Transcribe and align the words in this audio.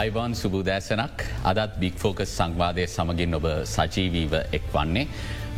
අයිවාන් 0.00 0.34
සුබූදෑසනක් 0.40 1.22
අදත් 1.50 1.72
බික්‍ෆෝකස් 1.80 2.30
සංවාදය 2.38 2.84
සමගින් 2.86 3.36
ඔබ 3.38 3.46
සජීවීව 3.72 4.34
එක් 4.58 4.66
වන්නේ. 4.74 5.06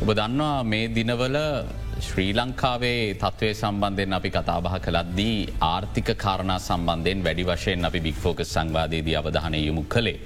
ඔබ 0.03 0.11
දන්නවා 0.19 0.65
මේ 0.71 0.89
දිනවල 0.97 1.37
ශ්‍රී 2.07 2.33
ලංකාවේ 2.39 3.03
තත්ත්වය 3.21 3.51
සම්බන්ධයෙන් 3.53 4.17
අපි 4.19 4.31
කතාබහ 4.37 4.69
කළද්දී 4.87 5.37
ආර්ථික 5.69 6.09
කාරණා 6.25 6.59
සම්බන්ධයෙන් 6.69 7.23
වැඩි 7.27 7.45
වශයෙන් 7.51 7.89
අපි 7.89 8.01
බික්‍ෆෝකස් 8.09 8.55
සංවාදයේදී 8.57 9.17
අවධානය 9.21 9.61
යොමු 9.69 9.85
කළේ. 9.95 10.19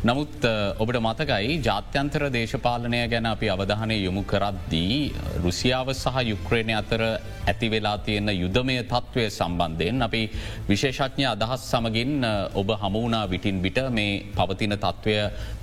නමුත් 0.00 0.44
ඔබට 0.78 0.96
මතකයි 0.98 1.56
ජාත්‍යන්තර 1.60 2.22
දේශපාලනය 2.32 3.00
ගැන 3.06 3.26
අපි 3.26 3.48
අවධානය 3.50 3.96
යොමු 3.98 4.22
කරද්දී 4.24 4.94
රුසියාව 5.44 5.88
සහ 5.92 6.22
යුක්්‍රේණය 6.24 6.72
අතර 6.72 7.02
ඇති 7.46 7.68
වෙලා 7.68 7.98
තියෙන 7.98 8.30
යුදමය 8.34 8.76
තත්ත්වය 8.82 9.24
සම්බන්ධයෙන් 9.28 10.00
අපි 10.00 10.22
විශේෂඥ 10.68 11.26
අදහස් 11.26 11.66
සමගින් 11.66 12.24
ඔබ 12.54 12.72
හමුණා 12.82 13.26
විටින් 13.26 13.58
විට 13.60 13.80
මේ 13.90 14.14
පවතින 14.32 14.76
තත්ත්වය 14.76 15.16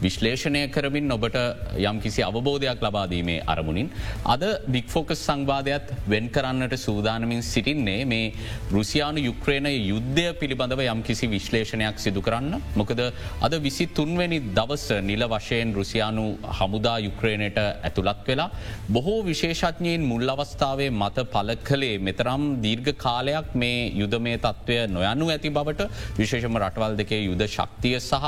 විශ්ලේෂණය 0.04 0.62
කරමින් 0.70 1.09
ඔබට 1.12 1.40
යම් 1.81 1.98
කිසි 2.00 2.22
අවබෝධයක් 2.22 2.78
ලබාදීමේ 2.80 3.42
අරමුණින්. 3.48 3.90
අද 4.26 4.45
බික්‍ෆෝකස් 4.67 5.26
සංවාධයත් 5.26 5.90
වෙන් 6.08 6.30
කරන්නට 6.30 6.78
සූදානමින් 6.78 7.42
සිටින්නේ 7.44 8.06
මේ 8.06 8.30
රුසියානු 8.72 9.20
යුක්්‍රේණය 9.22 9.73
යුද්ධය 9.88 10.30
පිළිබඳව 10.36 10.86
යම් 10.86 11.04
කිසි 11.04 11.26
විශ්ලේෂණයක් 11.28 11.98
සිදු 11.98 12.22
කරන්න. 12.22 12.62
මොකද 12.76 13.02
අද 13.42 13.59
විසි 13.59 13.88
තුන්ව 13.90 14.27
තුන්වැනි 14.27 14.40
දවස 14.58 14.86
නිල 15.02 15.23
වශයෙන් 15.26 15.73
රුසියානු 15.73 16.23
හමුදා 16.58 16.98
යුක්්‍රේණයට 16.99 17.58
ඇතුළත් 17.58 18.27
වෙලා. 18.27 18.50
බොහෝ 18.91 19.20
විශේෂඥයෙන් 19.23 20.02
මුල් 20.02 20.27
අවස්ථාවේ 20.27 20.90
මත 20.91 21.26
පල 21.34 21.52
කළේ 21.63 22.00
මෙතරම් 22.00 22.44
දීර්ඝ 22.63 22.91
කාලයක් 22.98 23.56
මේ 23.56 23.92
යුදමේ 23.94 24.38
තත්ත්වය 24.38 24.78
නොයනු 24.89 25.30
ඇති 25.30 25.50
බවට 25.50 25.89
විශේෂම 26.19 26.59
රටවල් 26.59 26.97
දෙකේ 27.02 27.22
යුද 27.22 27.44
ශක්තිය 27.47 28.00
සහ 28.02 28.25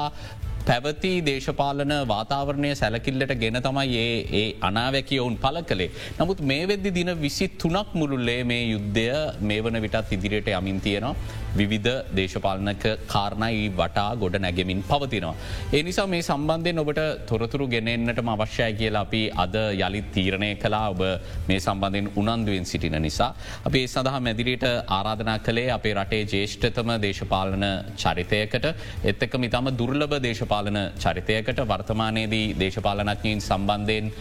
පැවති 0.68 1.12
දේශපාලන 1.22 1.94
වාතාවරණය 2.08 2.72
සැලකිල්ලට 2.76 3.34
ගෙන 3.42 3.60
තමයි 3.62 3.98
ඒ 3.98 4.16
ඒ 4.34 4.46
අනාවැකි 4.62 5.20
ඔවුන් 5.20 5.38
පල 5.38 5.60
කළේ. 5.64 5.90
නමුත් 6.20 6.42
මේ 6.44 6.68
වෙද්දි 6.68 6.94
දින 6.94 7.12
විසි 7.22 7.48
තුනක් 7.58 7.94
මුළුල්ලේ 7.94 8.42
මේ 8.44 8.64
යුද්ධය 8.66 9.08
මේ 9.42 9.64
වන 9.64 9.82
විටත් 9.82 10.16
ඉදිරියට 10.18 10.50
යමින් 10.52 10.82
තියෙනවා. 10.82 11.16
විවිධ 11.52 11.96
දේශපාලනක 12.16 12.86
කාරණයි 13.08 13.70
වටා 13.72 14.10
ගොඩ 14.16 14.36
නැගෙමින් 14.38 14.84
පවතිනවා. 14.84 15.36
ඒ 15.74 15.82
නිසා 15.84 16.08
මේ 16.08 16.22
සම්බන්ධයෙන් 16.22 16.82
ඔබට 16.84 17.02
තොරතුරු 17.30 17.68
ගෙනෙන්න්නටම 17.68 18.30
අවශ්‍යය 18.36 18.72
කියලා 18.74 19.04
අපි 19.08 19.22
අද 19.36 19.56
යළිත් 19.80 20.12
තීරණය 20.16 20.52
කලා 20.56 20.84
ඔබ 20.90 21.02
මේ 21.48 21.60
සම්බන්ධයෙන් 21.60 22.12
උනන්දුවෙන් 22.16 22.66
සිටින 22.66 22.98
නිසා. 23.02 23.32
අපි 23.66 23.84
ඒ 23.84 23.88
සඳහා 23.88 24.20
මැදිරියට 24.20 24.68
ආරාධනා 24.90 25.40
කළේ 25.40 25.68
අපේ 25.72 25.94
රටේ 25.94 26.24
ජේෂ්ඨතම 26.26 26.92
දේශපාලන 27.06 27.66
චරිතයකට 27.98 28.66
එත්තක 29.04 29.34
මිතම 29.38 29.70
දුර්ලභ 29.80 30.16
දේශපාලන 30.50 30.78
චරිතයකට 30.98 31.60
වර්තමානයේදී 31.64 32.56
දේශපාලනඥයින් 32.56 33.42
සම්බන්ධයෙන් 33.42 34.12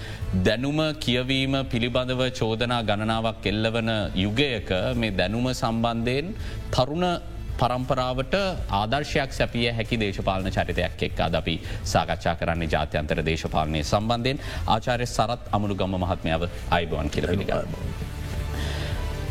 දැනුම 0.44 0.80
කියවීම 0.96 1.54
පිළිබඳව 1.64 2.22
චෝදනා 2.32 2.82
ගණනාවක් 2.82 3.46
එල්ලවන 3.46 3.90
යුගයක 4.16 4.70
මේ 4.94 5.12
දැනුම 5.12 5.48
සම්බන්ධයෙන් 5.52 6.34
තරුණ 6.70 7.06
පරම්පරාවට 7.58 8.34
ආදර්ශයක් 8.72 9.32
සැපිය 9.32 9.70
හැකි 9.70 9.96
දේශපාලන 9.96 10.50
චරිතයක් 10.50 11.02
එක් 11.02 11.20
අද 11.20 11.34
අපි 11.34 11.56
සාකච්ඡා 11.84 12.36
කරන්නේ 12.36 12.68
ජාත්‍යන්තර 12.68 13.24
දේශපාලනය 13.24 13.82
සම්බන්ධයෙන් 13.84 14.44
ආචාරය 14.68 15.08
සරත් 15.08 15.50
අමුණු 15.52 15.74
ගම 15.76 15.96
මහත්මාව 15.96 16.46
අයිබවන් 16.70 17.10
කියල 17.10 17.26
පිළිග. 17.26 18.07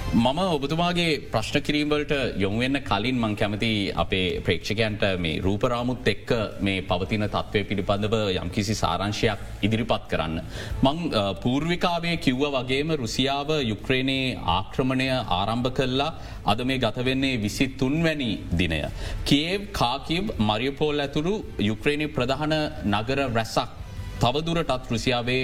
මම 0.08 0.38
ඔබතුමාගේ 0.40 1.20
ප්‍රශ්න 1.28 1.60
කිරීම්වලට 1.60 2.12
යොමුවෙන්න 2.38 2.80
කලින් 2.82 3.18
මං 3.18 3.34
කැමති 3.36 3.92
අපේ 3.94 4.40
ප්‍රේක්ෂකයන්ට 4.40 5.02
මේ 5.18 5.40
රූපරාමුත් 5.40 6.08
එක්ක 6.08 6.30
මේ 6.62 6.82
පවතින 6.82 7.26
තත්ත්වය 7.26 7.64
පිළිබඳව 7.66 8.16
යම්කිසි 8.34 8.74
සාරංශයක් 8.74 9.42
ඉදිරිපත් 9.62 10.06
කරන්න. 10.08 10.40
මං 10.82 10.98
පූර්විකාවේ 11.44 12.16
කිව්ව 12.18 12.44
වගේම 12.56 12.94
රුසියාව 12.94 13.52
යුක්්‍රේණයේ 13.64 14.38
ආක්‍රමණය 14.50 15.10
ආරම්භ 15.30 15.72
කල්ලා 15.72 16.14
අද 16.46 16.64
මේ 16.64 16.80
ගතවෙන්නේ 16.80 17.36
විසි 17.38 17.68
තුන්වැනි 17.76 18.32
දිනය. 18.54 18.80
කේව් 19.26 19.68
කාකිව් 19.74 20.32
මරියපෝල් 20.42 21.00
ඇතුරු 21.00 21.36
යුක්්‍රේණය 21.62 22.08
ප්‍රධාන 22.10 22.56
නගර 22.88 23.20
රැසක් 23.30 23.76
තවදුරටත් 24.24 24.92
රුසියාවේ 24.94 25.44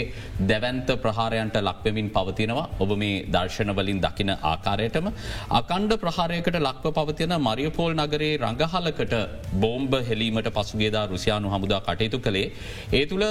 දැවන්ත 0.50 0.90
ප්‍රහාරයන්ට 1.04 1.58
ලක්වමින් 1.62 2.08
පවතිනවා 2.16 2.66
ඔබ 2.80 2.92
මේ 3.02 3.24
දර්ශනවලින් 3.36 4.00
දකින 4.06 4.32
ආකාරයටම. 4.52 5.08
අකණ්ඩ 5.60 5.94
ප්‍රහාරයකට 6.04 6.58
ලක්ව 6.60 6.94
පවතින 6.98 7.34
මරියපෝල් 7.48 7.94
නගරේ 7.96 8.32
රඟහලකට 8.42 9.16
බෝම්බ 9.64 9.94
හෙලීමට 10.10 10.50
පසුගේදා 10.58 11.06
රුසියානු 11.14 11.54
හමුදා 11.56 11.82
කටයුතු 11.88 12.20
කළේ. 12.20 12.52
ඒ 12.92 13.06
තුළ 13.06 13.26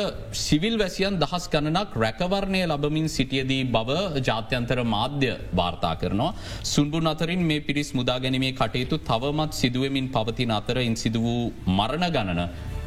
සිවිල් 0.44 0.76
වැසියන් 0.82 1.20
දහස් 1.24 1.46
ගණනක් 1.54 1.98
රැකවරණය 2.04 2.62
ලබමින් 2.66 3.08
සිටියදී 3.16 3.62
බව 3.76 3.90
ජාත්‍යන්තර 4.28 4.78
මාධ්‍ය 4.94 5.32
වාර්තා 5.60 5.94
කරනවා. 6.02 6.32
සුන්බුන් 6.74 7.12
අතරින් 7.14 7.42
මේ 7.50 7.60
පිරිස් 7.60 7.90
මුදා 8.00 8.18
ගැනීමේ 8.24 8.52
කටයුතු 8.60 8.98
තවමත් 9.10 9.52
සිදුවමින් 9.62 10.08
පවතින 10.08 10.52
අතර 10.60 10.78
ඉන් 10.88 10.96
සිදු 10.96 11.20
වූ 11.26 11.42
මරණ 11.78 12.06
ගණන 12.16 12.42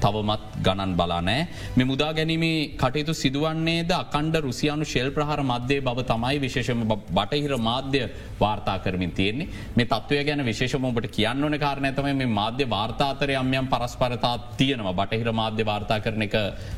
තවමත් 0.06 0.64
ගණන් 0.66 0.96
බලානෑ. 0.96 1.48
මෙ 1.76 1.84
මුදා 1.84 2.12
ගැනීමේ 2.14 2.58
කටයුතු 2.76 3.14
සිදුවන්නේද 3.16 3.92
අකණ්ඩ 3.94 4.38
රුසියානු 4.46 4.86
ශෙල් 4.86 5.10
ප්‍රහර 5.12 5.42
මධ්‍යය 5.44 5.82
බව 5.82 6.06
තමයි 6.06 6.38
විශේෂම 6.40 6.84
බටහිර 7.10 7.54
මාධ්‍ය 7.60 8.02
වාර්තා 8.40 8.78
කරමින් 8.80 9.12
තියෙන්නේ 9.12 9.50
මේ 9.76 9.88
තත්වය 9.88 10.24
ගැන 10.24 10.46
විශේෂමට 10.46 11.10
කියන්න 11.10 11.44
ඕන 11.44 11.58
කාරණ 11.58 11.90
ඇතම 11.90 12.10
මේ 12.14 12.32
මාධ්‍ය 12.32 12.68
වාර්තාතර 12.68 13.34
යම්යම් 13.36 13.68
පරස්පරතා 13.68 14.36
තියෙනවා 14.58 14.96
බටහිර 14.96 15.32
මාධ්‍ය 15.34 15.66
වාර්තා 15.66 16.00
කරන 16.00 16.28
එක 16.28 16.36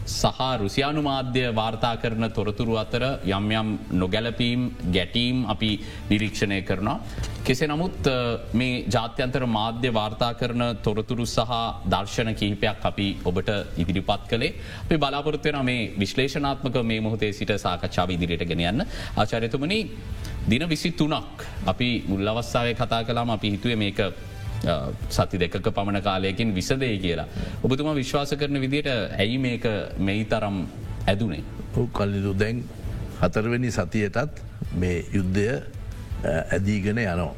සහ 0.07 0.43
රුසියානු 0.57 1.01
මාධ්‍ය 1.03 1.45
වාර්තා 1.53 1.95
කරන 1.97 2.29
තොරතුරු 2.31 2.77
අතර 2.77 3.03
යම්යම් 3.29 3.67
නොගැලපීම් 3.93 4.61
ගැටීම් 4.91 5.45
අපි 5.47 5.71
නිරීක්ෂණය 6.09 6.61
කරනවා. 6.61 6.99
කෙසේ 7.47 7.67
නමුත් 7.71 8.07
මේ 8.53 8.71
ජාත්‍යන්තර 8.93 9.43
මාධ්‍ය 9.57 9.89
වාර්තා 9.97 10.31
කරන 10.39 10.63
තොරතුරු 10.85 11.25
සහ 11.25 11.51
දර්ශන 11.93 12.29
කිහිපයක් 12.39 12.87
අපි 12.89 13.07
ඔබට 13.29 13.51
ඉදිරිපත් 13.81 14.23
කළේ 14.31 14.53
අපි 14.81 14.97
බලාපොරත්වයන 14.97 15.59
මේ 15.69 15.83
විශ්ලේෂනාත්මක 16.01 16.77
මේ 16.83 17.03
මොහොතේ 17.05 17.31
සිට 17.33 17.53
සාකච්ඡාව 17.57 18.15
ඉදිරියට 18.15 18.47
ගෙනයන්න 18.51 18.83
ආචාරයතුමනි 19.15 19.79
දින 20.47 20.65
විසි 20.67 20.91
තුනක් 20.93 21.45
අපි 21.65 21.89
මුල් 22.07 22.27
අවස්සාාව 22.27 22.73
කතා 22.73 23.01
කලාම 23.03 23.31
අපි 23.31 23.53
හිතුව 23.55 23.77
මේක 23.77 24.01
සති 25.09 25.37
දෙකක 25.37 25.69
පමණ 25.69 26.01
කාලයකින් 26.01 26.53
විසදේ 26.53 26.97
කියලා. 26.97 27.27
ඔබතුමා 27.63 27.95
විශ්වාස 27.95 28.31
කරන 28.33 28.61
විදියට 28.61 28.91
ඇයි 28.91 29.37
මේක 29.37 29.65
මෙයි 29.99 30.25
තරම් 30.25 30.57
ඇදුනේ. 31.05 31.43
කල්ලිදු 31.93 32.33
දැන් 32.35 32.63
හතරවෙනි 33.21 33.71
සතියටත් 33.71 34.43
මේ 34.73 35.05
යුද්ධය 35.13 35.76
ඇදීගෙන 36.25 36.97
යනෝ. 37.03 37.33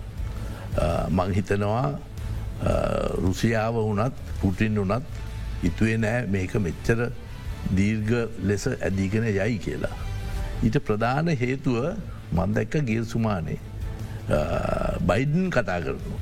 මංහිතනවා 1.17 1.87
රුසියාව 3.23 3.75
වනත් 3.87 4.13
පුටින් 4.41 4.79
වනත් 4.81 5.03
ඉතුවේ 5.69 5.97
නෑ 6.03 6.27
මේක 6.35 6.53
මෙච්චර 6.67 7.09
දීර්ග 7.77 8.11
ලෙස 8.49 8.67
ඇදීගෙන 8.71 9.27
යයි 9.29 9.57
කියලා. 9.65 9.95
ඊට 10.63 10.77
ප්‍රධාන 10.87 11.27
හේතුව 11.43 11.77
මන්දැක්ක 12.37 12.79
ගිය 12.89 13.03
සුමානේ 13.13 13.59
බයිඩන් 15.09 15.47
කතා 15.55 15.79
කරනු. 15.85 16.15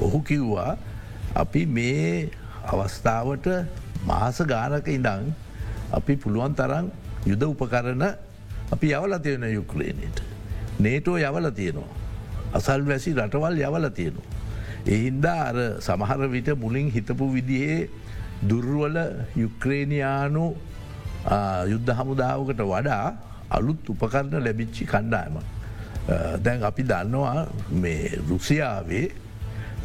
ඔහු 0.00 0.18
කිව්වා 0.28 0.76
අපි 1.42 1.66
මේ 1.66 2.30
අවස්ථාවට 2.72 3.48
මාස 4.10 4.38
ගානක 4.52 4.86
ඉඳං 4.96 5.32
අපි 5.98 6.16
පුළුවන් 6.22 6.54
තරන් 6.60 6.86
යුද 7.30 7.42
උපකරන 7.48 8.04
අපි 8.74 8.86
යවල 8.98 9.18
තියෙන 9.24 9.44
යුක්ලේනයට. 9.58 10.33
නේටෝ 10.80 11.18
යවල 11.18 11.50
තියෙනවා. 11.50 11.90
අසල් 12.52 12.82
වැසි 12.88 13.14
රටවල් 13.14 13.58
යවල 13.58 13.88
තියෙනවා. 13.90 14.28
එහින්දා 14.86 15.40
අර 15.48 15.58
සමහර 15.80 16.28
විට 16.28 16.48
මුලින් 16.60 16.90
හිතපු 16.90 17.32
විදිහේ 17.34 17.88
දුර්වල 18.48 18.96
යුක්‍රේණයානු 19.36 20.44
යුද්ධ 21.72 21.90
හමුදාවකට 21.98 22.60
වඩා 22.60 23.06
අලුත් 23.50 23.88
උපකරණ 23.88 24.44
ලැබිච්චි 24.44 24.84
කණ්ඩායම. 24.86 25.38
දැන් 26.44 26.62
අපි 26.62 26.82
දන්නවා 26.82 27.46
මේ 27.82 28.18
රුසියාවේ 28.28 29.08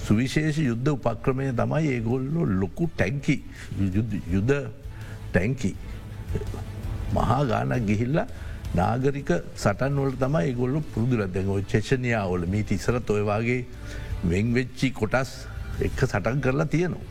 සුවිශේෂ 0.06 0.58
යුද්ධ 0.58 0.90
උපක්‍රමය 0.96 1.52
තමයි 1.56 1.88
ඒගොල්ලො 1.96 2.44
ලොකු 2.62 2.90
ටැංකි 2.98 3.38
යුද 4.34 4.52
ටැංකි 5.32 5.72
මහා 7.16 7.42
ගානක් 7.46 7.86
ගිහිල්ලා 7.88 8.28
නාගරික 8.76 9.32
සටන්වල 9.56 10.18
තමයි 10.24 10.54
ගොල්ලු 10.54 10.82
පුරදුර 10.94 11.28
දැන් 11.28 11.64
චේෂණයාවල 11.66 12.46
මීට 12.48 12.72
ඉසරත් 12.72 13.10
ඔයවාගේ 13.10 13.66
වෙංවෙච්චි 14.26 14.92
කොටස් 14.94 15.32
එක්ක 15.82 16.04
සටන් 16.06 16.42
කරලා 16.42 16.66
තියෙනවා. 16.68 17.08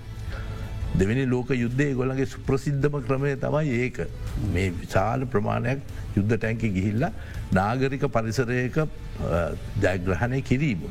දෙවැනි 0.94 1.26
ලෝක 1.26 1.50
යුද්ධය 1.50 1.94
ගොලගේ 1.94 2.26
සුප්‍රසිද්ධම 2.26 3.00
ක්‍රමය 3.06 3.34
තමයි 3.36 3.74
ඒක 3.82 3.98
මේ 4.52 4.70
විශාල 4.72 5.26
ප්‍රමාණයක් 5.26 5.82
යුද්ධ 6.16 6.36
ටැන්කි 6.36 6.70
ගිහිල්ල 6.70 7.10
නාගරික 7.52 8.06
පරිසරයක 8.08 8.78
ජයග්‍රහණය 9.82 10.42
කිරීම. 10.42 10.86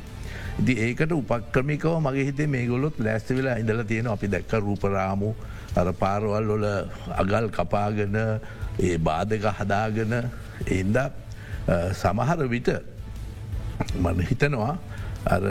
ඉති 0.59 0.73
ඒකට 0.79 1.11
උපක්‍රමිකව 1.13 1.97
මගේ 2.01 2.27
හිතේ 2.29 2.47
මේ 2.47 2.67
ගොලොත් 2.67 2.99
ලැස්ත 2.99 3.29
වෙලා 3.31 3.57
ඉඳල 3.57 3.83
තියෙන 3.83 4.07
අපි 4.07 4.27
දැක්ක 4.27 4.53
රූපරාමු 4.59 5.33
අර 5.75 5.93
පාරවල් 5.93 6.47
වල 6.51 6.65
අගල් 7.15 7.49
කපාගෙන 7.49 8.17
ඒ 8.79 8.97
බාධක 8.99 9.45
හදාගෙන 9.59 10.13
එන්ද 10.67 10.97
සමහර 11.93 12.47
විට 12.47 12.69
මන 13.95 14.21
හිතනවා 14.29 14.73
අර 15.27 15.43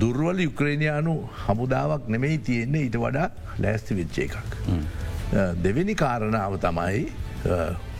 දුර්වල 0.00 0.40
යුක්‍රේණයානු 0.40 1.14
හමුදාවක් 1.44 2.08
නෙමෙයි 2.08 2.38
තියෙන්නේ 2.40 2.86
ඊට 2.86 2.96
වඩා 2.96 3.28
ලෑස්ති 3.58 3.94
විච්චේ 3.94 4.24
එකක්. 4.24 4.54
දෙවෙනි 5.62 5.94
කාරණාව 5.94 6.56
තමයි 6.58 7.04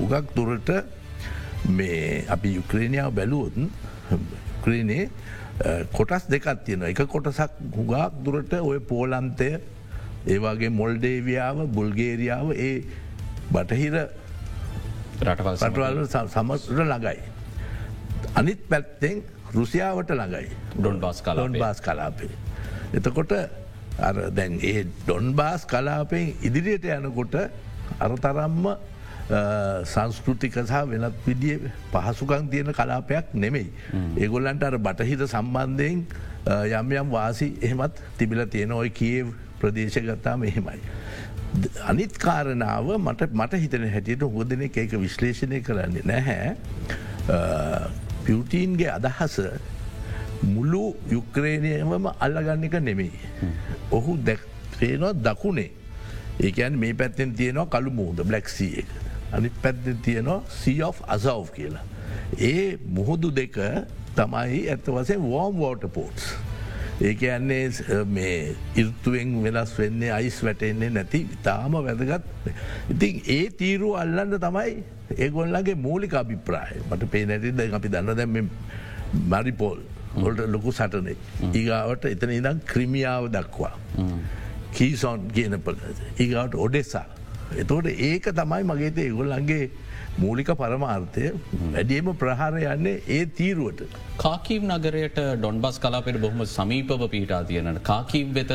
උගක් 0.01 0.35
දුරට 0.37 0.71
මේ 1.71 2.25
අපි 2.29 2.55
යුක්‍රේණයාව 2.55 3.13
බැලුවොත් 3.15 3.55
ක්‍රීනේ 4.65 5.11
කොටස් 5.93 6.27
දෙකත් 6.29 6.65
තියෙන 6.65 6.83
එක 6.85 7.05
කොටසක් 7.07 7.61
හුගක් 7.77 8.25
දුරට 8.25 8.53
ඔය 8.63 8.81
පෝලන්තය 8.81 9.51
ඒවාගේ 10.27 10.71
මොල්ඩේවියාව 10.71 11.67
බුල්ගේරියාව 11.69 12.53
ඒ 12.59 12.75
බටහිර 13.53 13.97
රටවල් 15.21 16.05
සමස්ට 16.07 16.71
ළඟයි. 16.79 17.19
අනිත් 18.35 18.61
පැත්තෙන් 18.69 19.23
රුසියාවට 19.55 20.15
ළඟයි 20.15 20.49
ඩොන් 20.77 21.01
බස් 21.01 21.23
කලොන් 21.23 21.59
බාස් 21.59 21.81
කලාපේ. 21.81 22.31
එතකොට 22.95 23.35
දැන් 24.35 24.59
ඒ 24.63 24.85
ඩොන් 24.85 25.35
බාස් 25.35 25.67
කලාපෙන් 25.67 26.33
ඉදිරියට 26.43 26.87
යනකොට 26.97 27.37
අරතරම්ම 27.99 28.71
සංස්කෘතික 29.85 30.57
සහ 30.63 30.73
වෙනත් 30.91 31.15
විදිිය 31.27 31.71
පහසුකං 31.93 32.49
තියෙන 32.51 32.73
කලාපයක් 32.73 33.35
නෙමෙයි. 33.35 33.69
ඒගොල්ලන්ට 34.17 34.63
අර 34.63 34.79
බටහිත 34.79 35.27
සම්බන්ධයෙන් 35.29 36.07
යම් 36.81 36.93
යම් 36.93 37.11
වාසි 37.11 37.53
එහෙමත් 37.61 38.01
තිබිල 38.19 38.47
තියෙන 38.47 38.73
ඔය 38.73 38.91
කියව 38.91 39.35
ප්‍රදේශගත්තාම 39.61 40.45
එහෙමයි. 40.45 40.81
අනිත් 41.91 42.19
කාරණාව 42.19 42.93
මට 42.99 43.33
මට 43.35 43.61
හිතන 43.65 43.89
හැටියට 43.95 44.23
හොදන 44.37 44.63
එක 44.69 44.95
විශ්ලේෂණය 45.05 45.61
කරන්නේ 45.67 46.05
නැහැ. 46.05 46.55
පියුටීන්ගේ 48.25 48.91
අදහස 48.95 49.39
මුළු 50.55 50.83
යුක්‍රේණයමම 51.11 52.09
අල්ලගන්න 52.27 52.65
එක 52.69 52.79
නෙමෙයි. 52.89 53.21
ඔහු 53.91 54.17
දැක්ේනවා 54.29 55.13
දකුණේ 55.27 55.71
ඒකන් 56.41 56.79
මේ 56.85 56.95
පැත්තෙන් 56.95 57.35
තියෙනවා 57.41 57.71
කළු 57.75 57.91
මුහද 58.01 58.23
බ්ලක්සිය 58.25 58.73
එක. 58.85 58.91
අනි 59.33 59.51
පැත්තෙන් 59.63 59.99
තියෙනවා 60.07 60.43
සී 60.61 60.83
of 60.83 61.03
අසව් 61.17 61.51
කියලා. 61.57 61.85
ඒ 62.51 62.79
මුහුදු 62.99 63.35
දෙක 63.41 63.59
තමයි 64.15 64.63
ඇත්ත 64.69 64.95
වසේ 64.97 65.19
වෝම් 65.27 65.59
වෝට 65.59 65.91
පෝට්ස්. 65.99 66.31
ඒක 67.01 67.23
යන්නේ 67.23 68.05
මේ 68.17 68.55
ඉර්තුවෙන් 68.83 69.31
වෙනස් 69.45 69.73
වෙන්නේ 69.79 70.11
අයිස් 70.17 70.39
වැටෙන්නේ 70.45 70.91
නැති 70.97 71.21
ඉතාම 71.37 71.77
වැදගත්. 71.87 72.27
ඉතින් 72.95 73.23
ඒ 73.37 73.45
තීරු 73.61 73.95
අල්ලන්න 74.03 74.37
තමයි 74.47 74.75
ඒගොල්ලගේ 75.17 75.77
මූලික 75.87 76.15
අභිප්‍රාය 76.23 76.83
මට 76.91 77.11
පේ 77.15 77.25
නැතිද 77.31 77.63
අපි 77.79 77.93
දන්න 77.95 78.21
දැම 78.21 78.51
මරිපෝල් 79.33 79.81
හොල්ට 80.17 80.45
ලොකු 80.57 80.73
සටනේ. 80.73 81.17
ඒගාවට 81.55 82.05
එතන 82.15 82.37
ඉදම් 82.37 82.61
ක්‍රමියාව 82.73 83.31
දක්වා. 83.37 83.75
කීසොන් 84.77 85.29
කියනපල 85.37 85.81
ඒගවට 86.19 86.55
ඔඩෙසා. 86.67 87.07
එතෝට 87.63 87.89
ඒක 88.11 88.29
තමයි 88.41 88.63
මගේත 88.73 88.99
ඒගොල්ලන්ගේ 89.07 89.71
මූලික 90.23 90.51
පරමාර්ථය 90.61 91.27
වැඩියම 91.75 92.11
ප්‍රහාර 92.23 92.53
යන්නේ 92.57 92.97
ඒ 93.17 93.23
තීරුවට. 93.39 93.97
කාකීම් 94.25 94.65
නගරයට 94.71 95.21
ඩොන්බස් 95.37 95.79
කලාපෙට 95.85 96.21
බොහම 96.25 96.43
සමීපව 96.57 97.05
පීටා 97.15 97.43
තියෙනට 97.45 97.83
කාකීම් 97.91 98.35
වෙත 98.39 98.53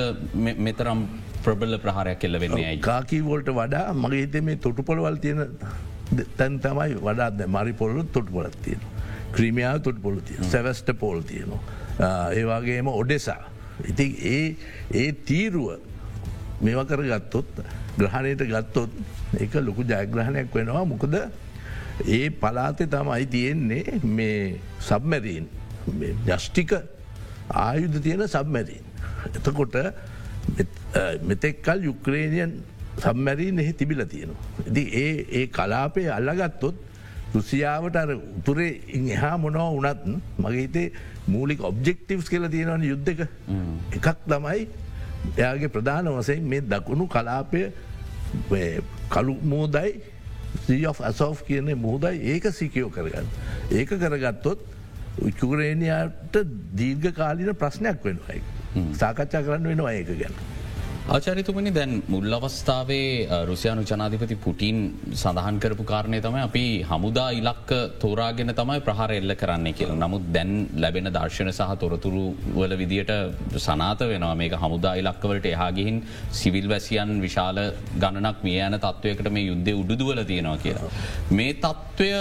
මෙතරම් 0.67 1.01
ප්‍රබල 1.45 1.77
ප්‍රහාරයක් 1.85 2.19
කෙල්ල 2.19 2.39
වෙන්නේ 2.43 2.75
කාකීවෝල්ට 2.89 3.51
වඩා 3.59 3.85
මගේ 3.95 4.21
හිතේ 4.25 4.45
මේ 4.49 4.61
තොටුපොළවල් 4.67 5.17
තියෙන 5.25 5.41
තැන් 6.37 6.59
තමයි 6.59 6.99
වඩාත් 6.99 7.47
මරි 7.47 7.73
පොල්ලු 7.73 8.03
තොට 8.15 8.29
පොලත් 8.31 8.61
තියෙන. 8.63 8.81
ක්‍රීමියාව 9.31 9.81
තොට 9.81 9.99
පොලු 10.01 10.21
තිය 10.21 10.37
සැවස්ට 10.51 10.93
පෝල් 10.99 11.21
තියෙනවා. 11.21 11.61
ඒවාගේම 12.31 12.87
ඔඩෙසා. 12.93 13.41
ඉති 13.83 14.05
ඒ 14.25 14.45
ඒ 14.93 15.11
තීරුව 15.25 15.79
මේව 16.61 16.85
කර 16.87 17.01
ගත්තොත් 17.03 17.63
ග්‍රහණයට 17.97 18.45
ගත්තොත් 18.47 18.91
එක 19.39 19.57
ලොකු 19.61 19.83
ජයග්‍රහණයක් 19.83 20.53
වෙනවා 20.53 20.85
මොකද 20.85 21.17
ඒ 21.99 22.29
පලාතේ 22.31 22.87
තමයි 22.87 23.25
තියෙන්නේ 23.27 23.99
මේ 24.03 24.59
සබමැරීන් 24.81 25.47
ජෂ්ටික 26.25 26.73
ආයුධ 27.49 27.99
තියෙන 27.99 28.27
සබමැරීන්. 28.27 28.85
එතකොට 29.27 29.75
මෙතෙක්කල් 31.23 31.83
යුක්‍රේණයන් 31.83 32.63
සම්මැරීන් 32.97 33.59
එහි 33.59 33.73
තිබිල 33.73 34.05
තියෙනවා. 34.05 34.43
ඉති 34.67 34.83
ඒ 34.95 35.25
ඒ 35.31 35.47
කලාපය 35.49 36.09
අල්ලගත්තොත් 36.09 36.75
රුසියාවට 37.33 37.95
අර 37.95 38.09
උතුරේ 38.11 38.71
එහා 38.93 39.37
මොනව 39.37 39.59
වනත් 39.77 40.19
මගේතේ 40.39 40.87
මූලික 41.27 41.61
ඔබ්ජෙක්ටිවස් 41.61 42.29
කියල 42.29 42.49
තියෙනවන 42.49 42.83
යුද්ධක 42.83 43.21
එකක් 43.91 44.07
තමයි 44.25 44.67
එයාගේ 45.33 45.69
ප්‍රධාන 45.69 46.11
වසයෙන් 46.11 46.43
මේ 46.45 46.61
දකුණු 46.63 47.07
කලාපය 47.07 47.71
කළු 49.09 49.35
මෝදයි 49.43 49.91
අසෝ් 51.01 51.35
කියන 51.47 51.77
මුහදයි 51.77 52.33
ඒක 52.33 52.49
සිකයෝ 52.53 52.89
කරගන්න. 52.89 53.27
ඒක 53.71 53.89
කරගත්තොත් 53.89 54.59
උචුරේණයාට 55.21 56.35
දීර්ඝ 56.75 57.13
කාලින 57.13 57.55
ප්‍රශ්නයක් 57.55 58.03
වෙනවායි. 58.03 58.41
සාකච්ඡා 58.93 59.43
කරන්න 59.43 59.63
වෙනවා 59.63 59.93
ඒක 59.93 60.07
ගැන. 60.19 60.35
ආචරිතුමනි 61.05 61.71
දැන් 61.71 61.91
මුල් 62.07 62.35
අවස්ථාවේ 62.35 63.27
රුසියානු 63.49 63.81
ජනාධිපති 63.83 64.35
පුටින් 64.45 64.77
සඳහන් 65.13 65.57
කරපු 65.63 65.83
කාරණය 65.83 66.19
තමයි 66.19 66.41
අපි 66.41 66.63
හමුදා 66.81 67.27
ඉලක්ක 67.39 67.71
තෝරාගෙන 68.03 68.51
තමයි 68.51 68.79
ප්‍රහාර 68.87 69.11
එල්ල 69.11 69.33
කරන්නේ 69.41 69.73
කියල 69.73 69.91
නමුත් 69.95 70.25
දැන් 70.35 70.51
ලැබෙන 70.75 71.11
දර්ශන 71.17 71.51
සහ 71.51 71.75
තොරතුරු 71.83 72.23
වල 72.57 72.73
විදියට 72.81 73.13
සනාත 73.59 74.01
වෙනවා 74.05 74.33
මේක 74.41 74.57
හමුදා 74.63 74.95
ඉලක්කවලට 74.95 75.47
එහාගිහින් 75.53 76.01
සිවිල් 76.33 76.67
වැසියන් 76.67 77.13
විශාල 77.21 77.61
ගණනක් 77.95 78.43
මිය 78.43 78.59
යන 78.63 78.79
තත්ත්වයකට 78.79 79.31
මේ 79.31 79.47
යුද්ධ 79.51 79.71
උඩුදුවල 79.75 80.25
තියෙනවා 80.25 80.57
කියලා. 80.57 80.91
මේ 81.31 81.53
තත්ත්වය 81.61 82.11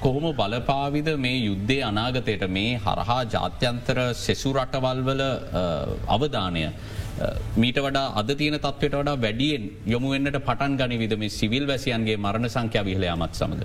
කොහොම 0.00 0.26
බලපාවිද 0.34 1.16
මේ 1.18 1.38
යුද්ධය 1.40 1.80
අනාගතයට 1.84 2.48
මේ 2.50 2.76
හරහා 2.80 3.22
ජාත්‍යන්තර 3.30 3.98
සෙසු 4.16 4.58
රටවල්වල 4.58 5.26
අවධානය. 6.08 6.70
මීට 7.62 7.78
වඩා 7.84 8.12
අද 8.20 8.30
තියන 8.40 8.56
තත්වට 8.58 8.96
වඩා 9.00 9.16
වැඩියෙන් 9.24 9.64
යොමුවෙන්න්නට 9.92 10.38
පටන් 10.48 10.76
ගනි 10.80 10.98
විද 11.02 11.14
මේ 11.22 11.32
සිවිල් 11.38 11.66
වැසියන්ගේ 11.70 12.16
මරණ 12.16 12.48
සංඛ්‍යා 12.54 12.84
විහලයාමත් 12.88 13.34
සමඟ. 13.40 13.62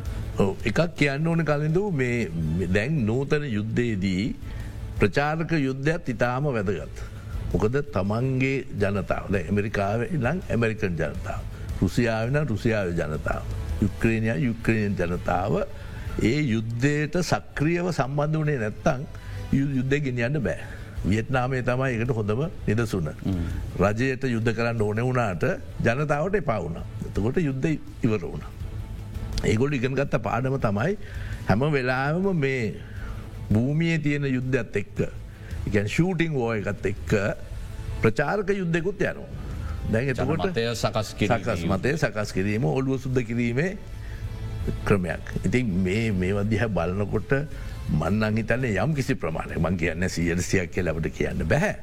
එකක් 0.70 0.80
කියන්න 1.00 1.28
ඕන 1.28 1.46
කලින්ඳ 1.50 1.80
මේ 2.02 2.68
දැන් 2.76 3.06
නූතන 3.10 3.48
යුද්ධයේදී 3.58 4.26
ප්‍රචාරක 5.00 5.52
යුද්ධයක් 5.68 6.14
ඉතාම 6.16 6.48
වැදගත්. 6.58 7.04
මොකද 7.54 7.76
තමන්ගේ 7.96 8.58
ජනතාවද 8.82 9.36
ඇමරිකාව 9.44 10.08
ලං 10.24 10.44
ඇමරිකන් 10.50 10.96
ජනතාව. 11.02 11.42
රුසියාවන 11.82 12.44
රුසියාව 12.48 12.96
ජනතාව. 13.00 13.44
යුක්‍රේණය 13.84 14.36
යුක්‍රණයන් 14.48 14.96
ජනතාව 15.00 15.64
ඒ 16.24 16.40
යුද්ධයට 16.54 17.16
සක්‍රියව 17.32 17.92
සම්බන්ධ 17.92 18.44
වනේ 18.44 18.60
නැත්තං 18.64 19.02
යුද්ධ 19.52 19.98
ගෙනියන්න 20.06 20.40
බෑ. 20.48 20.80
වියට්නාමේ 21.06 21.62
තමයි 21.64 21.98
එකට 21.98 22.16
හොඳම 22.16 22.42
නිදසුන. 22.68 23.10
රජයට 23.80 24.24
යුද්ධ 24.26 24.54
කරන්න 24.54 24.82
ඕන 24.82 25.02
වුණාට 25.02 25.44
ජනතාවට 25.82 26.36
එපවුණ. 26.36 26.82
එතකොට 27.08 27.38
යුද්ධ 27.38 27.68
ඉවර 28.04 28.22
වුණ. 28.24 28.44
ඒගොල් 29.44 29.74
ඉගෙන 29.74 29.96
ගත්ත 29.96 30.22
පාඩම 30.22 30.58
තමයි 30.60 30.98
හැම 31.48 31.66
වෙලාම 31.72 32.32
මේ 32.38 32.76
භූමිය 33.50 33.98
තියෙන 34.00 34.26
යුද්ධත් 34.30 34.76
එක්ක 34.76 35.08
ගැන් 35.68 35.88
ෂූටිං 35.88 36.36
එකත් 36.58 36.86
එක්ක 36.86 37.12
ප්‍රචාරක 38.02 38.50
යුද්ධෙකුත් 38.50 39.02
යනු. 39.02 39.26
දැන් 39.92 40.10
එතකොට 40.10 40.54
සකස් 40.76 41.66
මතය 41.66 41.98
සකස් 41.98 42.34
කිරීම 42.34 42.66
ඔළුව 42.66 43.02
සුද්ද 43.02 43.18
කිරීමේ 43.22 43.78
ක්‍රමයක්. 44.86 45.34
ඉතින් 45.46 45.66
මේ 45.84 46.12
මේ 46.12 46.34
වදිහ 46.34 46.68
බලනකොට 46.70 47.34
මන්නං 47.92 48.38
හිතන්නේ 48.38 48.78
යම් 48.80 48.96
කිසි 48.96 49.16
ප්‍රමාණය 49.16 49.60
මං 49.60 49.78
කියන්න 49.78 50.10
සියලසියක් 50.10 50.72
කියලබට 50.72 51.12
කියන්න 51.18 51.44
බැහැ. 51.48 51.76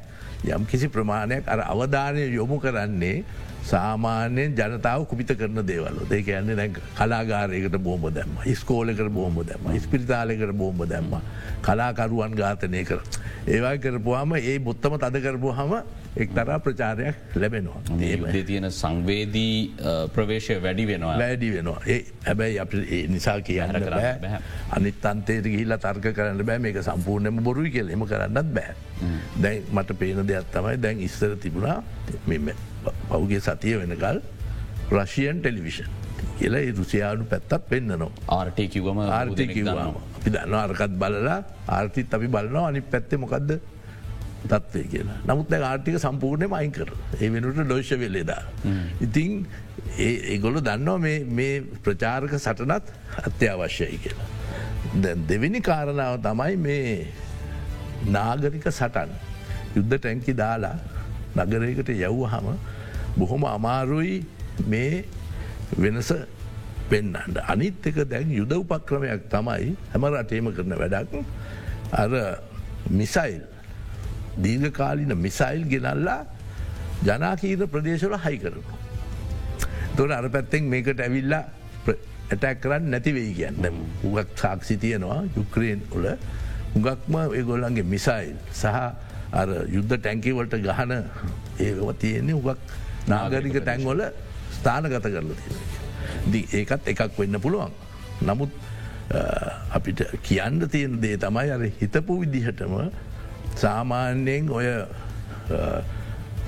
යම් 0.45 0.65
කිසි 0.65 0.87
ප්‍රමාණයක් 0.87 1.47
අර 1.47 1.61
අවධානය 1.67 2.25
යොමු 2.33 2.59
කරන්නේ 2.59 3.23
සාමාන්‍යයෙන් 3.69 4.55
ජනතාව 4.55 5.05
කුපිත 5.05 5.31
කරන 5.37 5.61
දේවල්ල 5.67 5.99
දෙ 6.09 6.21
කියන්නේ 6.23 6.55
දැ 6.55 6.69
කලාගාරයකට 6.97 7.77
බෝම 7.77 8.09
දැම්ම. 8.09 8.37
ස්කෝලකට 8.55 9.11
බෝම 9.11 9.37
දැම්ම. 9.45 9.69
ස්පිරිතාලකට 9.79 10.53
බෝම 10.53 10.81
දැම්ම. 10.87 11.21
කලාකරුවන් 11.61 12.35
ඝාතනය 12.35 12.83
කර. 12.85 13.01
ඒවා 13.47 13.77
කරපුවාම 13.77 14.35
ඒ 14.35 14.59
බොත්තම 14.59 14.97
තද 14.97 15.21
කරපු 15.21 15.53
හම 15.53 15.73
එක්තරා 16.25 16.59
ප්‍රචාරයක් 16.65 17.35
ලැබෙනවා. 17.43 17.81
ඒ 18.09 18.43
තියෙන 18.49 18.69
සංවේදී 18.71 19.55
ප්‍රවේශය 20.15 20.59
වැඩි 20.65 20.87
වෙනවා. 20.91 21.17
වැඩි 21.23 21.51
වෙනවා. 21.55 21.81
ඒ 21.87 21.99
හැබැයි 22.27 22.59
අප 22.63 22.73
නිසා 23.15 23.37
කියන්න 23.49 23.79
බෑ. 23.85 24.41
අනිත් 24.77 25.05
අන්තේට 25.11 25.45
ගිහිල්ල 25.53 25.77
තර්ක 25.85 26.15
කරන්න 26.17 26.45
බෑ. 26.51 26.59
මේක 26.65 26.81
සම්පූර්ණයම 26.89 27.43
බොරුයි 27.49 27.71
කියල. 27.77 27.93
එම 27.95 28.05
කරන්නත් 28.13 28.51
බෑ. 28.57 28.75
දැන් 29.43 29.63
මට 29.75 29.99
පේන 30.01 30.25
දෙයක් 30.33 30.51
තමයි 30.57 30.75
දැන් 30.87 31.05
ඉස්සර 31.07 31.37
තිබුණා 31.45 31.83
පෞගේ 33.09 33.39
සතිය 33.47 33.79
වෙනකල් 33.79 34.21
රශයන් 34.91 35.41
ටෙලිවිෂන් 35.41 35.97
කියලා 36.39 36.61
රුසියානු 36.77 37.25
පැත්තත් 37.31 37.67
පෙන්න්නනවා. 37.71 38.11
ආර්ටය 38.37 38.67
කිවම 38.75 38.99
ආර්ථය 39.05 39.45
කිව්වාම 39.55 39.97
අපි 40.19 40.29
දන්න 40.35 40.55
අරකත් 40.61 40.93
බලලා 41.01 41.37
ආර්ථිත් 41.77 42.13
අපි 42.17 42.27
බලනවා. 42.35 42.67
අනි 42.71 42.81
පැත්තේ 42.81 43.19
මොකක්ද 43.23 43.51
තත්වය 44.47 44.83
කියලා. 44.93 45.17
නමුත් 45.27 45.53
ආර්ථික 45.53 45.99
සම්පූර්ණය 46.05 46.47
මයින් 46.55 46.71
කර 46.71 46.89
ඒ 47.21 47.29
වෙනට 47.29 47.61
ඩෝෂ 47.61 47.91
වෙල්ලෙදා. 48.03 48.43
ඉතිං 49.01 49.45
ඒගොල 49.97 50.61
දන්නවා 50.61 50.97
මේ 51.39 51.63
ප්‍රචාරක 51.83 52.35
සටනත් 52.39 52.93
අත්‍යවශ්‍යයි 53.27 53.97
කියලා. 54.03 54.29
දැන් 55.03 55.27
දෙවිනි 55.27 55.61
කාරණාව 55.61 56.21
තමයි 56.27 56.55
මේ 56.57 57.07
නාගරික 58.15 58.67
සටන්. 58.71 59.11
යුද්ධ 59.75 59.95
ටැන්කි 59.97 60.33
දාලා 60.33 60.77
නගරයකට 61.35 61.89
යව්ව 61.93 62.25
හම 62.33 62.47
බොහොම 63.17 63.43
අමාරුයි 63.45 64.25
මේ 64.67 65.03
වෙනස 65.77 66.11
පෙන්න්නට 66.89 67.37
අනිත් 67.53 67.87
එක 67.91 68.01
දැන් 68.09 68.31
යුද 68.39 68.53
උපක්‍රමයක් 68.53 69.29
තමයි 69.29 69.75
හැම 69.93 70.05
රටේම 70.13 70.51
කරන 70.55 70.73
වැඩක්. 70.81 71.13
අර 71.91 72.11
මිසයිල් 72.89 73.41
දීර්ඝකාලින 74.43 75.13
මිසයිල් 75.25 75.63
ගෙනල්ලා 75.71 76.21
ජනාකීර 77.03 77.67
ප්‍රදේශවල 77.67 78.17
හයි 78.25 78.37
කරනු. 78.37 78.63
තොර 79.95 80.11
අර 80.11 80.29
පැත්තෙන් 80.29 80.69
මේකට 80.73 80.99
ඇවිල්ලා 80.99 81.43
ඇටැක් 82.31 82.61
කරන්න 82.63 82.91
නැතිවෙයි 82.93 83.33
කියන්න 83.33 83.65
උගක් 84.05 84.29
සාක්ෂි 84.35 84.77
තියනවා 84.77 85.21
යුක්‍රේන් 85.37 85.81
උල 85.91 86.05
උගක්ම 86.77 87.15
ඒගොල්ලන්ගේ 87.21 87.87
මිසයිල් 87.93 88.35
සහ 88.53 88.65
අර 89.33 89.49
යුද්ධ 89.75 89.95
ටැන්කිවලට 89.95 90.55
ගහන 90.67 90.93
ඒව 91.59 91.79
තියෙන්නේ 92.03 92.39
උගක් 92.41 92.59
නාගරික 93.07 93.57
තැන්වල 93.65 94.01
ස්ථානගත 94.57 94.99
කරලා 95.03 95.37
තියෙන. 95.41 95.61
දී 96.31 96.45
ඒකත් 96.53 96.87
එකක් 96.93 97.17
වෙන්න 97.17 97.41
පුළුවන්. 97.41 97.73
නමුත් 98.21 98.51
අපිට 99.71 100.01
කියන්න 100.21 100.69
තියෙන 100.69 101.01
දේ 101.01 101.17
තමයි 101.17 101.49
අර 101.51 101.63
හිතපු 101.81 102.19
විදිහටම 102.21 102.75
සාමාන්‍යයෙන් 103.55 104.49
ඔය 104.49 104.67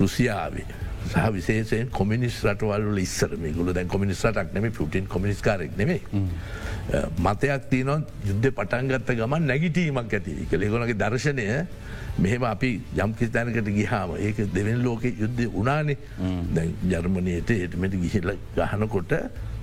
රුසියාවේ 0.00 0.66
සහ 1.10 1.30
විශේෂයෙන් 1.34 1.88
කොමිනිස් 1.90 2.42
රටවල් 2.44 2.98
ඉස්සර 2.98 3.36
ගුල 3.56 3.72
දැන් 3.74 3.88
කොමිනිස් 3.88 4.24
රටක් 4.24 4.54
නෙම 4.54 4.70
පුටින් 4.72 5.06
කොමිනිස්කාරෙක් 5.06 5.76
නෙමේ 5.76 6.00
මතයක් 7.18 7.68
තියනොත් 7.70 8.08
යුද්ධ 8.26 8.50
පටන්ගත්ත 8.50 9.14
ගමන් 9.18 9.46
නැගිටීමක් 9.46 10.14
ඇති. 10.14 10.46
කළෙගොනගේ 10.50 10.94
දර්ශනය 10.94 11.46
මෙහෙම 12.18 12.44
අපි 12.44 12.80
යම්කිස්තැනකට 12.96 13.68
ගිහාම 13.68 14.16
ඒක 14.18 14.42
දෙවෙන් 14.54 14.82
ලෝක 14.84 15.04
යුද්ධ 15.04 15.46
උනානේ 15.54 15.96
දැන් 16.54 16.74
ජර්මණයට 16.90 17.50
එටමට 17.50 17.94
ගිහිල 18.02 18.36
ගහනකොට 18.56 19.12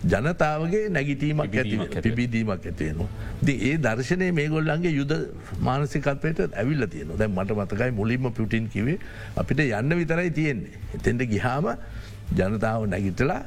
ජනතාවගේ 0.04 0.90
නැගිටීමක් 0.90 1.56
ඇති 1.56 2.02
පිබිදීමක් 2.02 2.52
ඇතිවෙනවා. 2.66 3.08
ද 3.42 3.50
ඒ 3.50 3.78
දර්ශනය 3.78 4.32
මේ 4.32 4.48
ගොල්ලන්ගේ 4.48 4.92
යුද 4.92 5.14
මානසිකත්වයට 5.62 6.40
ඇවිල්ල 6.54 6.88
තියෙන 6.88 7.16
දැ 7.18 7.28
මට 7.28 7.52
මතකයි 7.54 7.92
මුලින්ම 7.92 8.32
පිටින් 8.34 8.70
කිවේ 8.70 9.00
අපිට 9.36 9.60
යන්න 9.60 9.98
විතරයි 10.02 10.32
තියෙන්නේ. 10.32 10.72
එතෙන්ට 10.96 11.26
ගිහාම 11.28 11.68
ජනතාව 12.36 12.88
නැගිටලා 12.88 13.42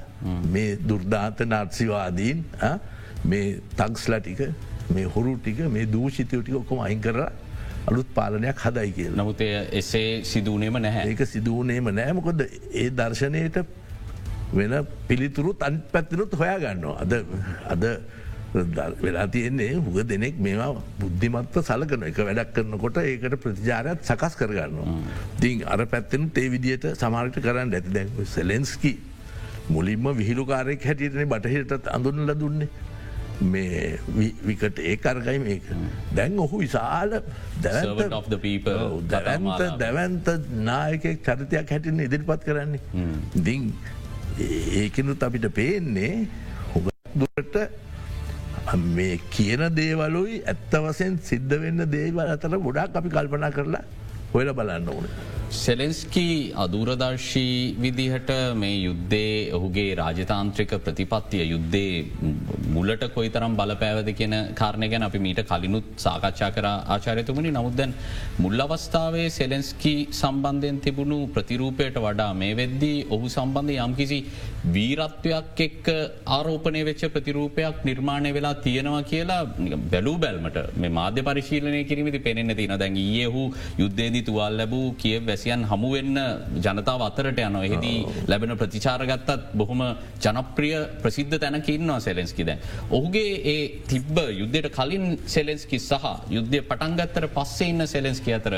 මේ 0.51 0.77
දුර්ධාත 0.89 1.41
නර්සිවාදීන් 1.47 2.45
මේ 3.25 3.61
තක්ස්ල 3.77 4.19
ටික 4.19 4.43
මේ 4.91 5.05
හොරු 5.07 5.39
ටික 5.39 5.65
මේ 5.71 5.87
දූෂිතය 5.87 6.43
ටික 6.43 6.55
ඔක්කොම 6.55 6.81
අයින් 6.81 7.01
කරලා 7.01 7.31
අලුත් 7.87 8.09
පාලනයක් 8.15 8.59
හදයි 8.59 8.93
කියල. 8.93 9.13
නමුතය 9.17 9.47
එසේ 9.73 10.25
සිදුවනේම 10.25 10.77
නැහැ 10.83 11.09
ඒක 11.09 11.25
සිදුවනේම 11.27 11.89
නෑමකොද 11.91 12.45
ඒ 12.73 12.91
දර්ශනයට 12.91 13.65
වෙන 14.59 14.75
පිළිතුරු 15.09 15.55
තන් 15.63 15.79
පැත්තිනුත් 15.93 16.35
හොයා 16.41 16.59
ගන්නවා. 16.65 16.97
අද 17.03 17.13
අද 17.75 17.85
වෙලා 19.05 19.27
තියෙන්නේ 19.35 19.75
හුග 19.85 19.99
දෙනෙක් 20.11 20.35
මේවා 20.47 20.83
බුද්ධිමත්ව 21.01 21.57
සලකන 21.69 22.03
එක 22.11 22.19
වැඩක් 22.29 22.53
කරනකොට 22.57 22.97
ඒකට 23.03 23.37
ප්‍රතිජාරයක් 23.45 24.05
සකස් 24.11 24.35
කරගන්නවා. 24.41 24.87
තිං 25.41 25.65
අර 25.75 25.81
පැත්තෙන 25.95 26.31
තේ 26.37 26.49
විදියට 26.55 26.87
සමාරට 27.03 27.37
කරන්න 27.47 27.75
ඇති 27.79 27.91
දැ 27.97 28.07
සෙලෙන්ස්කි 28.37 28.93
මුලින්ම 29.75 30.05
විහිළුකාරෙක් 30.21 30.89
හැටියටන 30.89 31.29
බටහිටත් 31.35 31.93
අඳුනල 31.97 32.35
දුන්නේ. 32.43 32.69
මේ 33.53 33.99
විකට 34.47 34.79
ඒ 34.91 34.97
අර්ගයි 35.11 35.39
මේක 35.47 35.65
දැන් 36.17 36.39
ඔහු 36.45 36.61
විශාල 36.65 37.11
දැවන්ත 39.15 39.63
දැවන්ත 39.81 40.29
නායකෙක් 40.69 41.25
චරිතයක් 41.27 41.73
හැටින් 41.75 42.05
ඉදිරිපත් 42.07 42.45
කරන්නේ. 42.47 42.81
දිං 43.47 43.63
ඒකනුත් 44.39 45.23
අපිට 45.23 45.47
පේන්නේ 45.55 46.27
හොගදුරට 46.73 47.57
මේ 48.89 49.19
කියන 49.31 49.63
දේවලුයි 49.75 50.43
ඇත්ත 50.47 50.73
වසෙන් 50.79 51.19
සිද්ධ 51.23 51.55
වෙන්න 51.61 51.85
දේවල් 51.91 52.21
අතර 52.27 52.57
ගොඩක් 52.59 52.97
අපි 52.97 53.09
කල්පනා 53.11 53.51
කරලා 53.51 53.85
හොයල 54.33 54.53
බලන්න 54.53 54.89
ඕන. 54.89 55.07
සෙලෙන්ස්කී 55.55 56.37
අදූරදර්ශී 56.57 57.57
විදිහට 57.77 58.31
මේ 58.55 58.77
යුද්ධේ 58.79 59.53
ඔහුගේ 59.53 59.91
රාජතාන්ත්‍රික 59.95 60.71
ප්‍රතිපත්තිය 60.79 61.45
යුද්ධේ 61.45 62.07
මුලට 62.69 63.05
කොයි 63.17 63.29
තරම් 63.29 63.57
බලපෑවද 63.59 64.09
කියන 64.13 64.35
කාරණය 64.55 64.89
ගැන 64.89 65.03
අපි 65.03 65.19
මීට 65.19 65.41
කලිනුත් 65.45 65.89
සාකච්ඡා 65.97 66.51
කර 66.51 66.67
ආචාරයතුමනි. 66.95 67.51
නමුදැන් 67.51 67.93
මුල් 68.39 68.65
අවස්ථාවේ 68.67 69.27
සෙලෙන්ස්කී 69.31 69.99
සම්බන්ධයෙන් 70.13 70.79
තිබුණු 70.81 71.19
ප්‍රතිරූපයට 71.29 71.99
වඩා 71.99 72.31
මේ 72.35 72.55
වෙද්දී 72.55 73.05
ඔහු 73.11 73.29
සම්බන්ධ 73.29 73.77
යම්කිසි 73.79 74.19
වීරත්වයක් 74.69 75.61
එක්ක 75.61 75.87
ආරෝපනය 76.31 76.83
වෙච්ච 76.83 77.05
ප්‍රතිරූපයක් 77.11 77.85
නිර්මාණය 77.85 78.33
වෙලා 78.33 78.55
තියෙනවා 78.63 79.03
කියලා 79.05 79.43
බැලූ 79.91 80.17
බැල්මට 80.19 80.59
මේ 80.77 80.93
මාධ්‍ය 80.93 81.23
පරිශීලනය 81.23 81.85
කිරීමති 81.85 82.21
පෙනෙන 82.21 82.57
තින 82.57 82.75
දැන් 82.79 82.99
ඒ 83.05 83.29
හු 83.29 83.45
යුද්ධේදී 83.79 84.27
තුවල් 84.29 84.59
ලැබූ 84.59 84.87
කිය 84.99 85.21
වැසියන් 85.43 85.65
හමුවෙන්න 85.65 86.19
ජනතාව 86.57 87.03
අතරට 87.09 87.39
යන 87.39 87.57
එහිදී 87.59 88.27
ලැබෙන 88.29 88.55
ප්‍රතිචාරගත්තත් 88.57 89.31
බොහොම 89.55 89.83
ජනප්‍රිය 90.21 90.77
ප්‍රසිද්ධ 91.03 91.37
තැනකින්නවා 91.39 92.01
සෙලෙන්ස්කි 92.01 92.45
දැන්. 92.45 92.61
ඔහුගේ 92.91 93.35
ඒ 93.45 93.63
තිබ්බ 93.87 94.17
යුද්ධයට 94.41 94.71
කලින් 94.71 95.19
සෙලෙන්ස්කි 95.27 95.79
සහ 95.81 96.07
යුද්ධය 96.31 96.63
පටන්ගත්තර 96.63 97.29
පස්සේ 97.29 97.69
ඉන්න 97.69 97.87
සෙලෙන්ස්කි 97.87 98.35
අතර 98.35 98.55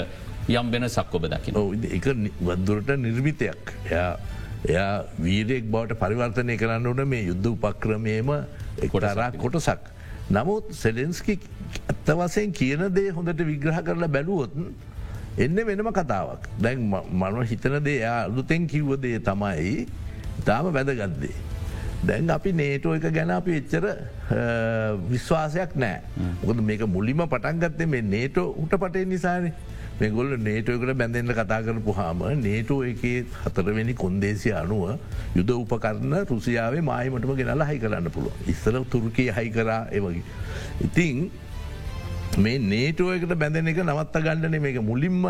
යම් 0.51 0.71
වෙන 0.71 0.89
සක්කොබ 0.89 1.27
දකින 1.27 1.61
එක 1.91 2.09
වදුරට 2.43 2.95
නිර්මිතයක්. 2.99 3.75
එයා 3.87 4.13
එයා 4.67 4.93
වීරයෙක් 5.19 5.65
බවට 5.67 5.99
පරිවර්තනය 5.99 6.57
කරන්න 6.57 6.87
ඕන 6.87 7.09
මේ 7.09 7.27
යුද්ධ 7.31 7.51
උපක්‍රමයම 7.55 8.33
එකොටරා 8.81 9.33
කොටසක්. 9.37 9.93
නමුත් 10.31 10.73
සෙලෙන්ස්කි 10.75 11.39
ඇත්ත 11.85 12.19
වසයෙන් 12.19 12.53
කියන 12.53 12.89
දේ 12.91 13.13
හොඳට 13.13 13.41
විග්‍රහ 13.45 13.81
කරලා 13.85 14.09
බැලුවොත්න් 14.09 14.93
එන්න 15.39 15.57
වෙනම 15.57 15.91
කතාවක්. 15.93 16.47
දැන් 16.61 16.87
මනව 16.91 17.47
හිතන 17.51 17.81
දේ 17.85 18.05
අලුතෙන් 18.05 18.67
කිව්වදේ 18.67 19.19
තමයි 19.21 19.87
තාම 20.45 20.73
වැදගත්දේ. 20.73 21.35
දැන් 22.07 22.31
අපි 22.31 22.53
නේටෝ 22.53 22.95
එක 22.95 23.07
ගැන 23.11 23.31
අපි 23.31 23.61
එච්චර 23.61 23.85
විශ්වාසයක් 25.11 25.77
නෑ. 25.77 26.01
මොකද 26.43 26.61
මේක 26.63 26.87
මුලිම 26.87 27.23
පටන්ගත්තේ 27.27 27.87
මේ 27.87 28.03
නේටෝ 28.03 28.49
උට 28.65 28.77
පටේ 28.77 29.05
නිසානේ. 29.05 29.55
මෙගොල්ල 30.01 30.35
නේටෝකට 30.39 30.97
බැඳෙන්ට 30.99 31.33
කතා 31.39 31.61
කරපු 31.63 31.93
හාම 31.95 32.23
නේටෝ 32.43 32.81
එකේ 32.83 33.25
හතරවෙනි 33.45 33.95
කොන්දේසි 33.95 34.51
අනුව 34.61 34.99
යුද 35.37 35.51
උපකරන්න 35.55 36.27
රුසියාවේ 36.31 36.83
මායමටම 36.89 37.35
ගෙනලා 37.41 37.69
හයි 37.69 37.79
කරන්න 37.85 38.11
පුළුව 38.17 38.51
ඉස්සර 38.53 38.81
තුරකයේ 38.91 39.35
හයි 39.37 39.51
කරා 39.57 39.83
එවගේ. 39.91 40.25
ඉතිං 40.87 41.31
මේ 42.37 42.59
නේටුවකට 42.59 43.35
බැඳෙන 43.39 43.69
එක 43.69 43.79
නවත්ත 43.85 44.25
ගණ්ඩන 44.25 44.63
මේක 44.63 44.81
මුලින්ම 44.83 45.27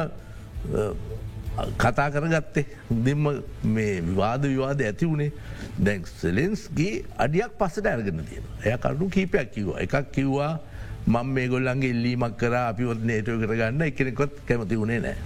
කතා 1.79 2.11
කරගත්තේ. 2.11 2.67
දෙම 3.05 3.27
මේ 3.63 4.01
විවාද 4.01 4.43
විවාද 4.47 4.81
ඇති 4.81 5.07
වුණේ. 5.07 5.33
දැන් 5.79 6.05
සෙලෙන්ස්ගේ 6.21 7.05
අඩියක් 7.19 7.59
පස්සට 7.59 7.87
ඇරගෙන 7.87 8.25
තියෙන 8.31 8.47
එය 8.65 8.79
කරුණු 8.79 9.11
කීපයක් 9.11 9.53
කිව්වා. 9.55 9.81
එකක් 9.85 10.13
කිව්වා 10.13 10.61
මං 11.07 11.27
මේ 11.37 11.49
ගොල්ලන්ගේ 11.49 11.93
ඉල්ලීමක් 11.95 12.37
කර 12.41 12.55
අපිවත් 12.63 13.05
නේටව 13.11 13.45
කරගන්න 13.45 13.87
එකනෙකොත් 13.91 14.41
කැමති 14.49 14.81
වුණේ 14.81 15.01
නෑ. 15.07 15.17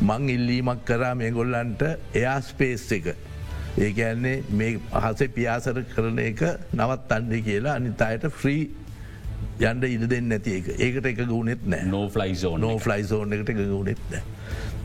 මං 0.00 0.28
ඉල්ලීමක් 0.36 0.84
කරා 0.84 1.14
මේ 1.14 1.30
ගොල්ලන්ට 1.30 1.82
එයා 2.14 2.40
ස්පේස් 2.40 2.86
එක. 2.98 3.14
ඒක 3.78 3.98
ඇන්නේ 4.04 4.42
මේ 4.50 4.78
අහසේ 5.00 5.28
පියාසර 5.36 5.82
කරන 5.94 6.18
එක 6.18 6.40
නවත් 6.76 7.16
අන්ඩි 7.16 7.42
කියලා 7.48 7.74
අනිතායට 7.80 8.28
ෆ්‍රී 8.40 8.62
යන්ඩ 9.60 9.84
ඉඩ 9.84 10.06
දෙන්න 10.12 10.30
නැති 10.32 10.56
එක. 10.58 10.70
ඒකට 10.78 11.06
එක 11.12 11.22
ගුණෙත් 11.28 11.66
නෑ. 11.66 11.88
නෝ 11.92 12.06
ෆලයිෝ 12.14 12.56
නෝ 12.58 12.78
ෆලයිසෝන් 12.78 13.36
එකට 13.36 13.52
එක 13.52 13.60
ගුණෙත් 13.60 14.00
නෑ. 14.12 14.22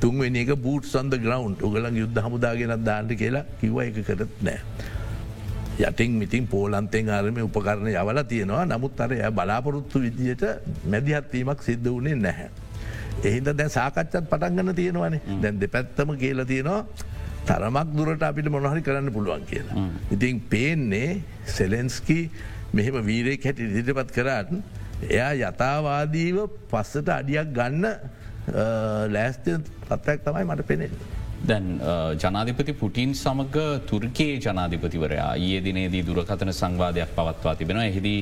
තුන්වෙනි 0.02 0.44
එක 0.44 0.52
බූට් 0.66 0.90
සන්ද 0.90 1.22
ග්‍රවන්් 1.24 1.56
උගලන් 1.64 2.02
යුද්ධ 2.02 2.22
හමුදාගෙනත් 2.28 2.84
දාන්නට 2.84 3.16
කියලා 3.22 3.46
කිව 3.62 3.80
එක 3.86 4.04
කරත් 4.10 4.44
නෑ. 4.50 4.60
යටින් 5.80 6.20
මිතින් 6.20 6.48
පෝලන්තෙන් 6.48 7.10
ආරම 7.10 7.42
උපකරණ 7.48 7.90
යවල 7.94 8.22
තියෙනවා. 8.34 8.66
නමුත් 8.66 9.00
අර 9.00 9.16
බලාපොරොත්තු 9.40 10.04
විදියට 10.06 10.46
මැදිහත්වීමක් 10.92 11.64
සිද්ධ 11.64 11.90
වුණේ 11.90 12.16
නැහැ. 12.16 12.50
එහින්ද 13.24 13.52
දැන් 13.58 13.70
සාකච්චත් 13.70 14.30
පටන්ගන්න 14.32 14.76
තියෙනවනේ. 14.76 15.22
දැන් 15.42 15.60
දෙ 15.60 15.68
පැත්තම 15.68 16.16
කියල 16.20 16.46
තියෙනවා 16.46 16.86
තරමක් 17.46 17.90
දුරට 17.98 18.24
අපිට 18.28 18.50
මොනහරි 18.50 18.82
කරන්න 18.82 19.12
පුළුවන් 19.14 19.46
කියලා. 19.52 19.88
ඉතින් 20.12 20.40
පේන්නේ 20.50 21.22
සෙලෙන්ස්කි 21.46 22.20
මෙහෙම 22.76 22.98
වීරෙක් 23.10 23.46
හැට 23.48 23.60
ඉදිරිපත් 23.66 24.12
කරාට 24.18 24.52
එයා 25.10 25.32
යථවාදීව 25.50 26.38
පස්සට 26.72 27.12
අඩියක් 27.18 27.52
ගන්න 27.58 27.86
ලෑස්තය 29.16 29.58
පත්යක් 29.90 30.26
තමයි 30.26 30.46
මට 30.50 30.68
පෙනෙන්නේ. 30.72 31.14
දැන් 31.50 31.66
ජනාධිපති 32.24 32.74
පුටින් 32.74 33.12
සමඟ 33.14 33.58
තුර්කයේ 33.90 34.36
ජනාධිපතිවරයා 34.46 35.32
ඒ 35.48 35.60
දිනේදී 35.66 36.04
දුරකතන 36.08 36.52
සංවාධයක් 36.60 37.12
පවත්වා 37.18 37.56
තිබෙන 37.60 37.80
එහිදී 37.82 38.20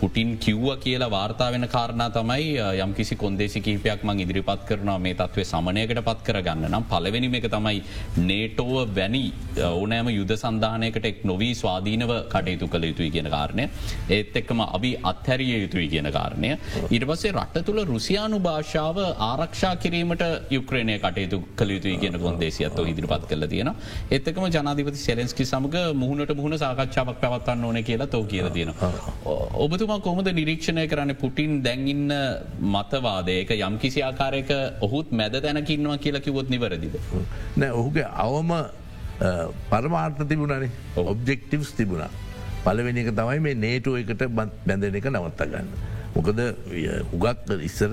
පුටින් 0.00 0.30
කිව්ව 0.44 0.68
කියලා 0.84 1.10
වාර්තා 1.10 1.48
වෙන 1.54 1.68
කාරණා 1.74 2.08
තමයි 2.10 2.48
යම් 2.84 2.92
කිසි 2.98 3.16
කොන්දේසි 3.16 3.60
කීපයක් 3.60 4.04
මං 4.08 4.22
ඉදිරිපත් 4.24 4.62
කරනවා 4.68 4.98
මේ 4.98 5.14
තත්වේ 5.14 5.44
සමනයකට 5.44 6.02
පත් 6.08 6.26
කරගන්න. 6.28 6.68
නම් 6.70 6.86
පලවෙනිම 6.92 7.36
එක 7.40 7.48
තමයි 7.56 7.82
නේටෝව 8.30 8.94
වැනි 8.98 9.24
ඕනෑම 9.64 10.10
යුද 10.10 10.32
සන්ධානයකට 10.36 11.10
එක් 11.10 11.20
නොවී 11.32 11.54
ස්වාධීනව 11.54 12.14
කටයුතු 12.34 12.70
කළ 12.74 12.88
යුතුයි 12.90 13.10
කියන 13.10 13.30
කාරණය. 13.36 13.68
ඒත් 14.10 14.40
එක්කම 14.42 14.64
අපි 14.68 14.92
අත්හැරිය 15.12 15.54
යුතුයි 15.64 15.88
කියන 15.96 16.10
කාරණය. 16.18 16.52
ඊට 16.94 17.08
පස්සේ 17.10 17.34
රට 17.36 17.66
තුළ 17.68 17.84
රුසියානු 17.92 18.40
භාෂාව 18.40 19.04
ආරක්ෂා 19.30 19.74
කිරීමට 19.84 20.26
යුක්‍රණය 20.56 20.98
කටයුතු 21.06 21.44
කළ 21.56 21.76
යුතුයි 21.76 21.98
කියන 22.04 22.20
කො 22.24 22.37
දේසියත්ව 22.42 22.88
ඉදිරිපත් 22.92 23.24
කල 23.30 23.46
තියෙන 23.52 23.70
එත්තකම 24.16 24.46
ජනාධිපති 24.56 25.00
සෙලෙන්ස්කි 25.04 25.46
සමඟ 25.50 25.78
මුහුණට 26.02 26.32
මුහුණ 26.40 26.58
සාකච්ඡාවක් 26.64 27.20
පැවත්වන්න 27.24 27.64
ඕන 27.68 27.80
කියලා 27.88 28.08
තෝ 28.14 28.24
කියල 28.32 28.48
තියෙන. 28.56 28.72
ඔබතුමා 29.64 30.00
කොමද 30.08 30.28
නිරීක්ෂණය 30.40 30.86
කරන්න 30.92 31.14
පුටින් 31.22 31.62
දැන්ඉන්න 31.66 32.14
මතවාදයක 32.74 33.50
යම් 33.58 33.78
කිසි 33.84 34.02
ආකාරයක 34.08 34.52
ඔහුත් 34.88 35.12
මැද 35.20 35.40
තැනකින්නවා 35.46 35.98
කියලා 36.04 36.24
කිවොත් 36.26 36.48
නිවරදිද. 36.54 36.94
නෑ 37.60 37.72
ඔහුගේ 37.80 38.08
අවම 38.26 38.52
පරමාර්ථ 39.70 40.24
තිබුණනේ 40.30 40.70
ඔබ්ජෙක්ටිවස් 41.12 41.72
තිබුණා. 41.78 42.10
පලවෙනි 42.64 43.00
එක 43.04 43.14
තමයි 43.18 43.40
මේ 43.46 43.54
නේටෝ 43.64 43.96
එකට 44.02 44.22
බැඳන 44.38 44.98
එක 45.00 45.08
නවත්ත 45.10 45.50
ගන්න. 45.52 45.68
මොකද 46.14 46.38
උගත් 47.16 47.50
ඉස්සර 47.68 47.92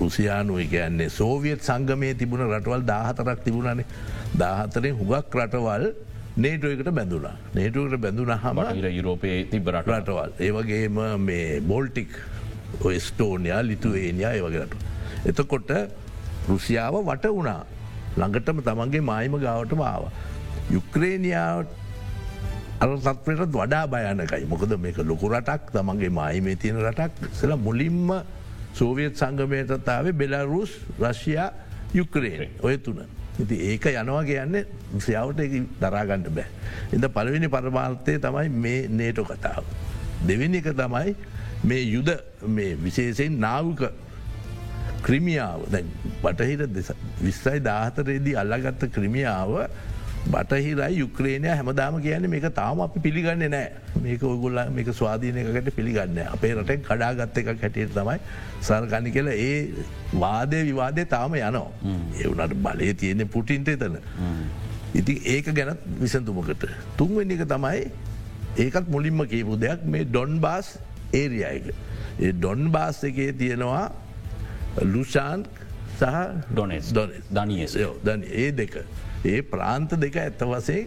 රුසියානුව 0.00 0.58
කියන්නේ 0.70 1.08
සෝවියත් 1.10 1.62
සංගමය 1.62 2.14
තිබුණ 2.14 2.44
රටවල් 2.48 2.82
දාහතරක් 2.92 3.40
තිබුණනේ. 3.46 3.86
දාහතරෙන් 4.36 4.94
හුගක් 5.00 5.34
රටවල් 5.34 5.84
නේටුවකට 6.36 6.90
බැඳුනා 6.98 7.36
නේටුවට 7.54 8.00
බැඳුන 8.00 8.34
හම 8.34 8.58
යුරෝපය 8.98 9.30
තිබරට 9.52 9.88
රටවල්. 9.88 10.30
ඒවගේම 10.38 11.00
මේ 11.20 11.60
බෝල්ටික් 11.62 12.10
ස්ටෝනයා 12.98 13.62
ලිතුවේනයා 13.62 14.32
ඒවගේට. 14.32 14.72
එතකොට 15.26 15.70
රුසියාව 16.48 16.94
වට 17.02 17.34
වුණා. 17.36 17.62
ළඟටම 18.16 18.62
තමන්ගේ 18.62 19.04
මායිම 19.10 19.34
ගාවට 19.40 19.74
මාව. 19.74 20.08
යුක්‍රේනියාවට 20.70 21.70
අර 22.80 22.88
සත්වයට 22.96 23.52
වඩා 23.52 23.84
භයනකයි. 23.88 24.44
මොකද 24.46 24.72
මේක 24.78 24.98
ලොකු 25.02 25.26
රටක් 25.28 25.72
තමන්ගේ 25.72 26.10
මායිමේ 26.10 26.56
තියෙන 26.56 26.78
රටක්. 26.86 27.12
සල 27.32 27.56
මුලින්ම 27.56 28.10
සෝවියත් 28.74 29.16
සංගමයටතාවේ 29.16 30.12
බෙලරුස් 30.12 30.70
රශයා 31.00 31.52
යුක්‍රේන 31.94 32.48
ඔය 32.62 32.78
තුන. 32.78 33.02
ඉති 33.38 33.56
ඒක 33.70 33.86
යනවා 33.86 34.24
කියන්නේ 34.24 34.66
සියාවට 34.98 35.40
දරාගන්න 35.80 36.26
බෑ. 36.30 36.46
එද 36.92 37.08
පළවෙනි 37.14 37.48
පරමාර්ථය 37.48 38.18
තමයි 38.18 38.48
මේ 38.48 38.88
නේටෝ 38.88 39.24
කතාව. 39.24 39.64
දෙවෙනි 40.26 40.58
එක 40.58 40.72
තමයි 40.74 41.14
මේ 41.64 41.82
යුද 41.84 42.10
විශේෂයෙන් 42.84 43.40
නාවක 43.40 43.82
ක්‍රමියාව 45.02 45.66
බටහිර 46.22 46.66
විස්සයි 47.22 47.60
දාහතරේදී 47.60 48.36
අල්ලගත්ත 48.36 48.88
ක්‍රමියාව 48.94 49.54
බටහිරයි 50.26 50.98
යුක්‍රේණය 50.98 51.48
හැමදාම 51.50 52.00
කියන 52.02 52.28
මේක 52.30 52.46
තාම 52.54 52.80
අපි 52.80 53.00
පිළිගන්න 53.00 53.44
නෑ. 53.50 53.68
මේක 54.02 54.22
ඔගුල්ල 54.22 54.60
මේක 54.76 54.90
ස්වාධීනයකට 55.00 55.70
පිළිගන්න 55.76 56.18
අපේ 56.26 56.54
රටෙන් 56.54 56.82
කඩාගත්ත 56.82 57.38
එක 57.38 57.50
හැටියට 57.52 57.94
තමයි 57.94 58.18
සර්ගනි 58.62 59.12
කියල 59.12 59.28
ඒ 59.28 59.54
වාදය 60.24 60.64
විවාදය 60.70 61.04
තාම 61.06 61.34
යනවා. 61.34 61.68
ඒවනට 62.22 62.56
බලය 62.66 62.94
තියෙන 62.94 63.28
පුටින්ට 63.28 63.68
එතන. 63.68 63.98
ඉති 64.94 65.20
ඒක 65.36 65.54
ගැනත් 65.54 65.88
විසඳුමකට. 66.00 66.68
තුන්වෙනි 66.96 67.38
එක 67.38 67.48
තමයි 67.54 67.80
ඒකත් 68.64 68.88
මුලින්ම 68.88 69.24
කියපු 69.26 69.56
දෙයක් 69.56 69.86
මේ 69.86 70.04
ඩොන් 70.04 70.40
බාස් 70.40 70.76
ඒරියයක 71.12 71.72
ඒ 72.18 72.32
ඩොන් 72.32 72.70
බාස් 72.70 73.04
එකේ 73.04 73.32
තියෙනවා 73.32 73.86
ලුෂාන් 74.84 75.44
සහ 75.98 76.04
ඩොනෙස්. 76.52 76.92
ඩොනෙස්. 76.92 77.22
දනියසයෝ 77.30 77.94
දන 78.04 78.24
ඒ 78.24 78.50
දෙක 78.52 78.74
ඒ 79.24 79.42
ප්‍රාන්ත 79.42 79.90
දෙක 79.96 80.16
ඇත්ත 80.16 80.42
වසේ 80.44 80.86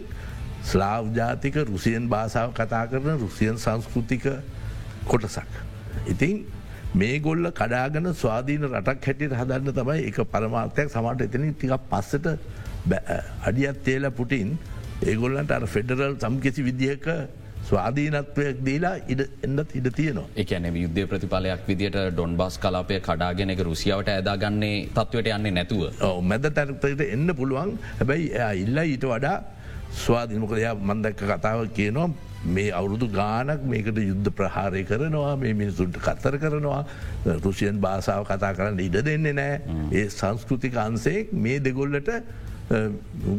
ස්ලාව් 0.62 1.12
ජාතික 1.12 1.54
රුසියන් 1.64 2.08
භාසාාව 2.08 2.54
කතා 2.54 2.86
කරන 2.86 3.18
රුසියන් 3.18 3.58
සංස්කෘතික 3.58 4.26
කොටසක්. 5.04 5.48
ඉතින් 6.06 6.44
මේ 6.94 7.18
ගොල්ල 7.20 7.50
කඩාගන 7.52 8.14
ස්වාධීන 8.14 8.64
රටක් 8.64 9.06
හැටියට 9.06 9.34
හදන්න 9.34 9.72
තමයි 9.72 10.06
එක 10.08 10.18
පරමාර්ථයක් 10.26 10.88
සමට 10.88 11.20
එතන 11.22 11.48
ටික 11.50 11.72
පස්සට 11.88 12.26
අඩියත් 13.42 13.84
තේල 13.84 14.10
පුටින් 14.12 14.58
ඒගොල්ලන්ට 15.02 15.50
අර 15.50 15.66
ෆෙඩරල් 15.66 16.16
සම්කිසි 16.18 16.62
විදිහක 16.62 17.06
ස්වාධීනත්වයක් 17.68 18.58
දීලා 18.66 18.94
ඉඩ 19.12 19.22
එන්නත් 19.46 19.74
ඉඩ 19.78 19.88
තියනවා. 19.98 20.26
එකන 20.36 20.66
යුද්ධ 20.82 21.06
ප්‍රතිඵලයක් 21.12 21.62
විදිට 21.68 21.98
ඩොන් 22.10 22.36
බස් 22.40 22.58
කලාපය 22.64 22.98
කඩාගෙන 23.08 23.54
එක 23.54 23.62
රුසියාවට 23.68 24.12
ඇදාගන්නේ 24.16 24.74
තත්වට 24.96 25.32
යන්නේ 25.36 25.56
නැතුව. 25.58 25.82
මැද 26.22 26.50
තැනතට 26.58 27.06
එන්න 27.06 27.34
පුළුවන්. 27.40 27.78
හැබැයි 28.00 28.28
ඉල්ල 28.64 28.82
ඊට 28.84 29.08
වඩා 29.12 29.38
ස්වාධීනමකදයා 30.02 30.74
මන්දක්ක 30.82 31.24
කතාව 31.30 31.64
කියනවා 31.78 32.10
මේ 32.46 32.70
අවුරුදු 32.72 33.08
ගානක් 33.10 33.66
මේකට 33.72 33.98
යුද්ධ 34.02 34.30
ප්‍රහාරය 34.38 34.84
කරනවා 34.84 35.34
මේ 35.36 35.54
මිනිසුන්ට 35.54 35.98
කත්තර 36.06 36.38
කරනවා. 36.38 36.84
රුසියන් 37.44 37.80
භාසාාව 37.80 38.24
කතා 38.26 38.54
කරන්න 38.54 38.80
ඉඩ 38.80 39.02
දෙන්නේ 39.08 39.36
නෑ 39.40 39.60
ඒ 39.92 40.06
සංස්කෘතික 40.10 40.78
අන්සේ 40.86 41.28
මේ 41.44 41.60
දෙගොල්ලට 41.60 42.10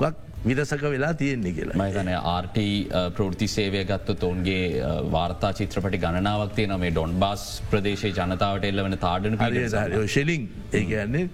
ගක් 0.01 0.13
විරසක 0.45 0.83
වෙලා 0.93 1.13
තියෙන්නේ 1.21 1.53
කියලා. 1.57 1.77
මයිතන 1.81 2.09
ආර්ට 2.33 2.57
ප්‍රෘති 3.17 3.47
සේවය 3.55 3.83
ගත්ත 3.91 4.23
ඔවන්ගේ 4.29 4.63
වාර්තා 5.15 5.51
චිත්‍රපටි 5.59 6.01
ගණනාවක් 6.03 6.55
තියන 6.57 6.73
මේ 6.83 6.91
ඩොන් 6.95 7.13
බස් 7.23 7.45
ප්‍රදේශය 7.71 8.11
ජනතාවට 8.17 8.67
එල්ල 8.69 8.83
වන 8.85 8.97
තාඩන 9.05 9.37
ශෙලින් 10.15 10.49
ඒගන්නේ 10.79 11.25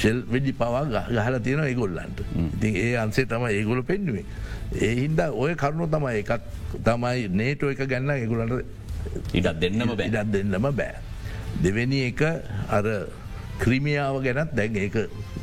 ශෙල් 0.00 0.18
වෙඩි 0.34 0.52
පවා 0.62 0.82
ගහල 0.88 1.38
තියෙන 1.46 1.62
ඒගොල්ලන්ට. 1.68 2.24
ඉතින් 2.46 2.80
ඒ 2.84 2.96
අන්සේ 3.04 3.26
තම 3.32 3.46
ඒගොල 3.50 3.82
පෙන්නුවේ. 3.92 4.24
ඒ 4.86 4.94
හින්ද 5.02 5.20
ඔය 5.44 5.54
කරුණු 5.62 5.86
තමයි 5.94 6.22
එකක් 6.22 6.32
තමයි 6.88 7.28
නේටෝ 7.42 7.70
එක 7.74 7.84
ගැන්න 7.92 8.10
ඒගොලට 8.16 9.34
ඉඩත් 9.38 9.60
දෙන්නම 9.62 9.94
ඉඩත් 10.08 10.34
දෙන්නම 10.34 10.68
බෑ. 10.80 10.98
දෙවැනි 11.62 12.02
එක 12.10 12.22
අර 12.78 12.86
ක්‍රීමියාව 13.62 14.20
ගැනත් 14.26 14.58
දැන් 14.58 14.82
ඒක 14.84 14.96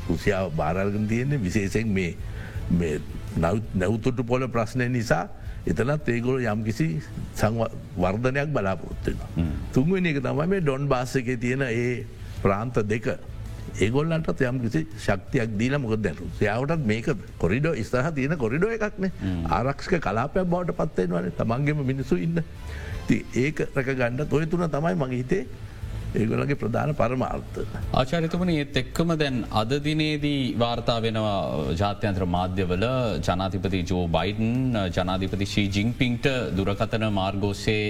රුසියාව 0.10 0.52
බාරල්ගන් 0.60 1.08
තියෙන්නේ. 1.08 1.44
විශේෂෙන් 1.48 1.88
මේ 2.00 2.14
නැවතුට 3.76 4.26
පොල 4.28 4.48
ප්‍රශ්නය 4.48 4.90
නිසා 4.90 5.28
එතනත් 5.66 6.10
ඒගොල 6.10 6.42
යම් 6.44 6.64
කිසි 6.64 6.88
වර්ධනයක් 7.98 8.50
බලාපොරොත්වෙන. 8.56 9.20
තුන්වෙනි 9.74 10.10
එක 10.10 10.24
තමයි 10.24 10.48
මේ 10.48 10.62
ඩොන් 10.62 10.88
බාස 10.88 11.16
එක 11.16 11.40
තියෙන 11.40 11.62
ඒ 11.62 12.06
ප්‍රාන්ත 12.42 12.76
දෙක. 12.88 13.08
ඒගොල්ලන්ට 13.80 14.42
යම් 14.42 14.60
කිසි 14.62 14.86
ශක්තියක් 15.00 15.58
දීල 15.58 15.78
මොක 15.80 15.96
දැරු 15.98 16.28
සයාවටත් 16.40 16.86
මේක 16.86 17.08
කොරිඩෝ 17.40 17.76
ස්ථහ 17.84 18.12
තියෙන 18.16 18.38
කොරිඩෝ 18.38 18.72
එකක්නේ. 18.72 19.12
ආරක්ෂක 19.50 20.00
කලාපයක් 20.00 20.46
බවට 20.46 20.76
පත්වෙන් 20.80 21.10
වන 21.10 21.32
තමන්ගේම 21.38 21.86
මිනිසු 21.86 22.16
ඉන්න. 22.18 22.44
ඒක 23.36 23.68
රැක 23.76 23.88
ගණ්ඩ 23.88 24.34
ඔය 24.34 24.46
තුන 24.46 24.68
තමයි 24.70 24.96
මගේ 24.96 25.22
හිතේ 25.24 25.46
ඒගොලගේ 26.22 26.58
ප්‍රධාන 26.64 26.92
පරමාර්ථ. 27.02 27.58
ආචාරිතුමන 28.02 28.52
ඒත් 28.56 28.78
එක්කම 28.82 29.14
දැන් 29.22 29.38
අද 29.62 29.72
දිනේදී 29.88 30.42
වාර්තා 30.64 30.98
වෙනවා 31.06 31.38
ජාත්‍යන්ත්‍ර 31.82 32.26
මාධ්‍යවල 32.36 32.86
ජනාතිපති 33.28 33.82
ජෝ 33.92 34.04
බයිඩන් 34.18 34.78
ජනාධිපති 34.98 35.50
ශී 35.54 35.68
ජිංපින්ට 35.78 36.28
දුරකතන 36.58 37.06
මාර්ගෝස්සේ 37.20 37.86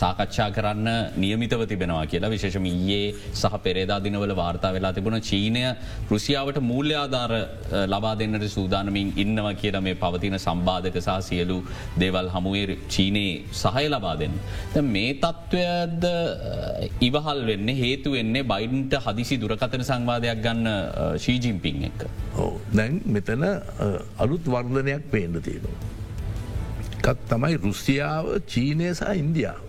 සාකච්ඡා 0.00 0.48
කරන්න 0.56 0.88
නියමිතව 1.24 1.64
තිබෙනවා 1.72 2.04
කියලා 2.12 2.32
විශේෂම 2.34 2.68
ඊයේ 2.72 3.14
සහ 3.40 3.54
පෙරේදා 3.66 4.00
දිනවල 4.06 4.34
වාර්තා 4.42 4.72
වෙලා 4.76 4.92
තිබුණ 4.98 5.20
චීනය 5.30 5.64
රුසියාවට 6.12 6.60
මූල්‍ය 6.70 6.94
ආධාර 7.02 7.32
ලබා 7.94 8.14
දෙන්නට 8.22 8.48
සූදානමින් 8.56 9.12
ඉන්නවා 9.24 9.54
කියලා 9.62 9.84
මේ 9.88 9.96
පවතින 10.04 10.38
සම්බාධක 10.38 10.98
සහ 11.06 11.18
සියලු 11.28 11.58
දේවල් 12.02 12.28
හමුවේ 12.34 12.78
චීනයේ 12.94 13.34
සහය 13.62 13.86
ලබා 13.94 14.16
දෙන්න. 14.22 14.34
මේ 14.94 15.12
තත්ත්වයද 15.24 16.04
ඉවහල් 17.08 17.40
වෙන්න 17.50 17.68
හේතු 17.82 18.12
වෙන්නේ 18.16 18.44
බයිඩන්ට 18.52 18.94
හදිසි 19.04 19.38
දුරකතන 19.42 19.84
සංවාධයක් 19.90 20.42
ගන්න 20.44 20.66
ශීජිම්පිං 21.24 21.86
එක. 21.88 22.00
දැන් 22.76 23.00
මෙතන 23.06 23.44
අලුත් 24.24 24.44
වර්ධනයක් 24.54 25.10
පේන්න 25.12 25.40
තියෙනවා. 25.46 25.78
එකක් 26.98 27.18
තමයි 27.30 27.56
රුස්සියාව 27.64 28.24
චීනය 28.52 28.88
සහ 28.94 29.12
ඉන්දියාව. 29.22 29.62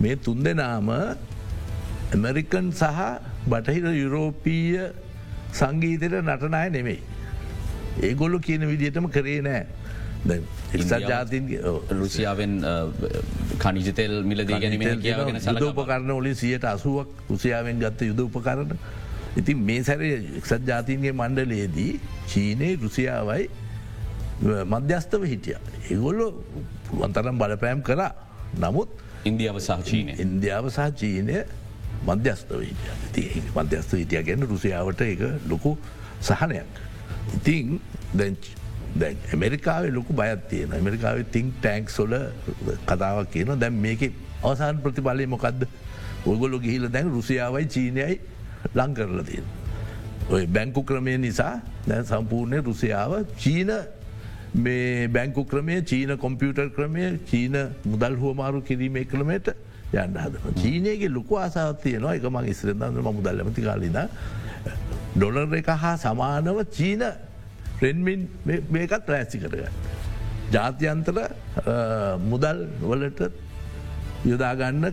මේ 0.00 0.16
තුන් 0.16 0.42
දෙනාම 0.44 0.88
ඇමරිකන් 0.94 2.72
සහ 2.72 3.00
බටහිර 3.50 3.86
යුරෝපීය 4.02 4.90
සංගීතයට 5.52 6.20
නටනය 6.22 6.64
නෙමෙයි. 6.76 7.00
ඒගොල්ලු 8.06 8.38
කියන 8.46 8.62
විදිහටම 8.70 9.06
කරේ 9.14 9.40
නෑ 9.42 9.66
එක්සත් 10.26 10.94
ජාතින්ගේ 11.08 11.60
රුසියාවෙන් 11.90 12.54
කනිජතෙල් 13.58 14.22
මිලදී 14.24 14.60
ගැනීම 14.60 15.02
කියවගෙන 15.02 15.40
සද 15.40 15.62
උපකරන 15.62 16.10
ඔලින් 16.10 16.34
සියට 16.34 16.64
අසුවක් 16.64 17.08
රුසියාවෙන් 17.30 17.84
ගත්ත 17.84 18.10
යුද 18.10 18.20
උපකරන 18.26 18.74
ඉතින් 19.36 19.58
මේ 19.62 19.82
සැරේ 19.84 20.18
එක්සත් 20.40 20.66
ජාතින්ගේ 20.66 21.12
මණ්ඩලයේදී 21.12 21.92
චීනය 22.26 22.76
රුසියාවයි 22.82 23.48
මධ්‍යස්තව 24.42 25.22
හිටිය. 25.24 25.56
ඒගොල්ලො 25.90 26.26
පුුවන්තරම් 26.88 27.38
බලපෑම් 27.38 27.82
කරා 27.82 28.12
නමුත් 28.58 28.88
ඉන්දියාව 29.24 29.58
සහ 29.60 29.80
චීනය 29.84 30.12
ඉන්දියාව 30.18 30.70
සහ 30.70 30.90
චීනය 30.94 31.42
මධ්‍යස්තව 32.06 32.60
හිටිය 32.62 33.42
මධ්‍යස්ත 33.54 33.92
හිටිය 33.92 34.22
ගැන 34.22 34.42
රුසියාවට 34.42 35.00
එක 35.02 35.22
ලොකු 35.48 35.76
සහනයක්. 36.20 36.66
ඉතිං 37.36 37.80
දැන් 39.02 39.16
ඇමරිකාවේ 39.32 39.92
ලොකු 39.98 40.12
බයත් 40.20 40.48
තියෙන 40.50 40.72
ඇමරිකාව 40.78 41.22
තිං 41.34 41.52
ටැන්ක් 41.60 41.90
සොල 41.90 42.14
කතාවක් 42.86 43.30
කියන 43.34 43.54
දැම් 43.62 43.76
මේක 43.86 44.02
අවසාන් 44.42 44.82
ප්‍රතිඵලය 44.84 45.26
මොකක්ද 45.34 45.66
ඔගොලො 46.26 46.58
ගිහිල 46.64 46.88
දැන් 46.96 47.12
රුසියාවයි 47.16 47.66
චීනයයි 47.74 48.18
ලං 48.74 48.94
කරලා 48.94 49.24
තියෙන. 49.28 49.46
ඔය 50.30 50.46
බැංකු 50.46 50.82
ක්‍රමය 50.84 51.16
නිසා 51.18 51.54
දැන් 51.86 52.04
සම්පූර්ණය 52.04 52.58
රුසියාව 52.68 53.12
චීන 53.44 53.70
මේ 54.64 55.08
බැංකු 55.08 55.44
ක්‍රමය 55.44 55.80
චීන 55.90 56.16
කොම්පියුටර් 56.18 56.68
ක්‍රමය 56.76 57.18
චීන 57.30 57.56
මුදල් 57.84 58.18
හුවමාරු 58.22 58.60
කිරීමේ 58.62 59.04
ක්‍රමයට 59.04 59.54
යන්න 59.92 60.18
හදන. 60.24 60.58
චීනයගේ 60.62 61.08
ලොකු 61.08 61.38
ආසාත්තියනවා 61.44 62.14
එක 62.18 62.28
මං 62.30 62.50
ඉස්රෙන්දන්න 62.52 63.00
මුදල් 63.08 63.40
ඇමති 63.44 63.62
කාලින 63.68 63.98
ඩොලර් 65.16 65.56
එක 65.60 65.70
හා 65.84 65.96
සමානව 65.96 66.60
චීන 66.76 67.04
රෙන්මින් 67.82 68.28
මේකත් 68.70 69.08
රෑසි 69.12 69.38
කරගන්න. 69.42 69.74
ජාත්‍යන්තර 70.52 71.18
මුදල් 72.30 72.64
වලට 72.80 73.30
යොදාගන්න 74.24 74.86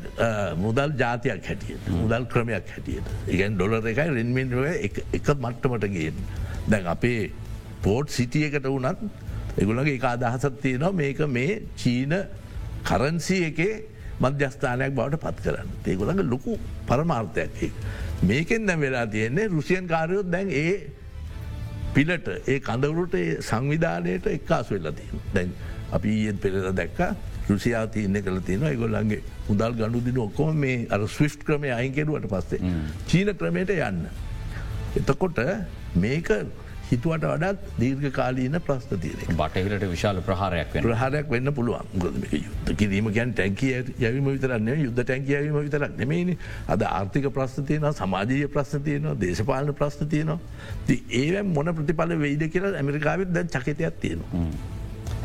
මුදල් 0.64 0.92
ජාතියක් 1.00 1.48
හැටියට 1.50 1.90
මුදල් 2.02 2.28
ක්‍රමයක් 2.34 2.70
හැටියට. 2.76 3.08
ඉගැන් 3.28 3.58
ඩොලර 3.58 3.88
එකයි 3.92 4.10
රෙන්මින් 4.18 4.54
එක 4.82 5.34
මට්ටමට 5.36 5.88
ගෙන් 5.96 6.20
දැන් 6.70 6.88
අපේ 6.96 7.32
පෝට් 7.82 8.10
සිටියකට 8.10 8.68
වනත් 8.68 9.10
එගුලගේ 9.64 9.98
එක 9.98 10.06
අදහසත් 10.12 10.62
තියෙනවා 10.62 10.92
මේක 10.92 11.20
මේ 11.28 11.62
චීන 11.78 12.14
කරන්සි 12.84 13.38
එකේ 13.50 13.74
මධ්‍යස්ථානයක් 14.20 14.94
බවට 14.96 15.20
පත් 15.24 15.38
කරන්න. 15.46 15.70
ඒගොළඟ 15.86 16.30
ලොකු 16.30 16.60
පරමාර්ථයක් 16.88 17.72
මේකෙන් 18.24 18.68
දැම් 18.68 18.80
වෙලා 18.80 19.08
තියෙන්නේ 19.08 19.48
රුසියන් 19.48 19.88
කාරයොත් 19.88 20.30
දැන් 20.32 20.50
ඒ 20.52 20.76
පිලට 21.96 22.28
ඒ 22.36 22.60
කඳවරුට 22.60 23.16
සංවිධානයට 23.50 24.28
එක්කාස් 24.34 24.72
වෙල්ලතිය. 24.74 25.08
දැන් 25.34 25.56
අපි 25.96 26.10
ඊයෙන් 26.18 26.38
පෙරද 26.44 26.68
දැක්ක 26.76 27.00
රුසියා 27.50 27.86
තියන්න 27.94 28.20
කළ 28.26 28.40
තියෙන 28.46 28.66
ගොල්ලන්ගේ 28.82 29.22
මුදල් 29.48 29.76
ගණු 29.80 30.02
දින 30.06 30.20
ඔක්කොම 30.28 30.60
මේ 30.66 30.86
අර 30.90 31.02
ස්විස්් 31.16 31.38
ක්‍රමය 31.48 31.72
අයින්කෙරුවට 31.72 32.28
පස්සේ 32.32 32.76
චීන 33.08 33.34
ක්‍රමයට 33.40 33.74
යන්න. 33.76 34.06
එතකොට 35.00 35.42
මේක 35.96 36.32
හිතුවට 36.90 37.26
වඩත් 37.26 37.80
දීර්ඝ 37.80 38.12
කාලීන 38.18 38.58
ප්‍රස්ථ 38.68 38.94
තියන 39.04 39.38
බටහිරට 39.40 39.86
විශාල 39.94 40.22
ප්‍රහාරයක් 40.28 40.76
ප්‍රහාරයක් 40.78 41.32
වෙන්න 41.36 41.54
පුළුවන්. 41.54 41.86
යුද්ධ 41.96 42.72
කිරීම 42.78 43.10
ගැන් 43.18 43.34
ටැන්කිය 43.34 43.74
යවීම 44.00 44.30
විතරන්න 44.30 44.70
යුද්ධ 44.84 45.02
ටැන්කියවීම 45.02 45.58
විතරක් 45.60 45.98
නෙමේනි 45.98 46.38
අද 46.68 46.86
ආර්ථික 46.92 47.28
ප්‍රස්ථතියන 47.40 47.90
සමාජීය 48.02 48.52
ප්‍රශ්තියනවා 48.56 49.18
දේශපාලන 49.26 49.74
ප්‍රශ්තියනවා 49.82 50.40
ඒවැ 51.16 51.44
මොන 51.50 51.76
ප්‍රතිඵල 51.76 52.18
වෙයිද 52.24 52.48
කියලා 52.54 52.76
ඇමරිකාවත් 52.82 53.36
දැන් 53.36 53.48
චකතයක් 53.50 54.02
තියෙනවා. 54.02 54.75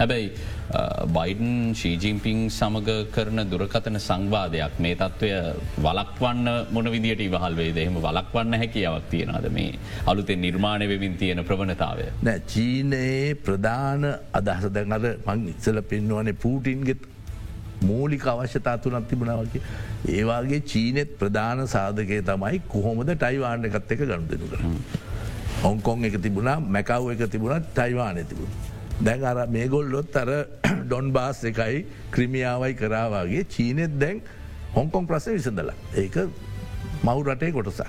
හැබැයි 0.01 0.29
බයිඩන් 1.17 1.75
ශීජිම්පිං 1.81 2.39
සමඟ 2.59 2.91
කරන 3.15 3.41
දුරකතන 3.53 3.99
සංවාදයක් 4.07 4.79
මේ 4.85 4.97
තත්ත්වය 5.01 5.31
වලක්වන්න 5.87 6.49
මොන 6.77 6.91
විදිට 6.95 7.23
ඉවහල් 7.27 7.57
වේ 7.61 7.75
දෙහෙම 7.79 7.99
වලක්වන්න 8.07 8.59
හැකියාවක් 8.63 9.11
තියෙනද 9.13 9.49
මේ 9.59 9.79
අලුතෙන් 10.13 10.41
නිර්මාණය 10.47 10.89
වෙමින් 10.93 11.17
තියෙන 11.23 11.45
ප්‍රවණතාවය. 11.51 12.07
නෑ 12.29 12.43
චීනයේ 12.55 13.35
ප්‍රධාන 13.47 14.09
අදහස 14.41 14.67
දැනද 14.79 15.09
මං 15.27 15.47
ඉස්සල 15.55 15.83
පෙන්වනේ 15.93 16.37
පූටින්ගෙත් 16.45 17.05
මූලික 17.91 18.27
අවශ්‍යතා 18.33 18.77
තුනක් 18.79 19.09
තිබුණාවගේ. 19.13 19.63
ඒවාගේ 20.17 20.65
චීනෙත් 20.73 21.15
ප්‍රධාන 21.21 21.65
සාධකය 21.77 22.23
තමයි 22.33 22.65
කොහොමද 22.75 23.15
ටයිවාන්න 23.15 23.71
එකත් 23.71 23.95
එක 23.97 24.09
ගණු 24.09 24.27
දෙනු 24.33 24.51
කර. 24.53 24.61
හොංකොන් 25.63 26.11
එක 26.11 26.21
තිබුණා 26.27 26.59
මැකව් 26.75 27.15
එක 27.15 27.25
තිබුණත් 27.37 27.73
ටයිවානය 27.79 28.25
තිබුණ. 28.33 28.53
දැන් 29.01 29.25
අර 29.25 29.47
මේගොල්ලොත් 29.49 30.17
අර 30.17 30.31
ඩොන් 30.87 31.13
බාස් 31.13 31.45
එකයි 31.45 31.85
ක්‍රමියාවයි 32.11 32.75
කරාවාගේ 32.75 33.45
චීනෙත් 33.47 33.99
දැන් 33.99 34.21
හොංකොන් 34.75 35.07
ප්‍රශ්න 35.07 35.37
විසඳලා 35.39 35.77
ඒක 35.97 36.17
මවු 37.03 37.21
රටේ 37.25 37.53
කොටසක්. 37.53 37.87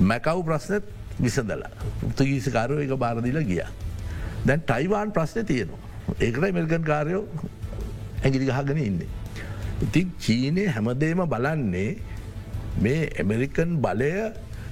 මැකව් 0.00 0.44
ප්‍රශ්නත් 0.44 0.84
විසඳලා 1.20 1.70
පුෘතගීසිකාරෝ 2.00 2.80
එක 2.80 2.96
බාරදිල 2.98 3.40
ගිය. 3.42 3.62
දැන් 4.46 4.60
ටයිවාන් 4.62 5.12
ප්‍රශ්න 5.12 5.46
තියෙනවා. 5.46 5.80
ඒකට 6.20 6.52
මෙල්ගන් 6.52 6.84
කාරයෝ 6.84 7.24
ඇගිරි 8.22 8.46
ගහගෙන 8.46 8.78
ඉන්නේ. 8.78 9.08
ඉතින් 9.82 10.12
චීනය 10.18 10.66
හැමදේම 10.68 11.22
බලන්නේ 11.26 11.96
මේ 12.78 13.10
ඇමරිකන් 13.14 13.78
බලය 13.78 14.12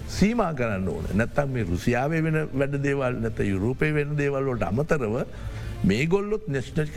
සීමා 0.09 0.53
කරන්න 0.55 0.89
ඕන 0.89 1.07
නැත්තම් 1.13 1.49
මේ 1.49 1.65
රුසියාවේ 1.65 2.23
වෙන 2.23 2.41
වැඩ 2.53 2.77
දේවල් 2.83 3.21
නැත 3.21 3.39
යුරෝපය 3.41 3.93
වෙන 3.95 4.17
දේවල්ලට 4.17 4.63
අමතරව 4.63 5.17
මේ 5.85 6.07
ගොල්ලොත් 6.07 6.49
නෙස්්නක 6.49 6.97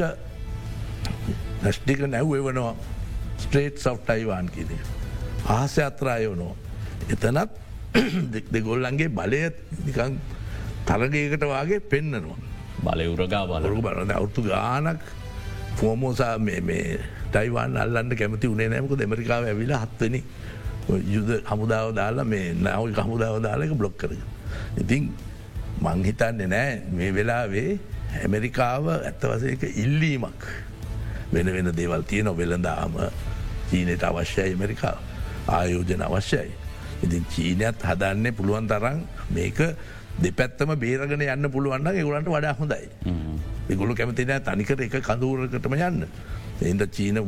නැස්්ටික 1.64 2.00
නැව්ේ 2.08 2.42
වනවා 2.42 2.76
ස්ට්‍රේට් 3.38 3.80
සව් 3.80 3.98
ටයිවාන් 4.00 4.50
කිද. 4.50 4.72
ආස 5.48 5.78
අත්‍රාය 5.80 6.28
වනෝ. 6.28 6.56
එතනත් 7.10 7.50
දෙගොල්ලන්ගේ 8.54 9.10
බලය 9.10 9.42
නිකං 9.86 10.20
තරගයකට 10.86 11.44
වගේ 11.44 11.80
පෙන්න්නනවා. 11.82 12.38
බල 12.80 13.02
උරගා 13.08 13.46
බලරු 13.46 13.82
බලන 13.82 14.12
අවුතු 14.12 14.44
ගානක් 14.44 15.02
ෆෝමෝසා 15.76 16.38
මේ 16.40 17.00
ටයිවාන් 17.32 17.78
අල්ලන්න 17.78 18.16
කැමති 18.16 18.48
උනේ 18.48 18.70
නෑමක 18.70 18.94
දෙමරිකාව 18.94 19.46
ඇවිලා 19.46 19.82
හත්වනි 19.86 20.24
යුද 20.88 21.30
හමුදාව 21.50 21.94
දාලා 21.96 22.24
මේ 22.24 22.54
නව 22.54 22.96
හමුදාව 22.96 23.42
දාලක 23.44 23.74
බ්ලොක් 23.76 23.98
කරග. 23.98 24.22
ඉතින් 24.82 25.12
මංහිතන්නේ 25.82 26.48
නෑ 26.48 26.82
මේ 26.92 27.12
වෙලාවේ 27.14 27.72
ඇමරිකාව 28.24 28.88
ඇත්තවසයක 28.94 29.64
ඉල්ලීමක් 29.84 30.48
වෙන 31.34 31.52
වෙන 31.56 31.72
දේවල් 31.76 32.04
තියන 32.04 32.32
වෙළඳාම 32.38 32.96
චීනයට 33.70 34.04
අවශ්‍යයි 34.04 34.54
ඇමරිකාව 34.54 34.98
ආයෝජන 35.48 36.02
අවශ්‍යයි. 36.08 36.50
ඉතින් 37.04 37.24
චීනයත් 37.34 37.84
හදන්නේ 37.84 38.32
පුළුවන් 38.32 38.68
තරන් 38.68 39.04
මේක 39.36 39.60
දෙපැත්තම 40.24 40.74
බේරගෙන 40.80 41.22
යන්න 41.22 41.52
පුළුවන්න 41.52 41.94
ඒගුලන්ට 41.94 42.32
වඩා 42.32 42.56
හොඳයි. 42.60 42.90
එගුලු 43.70 43.96
කැමතින 43.96 44.34
තනිකට 44.48 44.82
එක 44.88 44.98
කඳූරකටම 45.04 45.76
යන්න. 45.78 46.08
එන්ට 46.62 46.86
චීන 46.96 47.20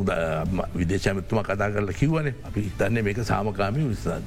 විදේශමත්තුම 0.76 1.44
කතා 1.44 1.70
කරල 1.72 1.92
කිව්වන 1.94 2.32
අපි 2.44 2.62
හිතන්නේ 2.68 3.04
මේක 3.04 3.24
සාමකාමී 3.24 3.90
විස්සාන්න. 3.90 4.24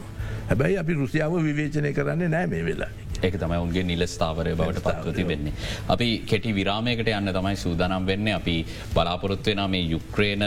හැබැයි 0.49 0.79
අපි 0.79 0.95
රුසියාව 0.95 1.35
විවේචනය 1.49 1.93
කරන්නේ 1.93 2.29
නෑ 2.29 2.47
මේ 2.47 2.65
වෙලා. 2.65 2.91
ඒක 3.23 3.37
තමයි 3.39 3.59
උන්ගේ 3.59 3.85
නිලස්ථාවරය 3.85 4.55
බවට 4.55 4.83
පත්වති 4.85 5.27
වෙන්නේ. 5.29 5.53
අපි 5.89 6.09
කෙටි 6.27 6.55
විරාමයකට 6.55 7.09
යන්න 7.09 7.33
තමයි 7.33 7.57
සූදානම් 7.57 8.07
වෙන්න 8.07 8.29
අපි 8.35 8.57
බලාපොරොත්වෙන 8.95 9.63
මේ 9.71 9.87
යුක්්‍රේන 9.87 10.45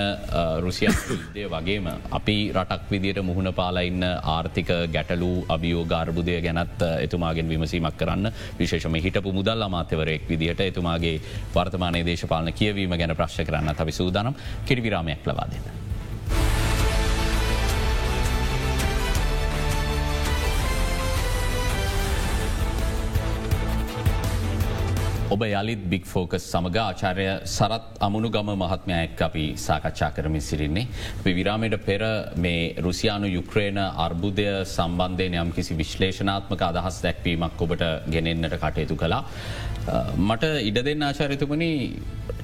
රුසියන් 0.59 0.95
යුද්ධය 1.09 1.45
වගේම 1.47 1.89
අපි 2.11 2.37
රටක් 2.53 2.91
විදියට 2.91 3.21
මුහුණ 3.23 3.53
පාලඉන්න 3.53 4.03
ආර්ථික 4.25 4.71
ගැටලු 4.91 5.31
අභියෝ 5.49 5.85
ගාර්බුදය 5.85 6.41
ගැනත් 6.41 6.85
එතුමාගෙන් 6.99 7.49
විමසීමක් 7.49 7.97
කරන්න 7.97 8.31
විශේෂම 8.59 8.95
හිටපු 8.97 9.33
මුදල් 9.33 9.61
අමාත්‍යවරයෙක් 9.61 10.29
විදිහට 10.29 10.61
එතුමාගේ 10.61 11.15
වර්තමානය 11.55 12.05
දේශපාලන 12.05 12.53
කියවීම 12.53 12.97
ගැන 12.97 13.15
ප්‍රශ් 13.15 13.41
කරන්න 13.43 13.75
අපි 13.77 13.91
සූදානම් 13.93 14.39
කෙටි 14.65 14.83
විරාමයක් 14.83 15.25
ලබාදන්න. 15.25 15.84
ඔබ 25.35 25.43
යළිත් 25.45 25.81
බික් 25.91 26.05
ෆෝකස් 26.11 26.43
සමඟ 26.51 26.77
ආචාරය 26.81 27.25
සරත් 27.55 27.85
අමුණු 28.07 28.29
ගම 28.35 28.49
මහත්මයක් 28.61 29.21
අපි 29.27 29.45
සාකච්ඡා 29.65 30.11
කරමින් 30.15 30.43
සිරින්නේ. 30.49 30.87
අපි 31.19 31.31
විරාමයට 31.39 31.75
පෙර 31.87 32.01
මේ 32.45 32.61
රුසියානු 32.85 33.27
යුක්්‍රේණ 33.37 33.79
අර්බුදය 34.05 34.47
සම්බන්ධය 34.75 35.27
යම් 35.43 35.51
කිසි 35.57 35.79
විශ්ලේෂනාත්මක 35.81 36.61
අදහස් 36.69 36.99
දැක්වීමක් 37.05 37.63
ඔබට 37.65 37.83
ගෙනෙන්න්නට 38.15 38.55
කටයුතු 38.63 38.97
කලා. 39.03 39.23
මට 40.29 40.53
ඉඩ 40.69 40.79
දෙන්න 40.87 41.03
ආචාරිතුමනි 41.09 41.71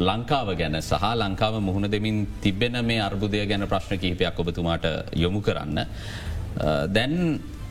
ලංකාව 0.10 0.50
ගැන 0.60 0.76
සහ 0.82 1.08
ලංකාව 1.22 1.56
මුහුණ 1.68 1.92
දෙමින් 1.96 2.20
තිබෙන 2.44 2.78
මේ 2.90 3.02
අර්බුදය 3.08 3.46
ගැන 3.54 3.66
ප්‍රශ්න 3.72 4.02
කහිපයක් 4.04 4.44
ඔබතුමාට 4.44 4.86
යොමු 5.24 5.42
කරන්න. 5.48 5.80
දැන් 6.98 7.16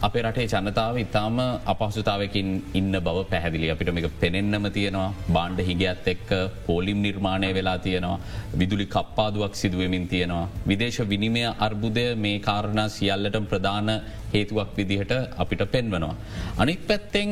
අපේ 0.01 0.23
රටේ 0.23 0.47
ජනතාව 0.53 0.95
ඉතාම 0.97 1.39
අපහසුතාවකින් 1.73 2.49
ඉන්න 2.75 2.93
බව 3.07 3.19
පැහැදිලි 3.31 3.67
අපිට 3.73 3.91
මේක 3.97 4.07
පෙනෙන්නම 4.21 4.67
තියෙනවා 4.77 5.09
බාණ්ඩ 5.29 5.61
හිගත් 5.69 6.07
එක්ක 6.13 6.31
පෝලිම් 6.67 6.99
නිර්මාණය 7.07 7.51
වෙලා 7.57 7.77
තියෙනවා 7.79 8.21
විදුලි 8.61 8.87
කප්පාදුවක් 8.87 9.55
සිදුවමින් 9.55 10.07
තියෙනවා. 10.09 10.49
විදේශ 10.67 11.01
විනිමය 11.05 11.43
අර්බුදය 11.67 12.05
මේ 12.17 12.39
කාරණා 12.41 12.89
සියල්ලට 12.89 13.37
ප්‍රධාන 13.51 13.91
හේතුවක් 14.35 14.71
විදිහට 14.79 15.13
අපිට 15.37 15.65
පෙන්වනවා. 15.75 16.15
අනික් 16.59 16.81
පැත්තෙන් 16.89 17.31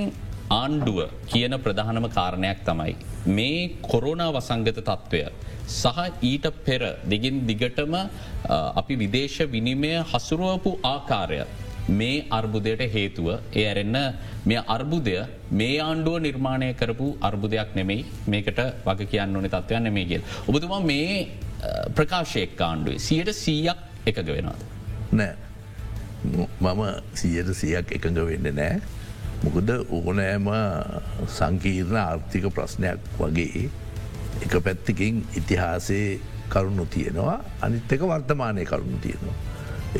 ආණ්ඩුව 0.52 0.98
කියන 1.26 1.54
ප්‍රධානම 1.58 2.08
කාරණයක් 2.10 2.60
තමයි. 2.66 2.96
මේ 3.28 3.70
කොරෝනා 3.82 4.28
වසංගත 4.30 4.76
තත්ත්වය. 4.80 5.22
සහ 5.74 5.98
ඊට 6.22 6.46
පෙර 6.66 6.82
දෙගින් 7.12 7.40
දිගටම 7.48 7.96
අපි 8.80 8.94
විදේශ 8.96 9.38
විනිමය 9.46 9.94
හසුරුවපු 10.12 10.72
ආකාරය. 10.84 11.40
මේ 11.88 12.26
අර්බුදයට 12.38 12.82
හේතුව 12.94 13.28
ඒ 13.32 13.64
ඇරෙන්න 13.68 13.98
මේ 14.44 14.62
අර්බුදය 14.76 15.16
මේ 15.50 15.80
ආණ්ඩුව 15.80 16.16
නිර්මාණය 16.26 16.70
කරපු 16.80 17.08
අර්බුදයක් 17.28 17.74
නෙමෙයි 17.74 18.06
මේකට 18.26 18.60
වග 18.86 19.08
කියන්න 19.12 19.36
ඕන 19.36 19.48
තත්වයන් 19.48 19.82
නෙමේ 19.88 20.06
කියල්. 20.10 20.22
ඔබතුමා 20.48 20.80
මේ 20.80 21.28
ප්‍රකාශයක් 21.96 22.60
ආණ්ඩුවේ 22.60 22.98
සියට 23.08 23.32
සීයක් 23.42 23.78
එකග 24.06 24.28
වෙනවාද. 24.36 24.62
නෑ 25.12 25.34
මම 26.60 26.82
සියයට 27.14 27.52
සියක් 27.54 27.92
එකඟ 27.96 28.22
වෙන්න 28.30 28.48
නෑ 28.60 28.80
මොකද 29.42 29.70
ඕනෑම 29.96 30.48
සංකීර්ණ 31.38 32.00
ආර්ථික 32.04 32.48
ප්‍රශ්නයක් 32.56 33.12
වගේ 33.18 33.68
එක 34.44 34.54
පැත්තිකින් 34.64 35.22
ඉතිහාසේ 35.40 36.20
කරුණු 36.52 36.86
තියෙනවා 36.94 37.38
අනිත් 37.62 37.92
එක 37.92 38.02
වර්තමානය 38.12 38.64
කරුණු 38.64 38.98
තියෙනවා. 39.04 39.36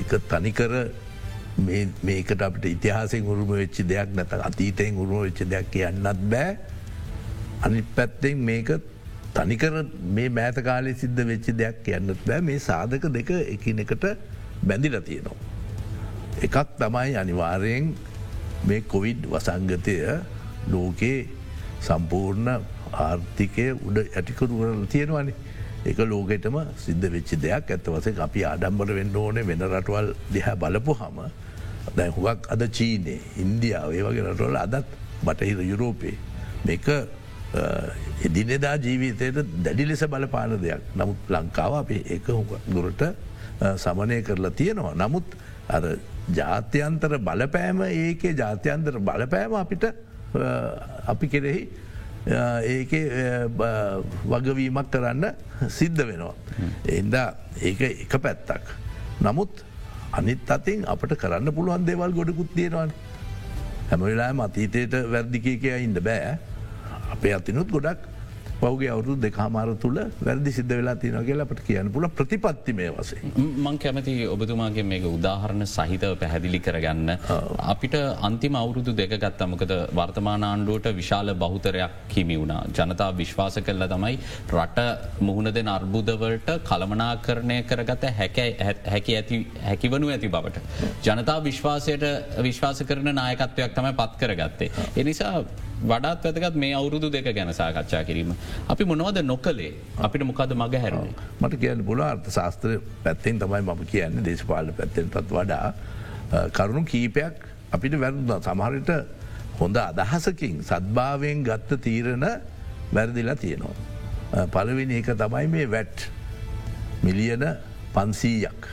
එක 0.01 0.11
තනිකර 0.31 0.72
මේකට 1.59 2.42
අපට 2.42 2.64
ඉතිහාසෙන් 2.66 3.27
උරුම 3.27 3.49
වෙච්චි 3.53 3.83
දෙයක් 3.85 4.14
නැත 4.14 4.33
අතීතයෙන් 4.33 4.97
උරුම 4.97 5.23
වෙච්ච 5.23 5.42
දෙයක් 5.44 5.71
කියන්නත් 5.71 6.07
බෑ. 6.31 6.57
අනි 7.62 7.83
පැත්තෙන් 7.97 8.38
මේක 8.38 8.71
තනිකර 9.35 9.75
මේ 10.14 10.29
මෑත 10.31 10.62
කාලය 10.64 10.94
සිද්ධ 10.94 11.23
වෙච්චි 11.27 11.53
දෙයක් 11.53 11.83
කියන්නත් 11.85 12.27
බෑ. 12.27 12.40
මේ 12.40 12.59
සාධක 12.61 13.09
දෙක 13.11 13.31
එකිනෙකට 13.31 14.05
බැඳිල 14.62 15.01
තියෙනවා. 15.01 15.37
එකක් 16.42 16.57
තමයි 16.79 17.16
අනිවාරයෙන් 17.16 17.94
මේ 18.64 18.81
කොවිඩ් 18.83 19.27
වසංගතය 19.27 19.97
ලෝකයේ 20.68 21.27
සම්පූර්ණ 21.81 22.49
ආර්ථිකය 22.92 23.66
උඩ 23.73 23.99
ඇටිකරුවරල 24.07 24.87
තියෙනවානේ. 24.87 25.35
එක 25.85 25.99
ලෝකෙටම 26.05 26.57
සිද්ධ 26.77 27.11
වෙච්චි 27.11 27.37
දෙයක්. 27.37 27.71
ඇත්ත 27.71 27.87
වසේ 27.88 28.16
අපි 28.21 28.40
ආඩම්බර 28.44 28.94
වෙන්න 28.94 29.16
ඕනේ 29.16 29.47
වෙන 29.47 29.62
රටවල් 29.66 30.14
දිහා 30.33 30.57
බලපු 30.57 30.94
හම 30.94 31.18
දැ 31.96 32.09
හුවක් 32.11 32.48
අද 32.48 32.62
චීනය 32.70 33.16
ඉන්දියාව 33.37 33.92
ඒ 33.92 34.03
වගේ 34.03 34.27
රටවල 34.27 34.57
අදත් 34.57 34.85
බටහිර 35.24 35.62
යුරෝපේ 35.62 36.16
මේක 36.64 36.88
එදිනෙදා 38.24 38.77
ජීවිතයට 38.79 39.40
දැඩි 39.64 39.88
ලෙස 39.88 40.05
බලපාන 40.07 40.59
දෙයක් 40.61 40.94
නමුත් 40.96 41.18
ලංකාව 41.29 41.81
අපේ 41.83 42.03
ඒක 42.07 42.31
දුරට 42.68 43.03
සමනය 43.77 44.22
කරලා 44.22 44.53
තියෙනවා 44.53 44.94
නමුත් 44.96 45.37
අර 45.68 45.85
ජාත්‍යන්තර 46.31 47.18
බලපෑම 47.20 47.83
ඒකේ 47.85 48.35
ජාත්‍යන්තර 48.35 49.01
බලපෑම 49.01 49.55
අපිට 49.55 49.85
අපි 51.07 51.29
කෙරෙහි 51.29 51.62
ඒක 52.27 52.92
වගවීමක් 54.24 54.90
කරන්න 54.90 55.24
සිද්ධ 55.68 56.05
වෙනවා. 56.05 56.35
එන්දා 56.87 57.35
ඒක 57.61 57.81
එක 57.81 58.18
පැත්තක්. 58.20 58.64
නමුත් 59.20 59.64
අනිත් 60.12 60.51
අතින් 60.51 60.85
අපට 60.87 61.14
කරන්න 61.16 61.53
පුළුවන් 61.53 61.87
දේවල් 61.87 62.12
ගොඩකුත් 62.12 62.55
තියෙනවාන. 62.55 62.92
හැමවෙලා 63.90 64.31
අතීතයට 64.44 64.94
වැරදිකය 65.12 65.57
ඉන්න 65.85 65.94
බෑ 65.94 66.38
අපේ 67.12 67.35
අතිනුත් 67.35 67.71
ගොඩක් 67.71 68.01
පෞගේ 68.62 68.90
අවුරු 68.94 69.14
දෙකාමාර 69.25 69.68
තුළ 69.85 69.99
වැරදි 70.27 70.53
සිද්ධ 70.59 70.75
වෙලා 70.79 70.97
තියන 71.03 71.16
කියලා 71.29 71.47
අපට 71.49 71.61
කියන්න 71.68 71.92
පුල 71.97 72.07
ප්‍රතිපත්තිමය 72.18 72.88
වසේ. 72.97 73.21
මං 73.66 73.79
කැමති 73.85 74.14
ඔබතුමාගේ 74.35 74.87
මේක 74.92 75.05
උදාහරණ 75.12 75.66
සහිතව 75.75 76.14
පැහැදිලි 76.23 76.61
කරගන්න. 76.66 77.11
අපිට 77.75 77.97
අන්තිම 78.29 78.59
අවුරුදු 78.62 78.97
දෙක 79.01 79.14
ගත්තමකද 79.25 79.75
වර්තමාන 80.01 80.49
ආණ්ඩුවට 80.51 80.88
විශාල 81.01 81.35
බහුතරයක් 81.44 82.16
හිමි 82.16 82.38
වුණා. 82.40 82.62
ජනතා 82.79 83.11
විශ්වාස 83.23 83.59
කරල 83.68 83.87
තමයි 83.94 84.18
රට 84.57 84.79
මුහුණ 85.29 85.53
දෙන 85.59 85.73
අර්බුදවලට 85.77 86.51
කළමනා 86.71 87.12
කරණය 87.27 87.59
කරගත 87.71 88.05
හැකි 88.18 89.16
ඇති 89.21 89.38
හැකිවනු 89.68 90.12
ඇති 90.16 90.35
බවට. 90.37 90.66
ජනතා 91.07 91.38
විශ්වාසයට 91.49 92.05
විශ්වාස 92.49 92.83
කරන 92.90 93.14
නායකත්වයක් 93.23 93.73
තමයි 93.79 93.94
පත් 94.03 94.12
කරගත්තේ. 94.21 94.71
එනිසා 95.03 95.35
වඩාත් 95.83 96.25
වැතකත් 96.25 96.57
මේ 96.57 96.75
අවුරුදු 96.75 97.11
දෙක 97.11 97.29
ගැන 97.35 97.53
සාකච්ඡා 97.55 98.05
කිරීම. 98.05 98.35
අපි 98.69 98.85
මොනවද 98.85 99.23
නොකලේ 99.23 99.73
අපිට 99.99 100.25
මොකද 100.25 100.55
මග 100.55 100.75
හැරුණේ. 100.85 101.14
මට 101.41 101.61
කියන්න 101.61 101.85
පුල 101.85 102.01
අර්ථ 102.03 102.31
ශාස්ත්‍ර 102.31 102.81
පැත්තෙන් 103.05 103.38
තමයි 103.38 103.62
මම 103.62 103.85
කියන්න 103.93 104.25
දේශපාල 104.25 104.73
පැත්තෙන්ටත් 104.73 105.31
වඩා 105.31 105.75
කරුණු 106.53 106.85
කීපයක් 106.85 107.47
අපිට 107.73 107.95
වැරදුන 108.01 108.43
සමහරට 108.43 108.91
හොඳ 109.61 109.77
අදහසකින් 109.77 110.62
සද්භාවයෙන් 110.62 111.45
ගත්ත 111.45 111.81
තීරණ 111.87 112.27
වැරදිලා 112.95 113.37
තියෙනවා. 113.37 114.47
පලවෙනි 114.53 114.99
එක 115.03 115.14
තමයි 115.14 115.47
මේ 115.49 115.71
වැට් 115.71 116.09
මිලියන 117.03 117.45
පන්සීයක් 117.95 118.67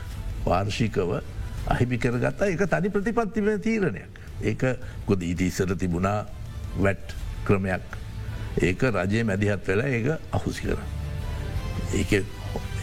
වාර්ෂිකව 0.46 1.12
අහිමි 1.68 1.98
කරගත්තා 1.98 2.50
එක 2.50 2.66
තනි 2.74 2.90
ප්‍රතිපත්තිම 2.90 3.48
තීරණයක්. 3.62 4.14
ඒක 4.42 4.66
ගොද 5.08 5.22
ඊට 5.22 5.42
ඉස්සර 5.42 5.76
තිබුණා 5.78 6.26
වැට් 6.78 7.16
ක්‍රමයක් 7.46 7.98
ඒක 8.62 8.82
රජය 8.92 9.24
මැදිහත් 9.24 9.68
වෙලා 9.68 9.88
ඒක 9.90 10.08
අහුසි 10.32 10.62
කර. 10.62 10.80
ඒක 11.94 12.12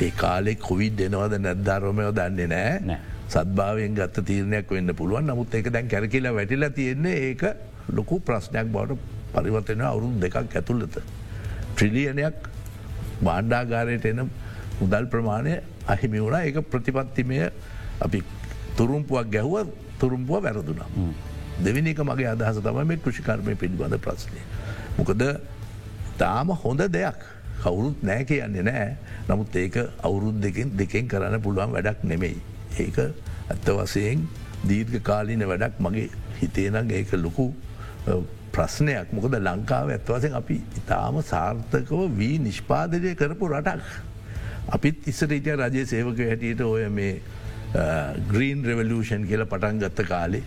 ඒ 0.00 0.10
කාලෙ 0.16 0.54
කොවිඩ් 0.58 1.00
එනවද 1.00 1.38
නැද්දාරෝමයෝ 1.38 2.12
දන්නේ 2.12 2.46
නෑ 2.48 3.00
සත්භාවයෙන් 3.28 3.94
ගත්ත 3.94 4.24
තීරණයක් 4.26 4.70
වෙන්න 4.70 4.94
පුළුවන් 4.94 5.26
නමුත් 5.26 5.54
ඒක 5.54 5.70
දැන් 5.70 5.88
කැරකිල 5.88 6.28
වැටිල 6.30 6.68
තියෙන්නේ 6.70 7.16
ඒක 7.30 7.42
ලොකු 7.90 8.20
ප්‍රශ්නයක් 8.20 8.68
බවට 8.68 8.98
පරිවර්තන 9.34 9.80
අවුරුන් 9.82 10.20
දෙකක් 10.20 10.36
ඇතුළත. 10.36 10.96
ට්‍රිලියනයක් 11.74 12.48
බාණ්ඩාගාරයට 13.22 14.04
එන 14.04 14.28
මුදල් 14.80 15.06
ප්‍රමාණය 15.06 15.54
අහිමි 15.86 16.20
වුණා 16.20 16.44
ඒක 16.44 16.60
ප්‍රතිපත්තිමය 16.70 17.38
අපි 18.00 18.22
තුරුම්පුවක් 18.76 19.30
ගැහුව 19.30 19.68
තුරුම්පුව 19.98 20.42
වැරදුනා. 20.42 20.88
දෙවිනික 21.64 22.00
මගේ 22.10 22.28
අදහස 22.34 22.60
තම 22.66 22.80
මේ 22.90 23.02
කෘෂිකර්මය 23.04 23.54
පිළිබඳ 23.62 23.98
ප්‍රශ්නය. 24.06 24.42
මොකද 24.98 25.22
තාම 26.18 26.48
හොඳ 26.64 26.82
දෙයක් 26.98 27.20
කවුරුත් 27.62 28.02
නෑ 28.02 28.24
කියන්නේ 28.24 28.66
නෑ 28.70 28.88
නමුත් 29.28 29.56
ඒක 29.56 29.76
අවුරුද් 30.02 30.40
දෙකින් 30.42 30.76
දෙකෙන් 30.76 31.08
කරන්න 31.08 31.42
පුළුවන් 31.42 31.74
වැඩක් 31.76 32.04
නෙමෙයි. 32.04 32.38
ඒක 32.78 32.98
ඇත්ත 32.98 33.68
වසයෙන් 33.78 34.28
දීර්ඝ 34.68 35.02
කාලීන 35.02 35.46
වැඩක් 35.46 35.80
මගේ 35.80 36.08
හිතේනං 36.40 36.90
ඒක 36.90 37.12
ලොකු 37.24 37.52
ප්‍රශ්නයක් 38.52 39.12
මොකද 39.16 39.36
ලංකාව 39.40 39.92
ඇත්වසෙන් 39.96 40.34
අපි 40.40 40.56
ඉතාම 40.80 41.20
සාර්ථකව 41.32 42.00
වී 42.18 42.38
නිෂ්පාදනය 42.46 43.14
කරපු 43.20 43.52
රටක්. 43.52 43.84
අපිත් 44.70 45.06
ඉස්සට 45.06 45.32
ඉතිය 45.38 45.56
රජය 45.58 45.86
සේවක 45.86 46.18
හැටියට 46.28 46.66
ඔය 46.66 46.88
මේ 46.98 47.14
ග්‍රීන් 48.32 48.64
රෙවලූෂන් 48.64 49.24
කියල 49.28 49.46
පටන් 49.46 49.80
ගත්ත 49.82 50.08
කාලේ 50.08 50.42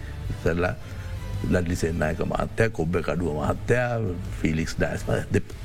ඉසරලා 1.45 1.62
ලඩ්ලිසෙන්න්නයක 1.62 2.19
මහත්තය 2.21 2.69
කොබ්බ 2.69 2.95
කඩුව 2.97 3.38
මහත්තයා 3.38 3.99
ෆිලික්ස් 4.31 4.75
ඩයිස්ම 4.75 5.10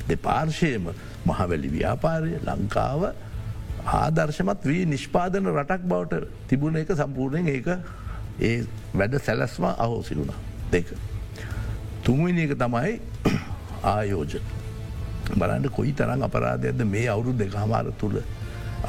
දෙපාර්ශයම 0.09 0.91
මහවැලි 1.27 1.69
ව්‍යාපාරය 1.71 2.33
ලංකාව 2.41 3.03
ආදර්ශමත් 3.95 4.65
වී 4.65 4.85
නිෂ්පාදන 4.87 5.47
රටක් 5.49 5.83
බවට 5.85 6.29
තිබුණ 6.49 6.77
එක 6.77 6.93
සම්පූර්ණයෙන් 6.93 7.49
ඒක 7.49 7.69
ඒ 8.41 8.65
වැඩ 8.95 9.19
සැලස්ම 9.19 9.65
අහෝසි 9.67 10.17
වුණා 10.17 10.39
දෙක. 10.71 10.93
තුන්වෙනි 12.03 12.43
එක 12.43 12.55
තමයි 12.57 13.01
ආයෝජන. 13.87 14.45
බලන්න 15.33 15.71
කොයි 15.71 15.93
තරම් 15.93 16.23
අපරාධයක්ද 16.23 16.85
මේ 16.87 17.09
අවුරු 17.09 17.33
දෙක 17.35 17.55
හමාර 17.55 17.93
තුළ 17.95 18.21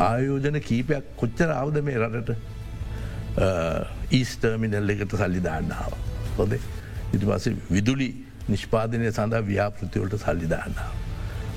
ආයෝජන 0.01 0.59
කීපයක් 0.61 1.15
කොච්චර 1.15 1.49
අවද 1.53 1.81
මේ 1.81 1.97
රටට 1.99 2.29
ඊස්ටර්මිනල් 4.11 4.89
එකට 4.89 5.15
සල්ලි 5.15 5.41
දාන්නාව. 5.41 5.93
හොදේ 6.37 6.80
ඉති 7.13 7.25
පස 7.25 7.45
විදුලි 7.69 8.09
නිෂ්පාදනය 8.49 9.11
සඳහා 9.11 9.41
ව්‍යාපෘතිවලට 9.41 10.17
සල්ලිදාන්නාව. 10.25 10.93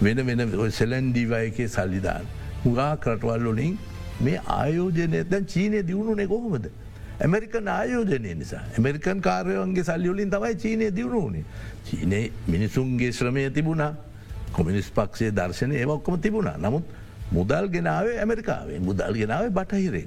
වෙන 0.02 0.26
වෙන 0.26 0.70
සෙලන්ඩිවයකේ 0.70 1.68
සල්ලිදාන්. 1.68 2.24
හුගා 2.64 2.96
කරටවල් 2.96 3.44
වලින් 3.48 3.76
මේ 4.20 4.40
ආයෝජනය 4.46 5.24
දැන් 5.30 5.46
චීනය 5.46 5.82
දියුණුනේ 5.82 6.26
කොහොමද. 6.26 6.66
ඇමරිකන් 7.20 7.68
ආයෝජනය 7.68 8.34
නිසා 8.34 8.64
ඇමරිකන් 8.76 9.20
කාරයන්ගේ 9.20 9.84
සල්ලියලින් 9.84 10.30
තමයි 10.30 10.54
චීනය 10.56 10.90
දියුණුවනේ. 10.96 11.44
චීනය 11.86 12.20
මිනිසුන්ගේ 12.48 13.12
ශ්‍රමය 13.12 13.50
තිබුණා 13.50 13.92
කොමිනිස් 14.52 14.90
පක්ෂේ 14.90 15.30
දර්ශනය 15.30 15.74
ඒවක්කොම 15.82 16.20
තිබුණා 16.20 16.56
නමුත් 16.58 16.84
මුදල් 17.32 17.66
ගෙනාවේ 17.74 18.18
ඇමරිකාවේ 18.22 18.78
මුදල් 18.78 19.14
ගෙනාවේ 19.20 19.50
බටහිරේ. 19.50 20.06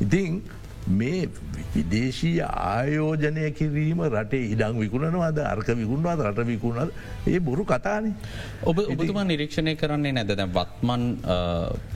ඉතිං 0.00 0.42
මේ 0.88 1.28
විදේශී 1.74 2.40
ආයෝජනය 2.42 3.50
කිරීම 3.52 4.00
රටේ 4.08 4.50
ඉඩං 4.54 4.78
විකුණනවාද 4.80 5.38
අර්ක 5.44 5.68
විකුණවාද 5.80 6.22
රට 6.26 6.46
විකුණද 6.46 6.90
ඒ 7.26 7.38
බොරු 7.40 7.64
කතානේ. 7.64 8.14
ඔබ 8.62 8.78
ඔබතුමා 8.78 9.24
නිරීක්ෂණය 9.24 9.76
කරන්නේ 9.76 10.12
නැද 10.12 10.32
දැ 10.32 10.48
වත්මන් 10.48 11.04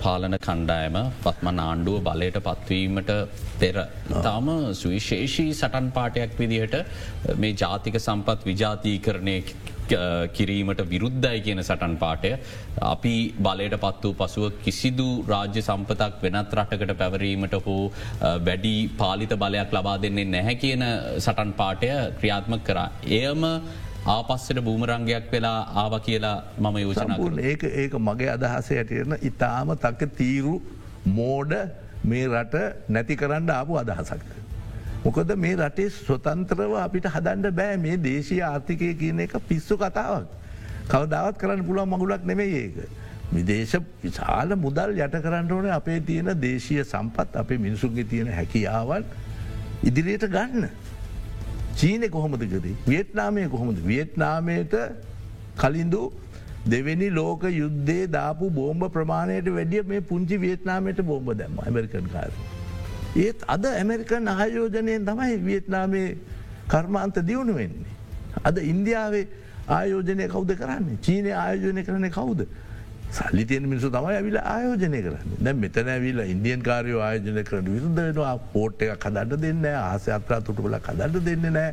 පාලන 0.02 0.38
කණ්ඩායම 0.38 0.98
වත්මන් 1.24 1.62
ආණ්ඩුව 1.66 2.00
බලයට 2.08 2.40
පත්වීමට 2.48 3.12
පෙර 3.60 3.76
ඉතාම 4.10 4.50
සුවිශේෂී 4.74 5.52
සටන් 5.52 5.90
පාටයක් 5.90 6.38
විදිහට 6.38 6.76
මේ 7.36 7.54
ජාතික 7.54 7.98
සම්පත් 8.00 8.44
විජාතීකරණය 8.44 9.38
කිරීමට 10.36 10.80
විරුද්ධයි 10.92 11.40
කියන 11.46 11.62
සටන් 11.62 11.94
පාටය 12.02 12.32
අපි 12.92 13.14
බලයට 13.46 13.76
පත් 13.84 14.02
වූ 14.04 14.14
පසුව 14.20 14.58
කිසිදු 14.64 15.08
රාජ්‍ය 15.32 15.62
සම්පතක් 15.62 16.22
වෙනත් 16.24 16.54
රටකට 16.58 16.94
පැවරීමට 17.00 17.56
හෝ 17.66 17.80
වැඩි 18.48 18.74
පාලිත 19.00 19.34
බලයක් 19.44 19.74
ලබා 19.78 19.96
දෙන්නේ 20.04 20.28
නැහැ 20.34 20.56
කියන 20.64 20.84
සටන් 21.18 21.52
පාටය 21.60 21.90
ක්‍රියාත්මක 22.20 22.64
කරා. 22.68 22.88
එයම 23.20 23.42
ආපස්සට 24.06 24.58
බූමරංගයක් 24.66 25.26
වෙලා 25.32 25.60
ආව 25.82 25.94
කියලා 26.06 26.36
මම 26.58 26.76
යෝජනකුන් 26.84 27.38
ඒක 27.50 27.62
ඒක 27.82 27.94
මගේ 28.08 28.30
අදහස 28.36 28.70
ඇටරන 28.72 29.16
ඉතාම 29.30 29.74
තක 29.84 30.10
තීරු 30.20 30.54
මෝඩ 31.18 31.54
මේ 32.04 32.26
රට 32.32 32.64
නැති 32.88 33.16
කරන්න 33.20 33.50
ආපු 33.50 33.78
අදහසක්ද. 33.82 34.43
මොකද 35.04 35.36
මේ 35.36 35.56
රටේ 35.56 35.90
ස්වතන්ත්‍රව 35.90 36.76
අපිට 36.82 37.06
හදන්ඩ 37.14 37.54
බෑ 37.56 37.76
මේ 37.78 37.96
දේශී 38.00 38.40
ආර්ථිකය 38.42 38.94
කියන 39.00 39.20
එක 39.20 39.34
පිස්සු 39.48 39.76
කතාවක්. 39.76 40.28
කවදාවත් 40.88 41.36
කරන්න 41.38 41.66
පුළුවන් 41.66 41.90
මගුලක් 41.90 42.24
නෙමෙයි 42.24 42.56
ඒක. 42.60 42.76
විදේශ 43.32 43.76
විශාල 44.02 44.56
මුදල් 44.56 44.96
යට 44.96 45.16
කරන්න 45.26 45.52
ඕන 45.52 45.68
අපේ 45.76 46.00
තියෙන 46.00 46.32
දේශීය 46.40 46.84
සම්පත් 46.84 47.36
අපේ 47.42 47.58
මිනිසුන්ගේ 47.58 48.04
තියෙන 48.04 48.32
හැකියාවන් 48.32 49.04
ඉදිරියට 49.82 50.26
ගන්න. 50.30 50.68
චීනය 51.76 52.08
කොහොමද 52.08 52.42
කරේ 52.42 52.74
වියට්නාමය 52.86 53.48
කොහොමද 53.48 53.78
වියට්නාමයට 53.86 54.74
කලින්දු 55.56 56.02
දෙවැනි 56.66 57.10
ලෝක 57.10 57.42
යුද්ධේ 57.52 58.08
දාපු 58.08 58.50
බෝම්භ 58.50 58.90
ප්‍රමාණයට 58.90 59.54
වැඩිය 59.56 59.82
මේ 59.84 60.00
පුංචි 60.02 60.40
වියට්නාමයට 60.40 61.02
බෝම්බ 61.02 61.34
දැම්ම 61.34 61.58
ඇමරිකන් 61.60 62.12
කාරය. 62.12 62.53
ඒත් 63.16 63.44
අද 63.46 63.64
ඇමරිකන් 63.64 64.28
ආයෝජනයෙන් 64.28 65.06
තමයි 65.06 65.38
වියට්නාමේ 65.44 66.16
කර්මාන්ත 66.68 67.16
දියුණු 67.26 67.54
වෙන්නේ. 67.54 67.92
අද 68.42 68.56
ඉන්දියාවේ 68.58 69.26
ආයෝජනය 69.68 70.28
කවුද 70.28 70.50
කරන්නේ? 70.56 70.98
චීනය 71.02 71.30
ආයෝජනය 71.32 71.84
කරන 71.84 72.10
කවුද. 72.10 72.46
සල්ලිතියෙන් 73.10 73.68
මිනිසු 73.68 73.90
තමයි 73.90 74.16
ඇවිල 74.16 74.38
ආයෝජනය 74.44 75.02
කරන්න. 75.06 75.36
දැ 75.40 75.54
මෙතන 75.54 75.88
ඇවිල්ල 75.88 76.24
ඉන්දියන් 76.26 76.62
කාරයෝ 76.62 77.02
ආයෝජනය 77.02 77.44
කරට 77.44 77.68
විරුද්ධ 77.68 78.00
වෙනවා. 78.00 78.38
පෝට් 78.52 78.82
එක 78.82 78.98
කදන්න 78.98 79.40
දෙන්න 79.40 79.64
ආස 79.74 80.08
අත්‍රා 80.08 80.40
තුටුකල 80.40 80.76
කදන්න 80.88 81.24
දෙන්න 81.24 81.52
නෑ 81.52 81.70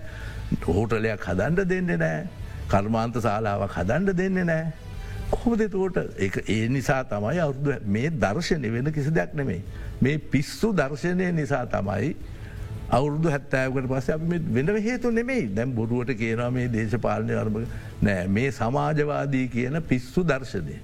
හෝටලයක් 0.67 1.27
හදන්ඩ 1.27 1.67
දෙන්න 1.67 1.91
නෑ 1.97 2.27
කර්මාන්ත 2.69 3.15
සාලාවක් 3.25 3.75
හදන්ඩ 3.79 4.17
දෙන්න 4.17 4.45
නෑ 4.45 4.63
කොහොමද 5.31 5.63
තෝට 5.69 5.97
ඒ 6.47 6.67
නිසා 6.69 7.03
තමයි 7.05 7.39
අවුදු 7.39 7.77
මේ 7.87 8.11
දර්ශනය 8.17 8.73
වෙන 8.73 8.91
කිසි 8.91 9.11
දෙයක් 9.11 9.33
නෙමෙයි. 9.33 9.63
මේ 10.01 10.17
පිස්සු 10.17 10.73
දර්ශනය 10.73 11.31
නිසා 11.31 11.65
තමයි 11.67 12.15
අවුරුදු 12.89 13.29
හැත්තෑවකට 13.29 13.87
පස්ස 13.87 14.09
අපි 14.09 14.39
වෙන 14.49 14.71
හේතු 14.83 15.11
නෙමෙයි 15.11 15.49
දැම් 15.55 15.73
බොරුවට 15.73 16.13
කියනවා 16.17 16.51
මේ 16.51 16.67
දේශපාලනය 16.67 17.35
අර්ම 17.35 17.59
නෑ 18.01 18.27
මේ 18.29 18.51
සමාජවාදී 18.51 19.47
කියන 19.47 19.81
පිස්සු 19.83 20.23
දර්ශනය. 20.23 20.79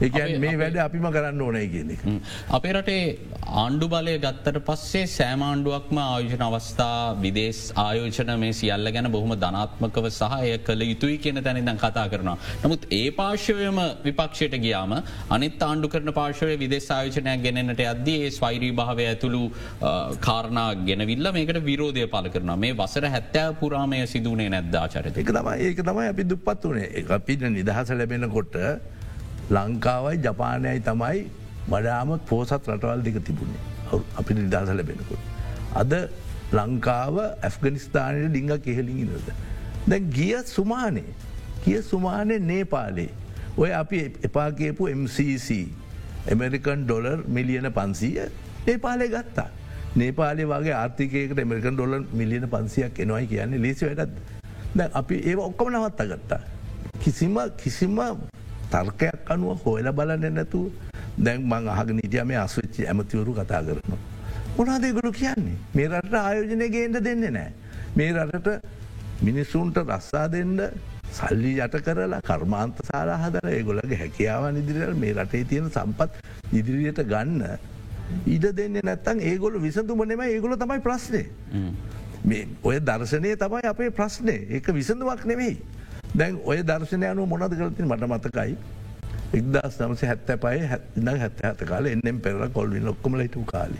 එකන් 0.00 0.40
මේ 0.40 0.56
වැඩ 0.56 0.78
අපිම 0.78 1.06
කරන්න 1.08 1.40
ඕනයි 1.40 1.68
කියන 1.68 1.90
එක. 1.90 2.02
අපේ 2.50 2.72
රටේ 2.72 3.18
ආණ්ඩු 3.54 3.88
බලය 3.88 4.14
ගත්තට 4.18 4.60
පස්සේ 4.66 5.04
සෑමාණ්ඩුවක්ම 5.08 5.98
ආයෝජන 6.00 6.44
අවස්ථා 6.48 7.14
විදේශ 7.16 7.62
ආයෝජන 7.76 8.32
මේ 8.38 8.52
සියල්ල 8.52 8.90
ගැන 8.90 9.10
බොහොම 9.10 9.34
ධනාත්මකව 9.36 10.08
සහය 10.12 10.58
කළ 10.60 10.82
යුතුයි 10.84 11.18
කියන 11.18 11.40
තැනිදන් 11.40 11.78
කතා 11.78 12.06
කරනවා. 12.08 12.36
නමුත් 12.64 12.88
ඒ 12.92 13.10
පාර්ශවයම 13.12 13.80
විපක්ෂයට 14.04 14.56
ගියාම 14.64 14.94
අනිත් 15.30 15.62
ආණ්ඩු 15.62 15.92
කරන 15.94 16.12
පාර්ශවය 16.12 16.56
විදේශ 16.56 16.90
ආයෝජනයක් 16.90 17.44
ගෙනන්නට 17.46 17.84
අද්දී 17.84 18.18
ඒ 18.20 18.32
ස්වෛරී 18.38 18.72
භාවය 18.72 19.06
ඇතුළු 19.06 19.42
කාරණා 20.20 20.68
ගෙනවිල්ල 20.88 21.32
මේකට 21.38 21.60
විරෝධය 21.64 22.06
පල 22.08 22.28
කරන 22.34 22.52
මේ 22.58 22.74
වසර 22.74 23.06
හැත්තෑ 23.14 23.54
පුරාමය 23.62 24.02
සිදුවනේ 24.06 24.50
නැද්දාචරත 24.56 25.22
එක 25.24 25.32
තමයි 25.32 25.70
ඒක 25.70 25.80
තමයි 25.82 26.08
අපි 26.08 26.28
දුපත් 26.32 26.66
වනේ 26.66 27.06
අපිට 27.18 27.48
නිදහස 27.50 27.94
ලැබෙනකොට 27.94 28.60
ලංකාවයි 29.50 30.18
ජපානයයි 30.18 30.80
තමයි 30.80 31.24
වඩාම 31.68 32.18
පෝසත් 32.26 32.52
රටවල් 32.52 33.02
දෙක 33.02 33.18
තිබුණේ 33.20 33.62
අපිට 34.16 34.38
නිදහස 34.38 34.70
ලැබෙනකොට. 34.70 35.22
අද 35.74 35.92
ලංකාව 36.52 37.16
ඇෆ්ගනිස්ථානයට 37.18 38.30
ඩිංග 38.30 38.52
කෙහෙලිඟිනද. 38.58 39.28
දැන් 39.86 40.10
ගිය 40.10 40.36
සුමානේ 40.46 41.10
කිය 41.64 41.82
සුමානය 41.82 42.38
නේපාලේ 42.40 43.10
ඔය 43.56 43.72
අපි 43.72 43.98
එපාකේපු 44.22 44.88
MCC 44.92 45.48
එමරිකන් 46.26 46.84
ඩොලර් 46.84 47.24
මිලියන 47.28 47.68
පන්සීය 47.70 48.28
නේපාලේ 48.66 49.08
ගත්තා. 49.08 49.48
නේපාලේ 49.96 50.46
වගේ 50.46 50.74
ආර්ථිකයකට 50.74 51.38
එමරිකන් 51.38 51.76
ඩොලර් 51.76 52.02
මිලියන 52.12 52.48
පන්සියක් 52.48 53.00
එනවයි 53.00 53.26
කියන්නේ 53.26 53.60
ලේසි 53.60 53.86
වැඩත් 53.86 54.16
දැ 54.74 54.88
අපි 54.92 55.20
ඒ 55.22 55.36
ඔක්කොම 55.38 55.68
නවත්ත 55.70 56.08
ගත්තා. 56.12 56.40
කිසිම 56.98 57.36
කිසිම 57.56 58.00
තර්කයක් 58.74 59.32
අනුව 59.34 59.64
හොයල 59.64 59.88
බලන්න 59.98 60.38
නැතුව 60.38 60.70
දැන් 61.18 61.46
මං 61.50 61.68
අහග 61.74 61.90
නිටියම 61.98 62.30
අස්වෙච්චි 62.44 62.86
ඇමතිවරු 62.86 63.34
කතා 63.34 63.62
කරනවා. 63.66 64.00
මොනාදේගුරු 64.56 65.12
කියන්නේ 65.12 65.58
මේ 65.74 65.88
රට 65.90 66.14
ආයෝජනය 66.20 66.66
ගේන්ට 66.70 67.04
දෙන්න 67.06 67.24
නෑ. 67.36 67.52
මේ 67.96 68.10
රටට 68.12 68.48
මිනිස්සුන්ට 69.22 69.78
රස්සා 69.78 70.26
දෙන්න 70.28 70.58
සල්ලි 71.12 71.52
යට 71.58 71.76
කරලා 71.86 72.20
කර්මාන්ත 72.22 72.80
සාලා 72.88 73.18
හදර 73.22 73.48
ඒගොලගේ 73.50 73.98
හැකියාවන් 73.98 74.58
ඉදිරියට 74.62 74.98
මේ 74.98 75.12
රටේ 75.14 75.44
තියෙන 75.44 75.70
සම්පත් 75.70 76.10
ඉදිරියට 76.52 77.00
ගන්න 77.12 77.42
ඉඩ 78.26 78.46
දෙන්න 78.58 78.80
නැත්තන් 78.82 79.22
ඒගොල 79.22 79.60
විසඳුම 79.62 80.02
නෙම 80.08 80.24
ඒගොල 80.26 80.56
තමයි 80.56 80.80
ප්‍රශ්නය. 80.88 81.22
ඔය 82.62 82.80
දර්ශනය 82.80 83.36
තමයි 83.36 83.70
අපේ 83.72 83.90
ප්‍රශ්නය 83.90 84.36
ඒක 84.50 84.72
විසඳුවක් 84.74 85.24
නෙවෙයි. 85.24 85.56
දැන් 86.14 86.38
ඔය 86.44 86.62
දර්ශනය 86.62 87.06
අනු 87.06 87.26
මොනද 87.26 87.54
කරතින් 87.58 87.86
මට 87.88 88.08
මතකයි 88.08 88.56
එක්දස් 89.38 89.78
නමසේ 89.80 90.08
හැත්ත 90.08 90.28
පය 90.42 90.58
හැත්න 90.72 91.08
හැත්ත 91.22 91.40
ඇත 91.44 91.62
කාල 91.70 91.86
එන්නම් 91.86 92.20
පෙර 92.20 92.34
කොල්වින් 92.50 92.86
ඔක්කොම 92.88 93.16
ලයිටු 93.20 93.42
කාලි. 93.44 93.78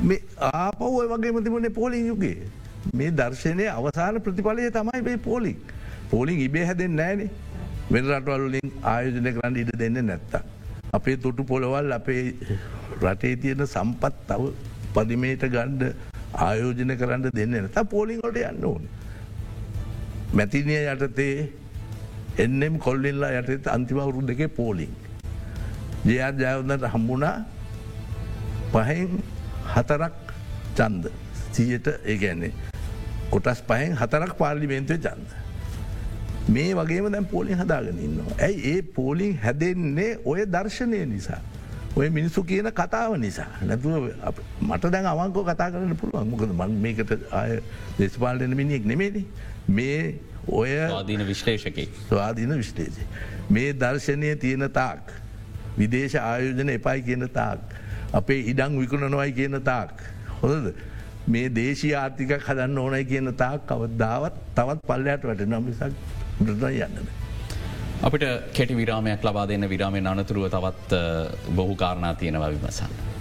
මේ 0.00 0.20
ආපව 0.48 0.82
ඔය 0.88 1.06
වගේම 1.12 1.38
තිබුණේ 1.44 1.72
පෝලින් 1.78 2.06
යුගේ 2.06 2.36
මේ 2.92 3.10
දර්ශනය 3.12 3.68
අවසාන 3.68 4.20
ප්‍රතිඵලය 4.20 4.70
තමයි 4.70 5.04
වේ 5.06 5.16
පෝලික් 5.28 5.72
පෝලිං 6.10 6.42
ඉබේ 6.46 6.64
හැදෙන් 6.70 6.96
නෑනේ 7.00 7.30
වෙන 7.90 8.10
රටවල්ලින් 8.10 8.74
ආයෝජනය 8.84 9.32
කරන්න 9.36 9.56
ඉඩ 9.62 9.72
දෙන්න 9.82 10.00
නැත්ත. 10.06 10.34
අපේ 10.92 11.16
තොටු 11.18 11.44
පොළවල් 11.44 11.96
අපේ 11.98 12.24
රටේ 13.02 13.36
තියෙන 13.36 13.64
සම්පත් 13.66 14.12
තව 14.28 14.52
පදිමේට 14.94 15.48
ගණ්ඩ 15.48 15.82
ආයෝජන 16.48 16.94
කරන්න 17.00 17.26
දෙන්න 17.32 17.56
නැත 17.56 17.80
පෝලිංගොට 17.90 18.42
යන්න 18.42 18.68
ඕනේ. 18.72 19.03
මැතිනිය 20.34 20.86
යටතේ 20.92 21.48
එන්නම් 22.44 22.78
කොල්ලිල්ලා 22.78 23.30
යටත 23.40 23.68
අන්තිමවුරු 23.70 24.26
දෙකේ 24.26 24.48
පෝලිං. 24.48 24.92
ජයාත් 26.04 26.40
ජයවන්නට 26.42 26.86
හම්බුණා 26.94 27.36
පහෙන් 28.72 29.22
හතරක් 29.74 30.34
චන්ද 30.76 31.12
සීයට 31.52 31.88
ඒගැන්නේ 32.04 32.52
කොටස් 33.30 33.62
පහෙන් 33.70 33.96
හතරක් 34.02 34.36
පාර්ලිමේන්තුව 34.42 34.98
චන්ද. 35.06 35.30
මේ 36.48 36.74
වගේම 36.74 37.10
දැන් 37.12 37.26
පෝලිින් 37.26 37.58
හදාගෙන 37.62 37.98
ඉන්නවා. 37.98 38.38
ඇයි 38.42 38.74
ඒ 38.74 38.82
පෝලිං 38.82 39.38
හැදෙන්නේ 39.38 40.18
ඔය 40.24 40.46
දර්ශනය 40.46 41.06
නිසා. 41.06 41.40
ඔය 41.96 42.10
මිනිස්සු 42.10 42.42
කියන 42.42 42.66
කතාව 42.74 43.14
නිසා 43.22 43.50
නැතුව 43.62 44.10
මට 44.60 44.90
දැන් 44.90 45.06
අවංකෝ 45.06 45.44
කතා 45.46 45.70
කරන්න 45.70 45.96
පුළුවන් 45.96 46.30
මොකද 46.30 46.50
මන් 46.50 46.72
මේකට 46.84 47.12
ආය 47.30 47.60
දෙස්පාලන 47.98 48.56
මිනිෙක් 48.60 48.84
නෙමේදී 48.92 49.26
මේ 49.68 50.20
ඔය 50.48 50.72
ආදීන 50.78 51.26
විශ්ලේෂකයි 51.26 51.88
ස්වාධීන 52.08 52.56
විශ්ලේෂය. 52.58 53.06
මේ 53.50 53.72
දර්ශනය 53.74 54.36
තියෙන 54.36 54.70
තාක්. 54.70 55.12
විදේශ 55.78 56.16
ආයෝජන 56.16 56.68
එපයි 56.68 57.02
කියන 57.02 57.28
තාක්. 57.28 57.60
අපේ 58.12 58.40
ඉඩං 58.50 58.78
විකුණනොවයි 58.80 59.32
කියන 59.32 59.62
තාක්. 59.62 60.02
හොඳද. 60.42 60.74
මේ 61.26 61.48
දේශී 61.48 61.94
ආර්ථික 61.94 62.36
හදන්න 62.38 62.78
ඕනයි 62.78 63.04
කියන 63.04 63.34
තාක් 63.34 63.66
කවදදාවත් 63.66 64.40
තවත් 64.54 64.80
පල්ලයට 64.86 65.24
වැට 65.24 65.46
නමිසක් 65.46 65.82
ඩ 66.40 66.62
යන්නද. 66.62 67.08
අපිට 68.02 68.24
කෙටි 68.52 68.76
විරාමයක් 68.76 69.24
ලබා 69.24 69.48
දෙන්න 69.48 69.68
විරාමය 69.68 70.04
අනතුරුව 70.04 70.50
තවත් 70.50 71.02
බොහු 71.56 71.76
කාරණා 71.76 72.14
තියෙනවා 72.14 72.50
විමසන්න. 72.50 73.13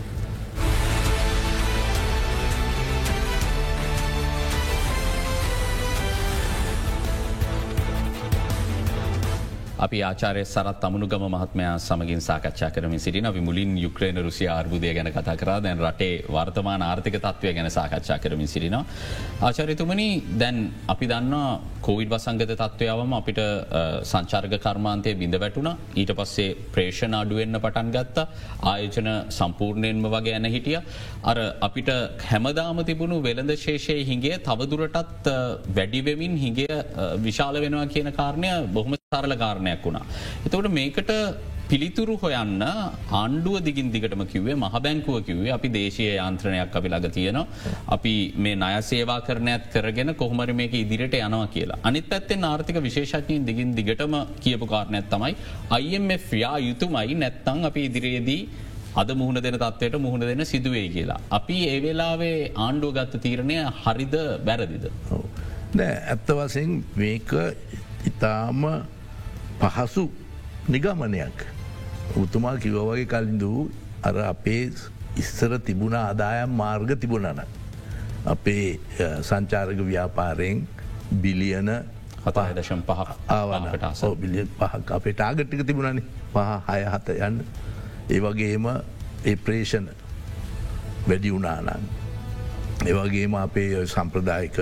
අපි 9.85 9.99
ආචාරය 10.01 10.43
සරත් 10.45 10.83
අමනුගම 10.87 11.23
මහත්මයා 11.27 11.73
සමගින් 11.79 12.21
සාකච්ඡා 12.21 12.69
කරමින් 12.75 13.01
සිටින 13.05 13.25
අපි 13.25 13.41
මුලින් 13.47 13.71
යුක්්‍රේන 13.77 14.17
රුසිය 14.17 14.47
අර්බුදය 14.49 14.91
ගැන 14.97 15.09
කතා 15.09 15.35
කර 15.35 15.49
දැන් 15.65 15.79
රටේ 15.79 16.13
වර්තමාන 16.35 16.81
ආර්ථික 16.81 17.17
තත්වය 17.17 17.53
ගැන 17.57 17.69
සාකච්ඡා 17.69 18.17
කරමින් 18.19 18.47
සිටිනවා. 18.47 18.83
ආචාරිතුමනි 19.41 20.07
දැන් 20.41 20.57
අපි 20.87 21.05
දන්නවා 21.05 21.49
කෝවිඩ් 21.81 22.13
වසංගත 22.13 22.51
තත්ත්වයාවම 22.53 23.13
අපිට 23.19 23.41
සංචාර්ග 24.03 24.55
කර්මාන්තය 24.57 25.13
බිඳ 25.21 25.35
වැටුණ 25.35 25.71
ඊට 25.95 26.13
පස්සේ 26.19 26.55
ප්‍රේෂණ 26.73 27.19
අඩුවෙන්න්න 27.21 27.61
පටන් 27.65 27.91
ගත්ත 27.97 28.27
ආයෝජන 28.63 29.11
සම්පූර්ණයෙන්ම 29.31 30.07
වගේ 30.07 30.37
ඇන 30.37 30.49
හිටිය. 30.55 30.79
අර 31.23 31.37
අපිට 31.61 31.91
හැමදාම 32.29 32.79
තිබුණු 32.85 33.19
වෙළඳ 33.21 33.55
ශේෂය 33.57 33.99
හිගේ 34.11 34.41
තවදුරටත් 34.47 35.31
වැඩිවෙමින් 35.77 36.35
හිගේ 36.37 36.81
විශාල 37.27 37.63
වෙනවා 37.65 37.87
කියන 37.87 38.11
කාරණය 38.13 38.51
බොහොම 38.69 38.99
සරල 39.13 39.33
කාරණයක් 39.73 39.83
වුණා. 39.83 40.05
එතවට 40.45 40.71
මේකට 40.71 41.11
පිළිතුරු 41.69 42.15
හොයන්න 42.21 42.61
ආණ්ඩුව 42.61 43.63
දිගින් 43.63 43.91
දිගටම 43.91 44.23
කිවේ 44.25 44.55
මහ 44.55 44.73
බැංකුව 44.85 45.25
කිවේ 45.25 45.51
අපි 45.51 45.69
දේශය 45.69 46.07
යන්ත්‍රණයක් 46.17 46.75
අපි 46.75 46.89
ළඟ 46.89 47.13
තියෙනවා. 47.17 47.47
අපි 47.87 48.33
මේ 48.37 48.55
නය 48.55 48.81
සේවා 48.81 49.21
කරනයක් 49.21 49.71
කරගෙන 49.73 50.13
කොහමර 50.15 50.49
මේක 50.53 50.73
ඉදිරිට 50.73 51.15
යනවා 51.19 51.47
කියලා. 51.47 51.79
අනිත් 51.83 52.11
ඇත්තෙන් 52.11 52.43
ආර්ථික 52.43 52.81
විශේෂඥයෙන් 52.87 53.45
දිගින් 53.45 53.75
දිගටම 53.75 54.15
කියපු 54.43 54.67
කාරණයක් 54.67 55.09
තමයි 55.09 55.33
IMF 55.81 56.27
යා 56.33 56.57
යුතුමයි 56.59 57.15
නැත්තං 57.15 57.65
අපි 57.71 57.87
ඉදිරියේදී 57.89 58.41
අද 58.95 59.09
මුහුණ 59.19 59.41
දෙන 59.41 59.57
තත්වයට 59.57 59.95
මුහුණ 60.05 60.21
දෙන 60.21 60.45
සිදුවේ 60.45 60.87
කියලා. 60.95 61.21
අපි 61.31 61.57
ඒ 61.69 61.79
වෙලාවේ 61.85 62.51
ආණ්ඩුව 62.55 62.93
ගත්ත 62.99 63.23
තීරණය 63.25 63.57
හරිද 63.83 64.15
බැරදිද. 64.47 64.85
නෑ 65.75 65.93
ඇත්ත 66.13 66.27
වසෙන් 66.39 66.73
මේක 66.95 67.31
ඉතාම 68.09 68.59
පහසු 69.59 70.09
නිගමනයක්. 70.67 71.37
උතුමා 72.15 72.57
කිවවගේ 72.57 73.05
කලින්දූ 73.05 73.69
අර 74.01 74.15
අපේ 74.25 74.71
ඉස්සර 75.15 75.59
තිබුණ 75.59 75.95
ආදායම් 75.95 76.51
මාර්ග 76.51 76.95
තිබුණන. 76.95 77.41
අපේ 78.25 78.79
සංචාරක 79.21 79.79
ව්‍යාපාරයෙන් 79.81 80.67
බිලියන 81.13 81.69
හතහදශම් 82.25 82.81
පහක් 82.81 83.09
ආවනට 83.29 84.03
බිලියන් 84.15 84.47
පහක් 84.51 84.91
අපේ 84.91 85.13
ටාගට්ටික 85.13 85.63
තිබුණන. 85.63 86.03
පහ 86.29 86.49
හය 86.67 86.81
හත 86.85 87.07
යන්න. 87.19 87.43
ඒ 88.09 88.19
වගේම 88.19 88.65
ඒ 89.25 89.35
ප්‍රේෂණ 89.37 89.89
වැඩි 91.07 91.29
වුණානන්. 91.31 91.83
ඒවගේම 92.81 93.35
අපේ 93.35 93.85
සම්ප්‍රදායක 93.85 94.57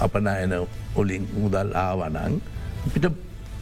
අපනයන 0.00 0.52
ඔලින් 0.94 1.24
මුදල් 1.34 1.70
ආවනං 1.76 2.40
පිට 2.92 3.06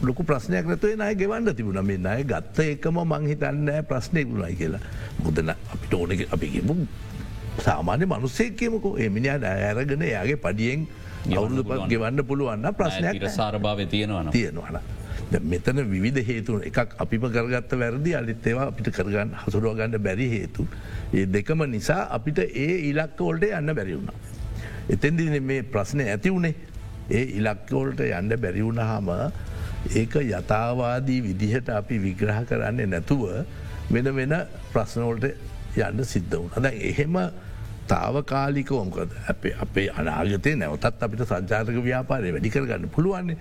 ලොකු 0.01 0.23
ප්‍රශ්නයක් 0.23 0.65
නැතුවේ 0.67 0.95
නය 0.95 1.15
ගෙවන්න 1.15 1.55
තිබුණ. 1.55 1.81
මේ 1.85 1.99
අය 2.09 2.23
ගත්ත 2.23 2.57
එකම 2.75 2.99
මංහිතන්න 3.13 3.69
ප්‍රශ්නය 3.89 4.25
වුණයි 4.25 4.55
කියලා. 4.55 4.81
මුදන 5.23 5.49
අපිට 5.49 5.93
ඕන 5.93 6.11
අපිගේම 6.35 6.87
සාමාන්‍ය 7.65 8.05
මනුස්සේ 8.05 8.51
කියමකෝ. 8.51 8.97
එමිනිියට 8.97 9.43
ඇරගෙන 9.43 10.01
යාගේ 10.01 10.37
පඩියෙන් 10.45 10.87
අවුරුදු 11.37 11.63
පත් 11.63 11.89
ගෙවන්න 11.89 12.25
පුළුවන්න 12.27 12.73
ප්‍රශ්නයක් 12.73 13.25
සාරභාව 13.29 13.87
තියෙනවන 13.95 14.29
තියෙනවන. 14.31 14.77
මෙතන 15.51 15.81
විධ 15.91 16.21
හේතුන් 16.27 16.61
එකක් 16.69 16.95
අපිම 16.99 17.25
කරගත්ත 17.35 17.71
වැරදි. 17.79 18.15
අලිත්තේවා 18.15 18.67
අපිට 18.71 18.91
කරගන්න 18.97 19.33
හසුරුවගන්න 19.45 19.97
බැරි 20.07 20.29
හේතු. 20.29 20.67
ඒ 21.13 21.25
දෙකම 21.25 21.65
නිසා 21.71 22.01
අපිට 22.17 22.39
ඒ 22.45 22.73
ඉලක්කවොල්ට 22.91 23.43
යන්න 23.49 23.75
බැරිවුණ. 23.75 24.11
එතැදි 24.89 25.39
මේ 25.39 25.63
ප්‍රශ්නය 25.63 26.03
ඇති 26.13 26.29
වුණේ 26.29 26.55
ඒ 27.09 27.23
ඉලක්කවොල්ට 27.39 28.01
යන්න 28.01 28.35
බැරිවුණ 28.41 28.81
හම 28.81 29.09
ඒක 29.93 30.15
යථවාදී 30.21 31.21
විදිහට 31.21 31.69
අපි 31.69 31.99
විග්‍රහ 32.01 32.39
කරන්නේ 32.49 32.87
නැතුව 32.87 33.25
වෙන 33.91 34.15
වෙන 34.15 34.33
ප්‍රශ්නවලට 34.73 35.25
යන්න 35.77 36.03
සිද්ධ 36.03 36.37
වුණ. 36.37 36.63
ද 36.63 36.71
එහෙම 36.89 37.19
තාවකාලිකවොමකද 37.87 39.13
අපේ 39.29 39.53
අපේ 39.59 39.89
අනාගතය 39.91 40.55
නැවතත් 40.55 41.03
අපිට 41.03 41.25
සංචාතක 41.25 41.77
ව්‍යාපාරය 41.83 42.33
වැඩිකරගන්න 42.33 42.89
පුළුවන්නේ. 42.89 43.37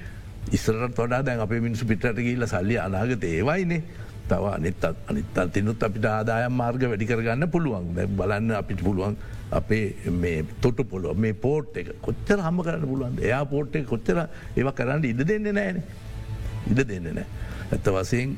ඉස්රට 0.53 0.99
වඩා 0.99 1.23
දැන් 1.25 1.41
අපේ 1.41 1.61
මිනිසු 1.61 1.87
පිටට 1.87 2.21
ගිල්ල 2.21 2.47
සල්ලි 2.47 2.79
අනාගත 2.79 3.25
ඒවයිනේ. 3.25 3.83
තව 4.29 4.45
අනිත් 4.57 4.85
අනිත් 5.11 5.39
තිනුත් 5.53 5.87
අපිට 5.89 6.07
ආදායම් 6.07 6.57
මාර්ග 6.63 6.89
වැඩිකරගන්න 6.91 7.51
පුළුවන් 7.51 7.93
දැ 7.97 8.07
බලන්න 8.21 8.57
අපිට 8.63 8.83
පුළුවන් 8.89 9.17
අපේ 9.53 9.85
මේ 10.23 10.45
තොට 10.61 10.81
පොලො 10.91 11.15
මේ 11.17 11.35
පෝට් 11.45 11.77
එක 11.77 11.95
කොච්චර 12.07 12.39
හම 12.47 12.65
කරන්න 12.67 12.89
පුළුවන් 12.93 13.23
එයා 13.23 13.45
පෝට් 13.47 13.77
එක 13.77 13.87
කොච්චර 13.93 14.25
ඒව 14.57 14.75
කරන්න 14.81 15.07
ඉඩ 15.13 15.25
දෙන්න 15.31 15.49
නෑනේ 15.53 16.03
ඉඩ 16.71 16.85
දෙන්න 16.89 17.09
නෑ. 17.11 17.27
ඇත්ත 17.73 17.89
වසයෙන් 17.89 18.37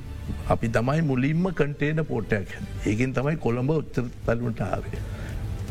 අපි 0.49 0.69
තමයි 0.69 1.03
මුලින්ම 1.03 1.47
කටේන 1.53 2.03
පෝට්ටයක් 2.05 2.55
හැ 2.55 2.65
ඒකින් 2.91 3.15
තමයි 3.15 3.37
කොළඹ 3.39 3.71
උත්තර 3.77 4.09
තලමට 4.27 4.63
ආවේ. 4.63 5.03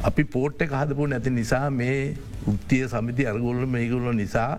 අපි 0.03 0.23
පෝට්ට 0.25 0.71
හදපු 0.71 1.07
නැති 1.07 1.33
නිසා 1.39 1.69
මේ 1.71 2.15
උත්තිය 2.47 2.87
සමිති 2.87 3.27
අරගොල්ල 3.27 3.65
මේගුල්ල 3.67 4.13
නිසා 4.15 4.51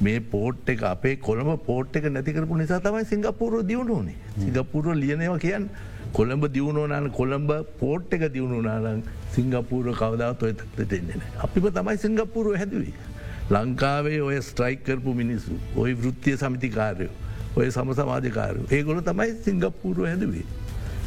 මේ 0.00 0.20
පෝට් 0.20 0.68
එක 0.68 0.82
අපේ 0.82 1.16
කොළඹ 1.16 1.56
පෝට් 1.66 1.96
එක 1.96 2.10
නැතිකරපු 2.10 2.56
නිසා 2.56 2.80
තමයි 2.80 3.04
සිංගපූරුව 3.04 3.66
දියුණුවනේ 3.66 4.16
සිංගපූරුව 4.38 4.94
ලියනවා 4.94 5.38
කියන් 5.38 5.68
කොළඹ 6.12 6.46
දියුණුවනන 6.52 7.10
කොළඹ 7.10 7.50
පෝට් 7.78 8.14
එක 8.14 8.28
දියුණුනාලන් 8.32 9.02
සිංගපූර 9.34 9.90
කවදාවත් 9.94 10.42
ඔය 10.42 10.52
තත්ට 10.52 10.90
දෙන්නේ 10.90 11.34
අපිම 11.38 11.68
තමයි 11.70 11.98
සිංගපූරුව 11.98 12.56
හැදුවේ. 12.56 12.94
ලංකාවේ 13.50 14.22
ඔය 14.22 14.40
ස්ට්‍රයික් 14.42 14.84
කරපු 14.84 15.14
මිනිස්සු 15.14 15.58
ඔය 15.76 15.92
වෘත්තිය 15.94 16.36
සමිතිකාරයෝ 16.36 17.12
ඔය 17.56 17.70
සම 17.70 17.92
සමාජකාරු 17.92 18.66
ඒගොල 18.70 19.00
තමයි 19.00 19.34
සිංගප්පූරුව 19.44 20.06
හැදවේ. 20.06 20.46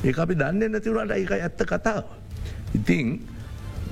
ඒ 0.04 0.14
අපි 0.16 0.36
දන්න 0.36 0.72
නැතිවුණට 0.72 1.12
ඒක 1.12 1.32
ඇත්ත 1.32 1.64
කතාව. 1.66 2.06
ඉතිං 2.74 3.20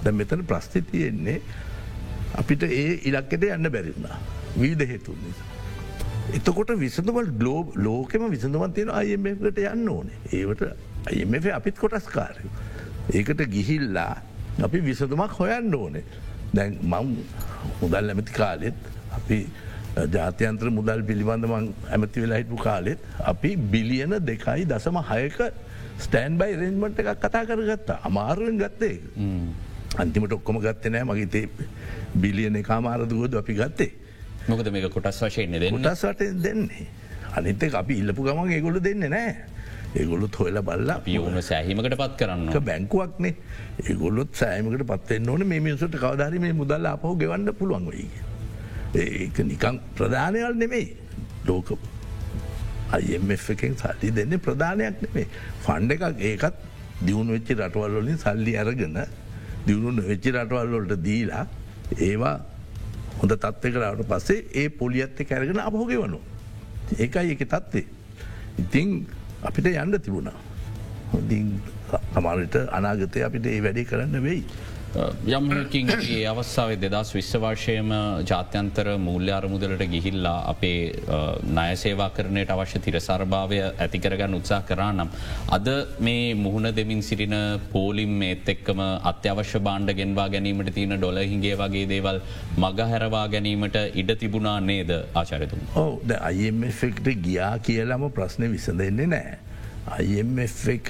ද 0.04 0.12
මෙතන 0.12 0.46
ප්‍රස්ථි 0.46 0.82
තියෙන්නේ 0.82 1.42
අපිට 2.36 2.64
ඒ 2.64 3.02
ඉලක්කෙට 3.04 3.44
යන්න 3.44 3.72
බැරිුණා. 3.72 4.18
වීද 4.60 4.82
හේතුන් 4.84 5.20
නිසා. 5.24 5.50
එතකොට 6.34 6.72
විසඳවල් 6.78 7.32
ගලෝබ් 7.34 7.76
ලෝකෙම 7.78 8.30
විසඳවන්තියෙන 8.30 8.92
අයමකට 8.92 9.60
යන්න 9.64 9.90
ඕනේ 9.90 10.20
ඒවට 10.32 10.64
අයම 11.08 11.36
අපිත් 11.54 11.78
කොටස්කාරය. 11.78 12.50
ඒකට 13.12 13.46
ගිහිල්ලා 13.50 14.14
අපි 14.62 14.82
විසඳමක් 14.82 15.38
හොයන්න 15.40 15.76
ඕනේ. 15.76 16.04
දැන් 16.54 16.80
මං 16.84 17.16
මුදල් 17.82 18.10
ඇමති 18.10 18.34
කාලෙත් 18.34 18.90
අපි 19.12 19.40
ජාත්‍යන්ත්‍ර 20.08 20.70
මුදල් 20.70 21.04
පිළිබඳමං 21.04 21.70
ඇමති 21.90 22.22
වෙලා 22.22 22.40
හිටපු 22.42 22.58
කාලෙත් 22.60 23.00
අපි 23.24 23.56
බිලියන 23.74 24.18
දෙකයි 24.22 24.66
දසම 24.66 25.00
හයක 25.04 25.38
ස්ටෑන් 26.00 26.38
බයි 26.38 26.56
රෙන්මට 26.56 27.00
එකක් 27.00 27.12
කතා 27.20 27.44
කරගත්තා 27.46 28.00
අමාරුවෙන් 28.04 28.58
ගත්තේ 28.58 28.96
අන්තිමට 29.98 30.34
ඔක්කොම 30.34 30.60
ගත්ත 30.60 30.92
නෑ 30.92 31.06
මගේ 31.06 31.28
තේ 31.28 31.46
බිලියන 32.16 32.60
කාමාරදුවද 32.64 33.40
අපි 33.42 33.54
ගත්තේ 33.54 33.92
මොකද 34.48 34.72
මේක 34.72 34.90
කොටස් 34.92 35.22
වශයෙන් 35.22 35.58
කොටස්වට 35.72 36.22
දෙන්නේ? 36.44 36.88
අනිත 37.36 37.64
අපි 37.74 38.00
ඉල්ලපු 38.02 38.24
ගමන් 38.24 38.52
ඒගොලු 38.52 38.80
දෙන්න 38.80 39.10
නෑ. 39.10 39.36
ඒගොලුත් 39.96 40.36
හොල 40.36 40.62
බල්ලා 40.62 41.00
පියවුණ 41.00 41.42
සෑහීමකට 41.42 41.98
පත් 41.98 42.14
කරන්න 42.20 42.54
බැංකුවක්නේ 42.70 43.34
ඒගොලොත් 43.90 44.36
සෑමකට 44.36 44.86
පත්වෙන්න 44.92 45.30
ඕන. 45.30 45.48
මේ 45.48 45.60
මිනිසුට 45.60 45.98
කවධරි 45.98 46.40
මේ 46.40 46.54
මුදල්ල 46.54 46.86
අපහු 46.86 47.16
ගෙවන්න 47.18 47.54
පුළුවන් 47.54 47.90
වයි. 47.92 48.08
ඒක 48.96 49.38
නිකං 49.44 49.82
ප්‍රධානයල් 49.98 50.56
නෙමෙයි. 50.56 50.88
ලෝක 51.48 51.78
අයF 52.92 53.50
එකෙන් 53.50 53.76
සල්ලි 53.76 54.12
දෙන්නේ 54.12 54.38
ප්‍රධානයක් 54.38 55.02
නෙමේ 55.04 55.28
ෆන්ඩ 55.66 55.92
එකක් 55.92 56.20
ඒකත් 56.22 56.56
දියුණු 57.02 57.34
වෙච්චි 57.34 57.54
රටවල්ලොලින් 57.54 58.18
සල්ලි 58.18 58.58
අරගෙන 58.58 58.98
දියුණු 59.68 60.02
වෙච්චි 60.10 60.32
රටවල්ලොලට 60.32 60.94
දීලා 61.04 61.46
ඒවා 62.00 62.38
හොඳ 63.20 63.36
තත්වකරට 63.36 64.08
පස්සේ 64.10 64.46
ඒ 64.54 64.70
පොලියත්ත 64.70 65.22
කැරගෙන 65.30 65.60
අපහෝගෙ 65.60 65.98
වනු. 65.98 66.20
ඒකයි 67.00 67.32
එක 67.36 67.46
තත්වේ. 67.48 67.86
ඉතිං 68.60 69.08
අපිට 69.44 69.68
යන්න 69.72 70.00
තිබුණා. 70.00 70.38
හොඳින් 71.14 71.52
සමාලට 72.14 72.56
අනාගතය 72.72 73.24
අපිට 73.28 73.46
ඒ 73.46 73.62
වැඩි 73.62 73.86
කරන්න 73.86 74.24
වෙයි. 74.24 74.44
යම්කින් 75.28 75.90
ඒ 75.92 76.20
අවස්සාාවේ 76.26 76.78
දෙදස් 76.84 77.10
විශ්වවර්ශයම 77.16 77.90
ජාත්‍යන්තර 78.30 78.88
මූල්‍ය 78.98 79.32
අරමුදලට 79.32 79.84
ගිහිල්ලා 79.94 80.38
අපේ 80.52 80.80
නයසේවා 81.58 82.10
කරනයට 82.10 82.54
අවශ්‍ය 82.56 82.80
තිරසර්භාවය 82.80 83.60
ඇතිකරගන්න 83.66 84.38
උත්සා 84.40 84.62
කරා 84.62 84.92
නම්. 84.94 85.10
අද 85.50 85.68
මේ 86.00 86.34
මුහුණ 86.36 86.70
දෙමින් 86.80 87.04
සිටින 87.04 87.36
පෝලිම් 87.74 88.14
මේත් 88.22 88.50
එක්කම 88.50 88.82
අත්‍යවශ්‍ය 89.12 89.60
බාණ්ඩ 89.60 89.96
ගෙන්වා 90.00 90.30
ගැනීමට 90.30 90.74
තියෙන 90.74 90.98
ඩොල 90.98 91.22
හිගේ 91.34 91.56
වගේ 91.56 91.86
දේවල් 91.94 92.22
මග 92.58 92.90
හැරවා 92.94 93.28
ගැනීමට 93.28 93.80
ඉඩ 93.94 94.16
තිබුණා 94.16 94.60
නේද 94.62 94.92
ආචරිතුම. 95.14 95.60
ඕ 95.76 95.92
ද 96.04 96.20
අයිමෙක්ට 96.22 97.08
ගියා 97.28 97.54
කියලම 97.60 98.10
ප්‍රශ්නය 98.12 98.52
විසඳෙන්නේ 98.52 99.08
නෑ. 99.08 99.38
අයිF 99.88 100.68
එක 100.70 100.90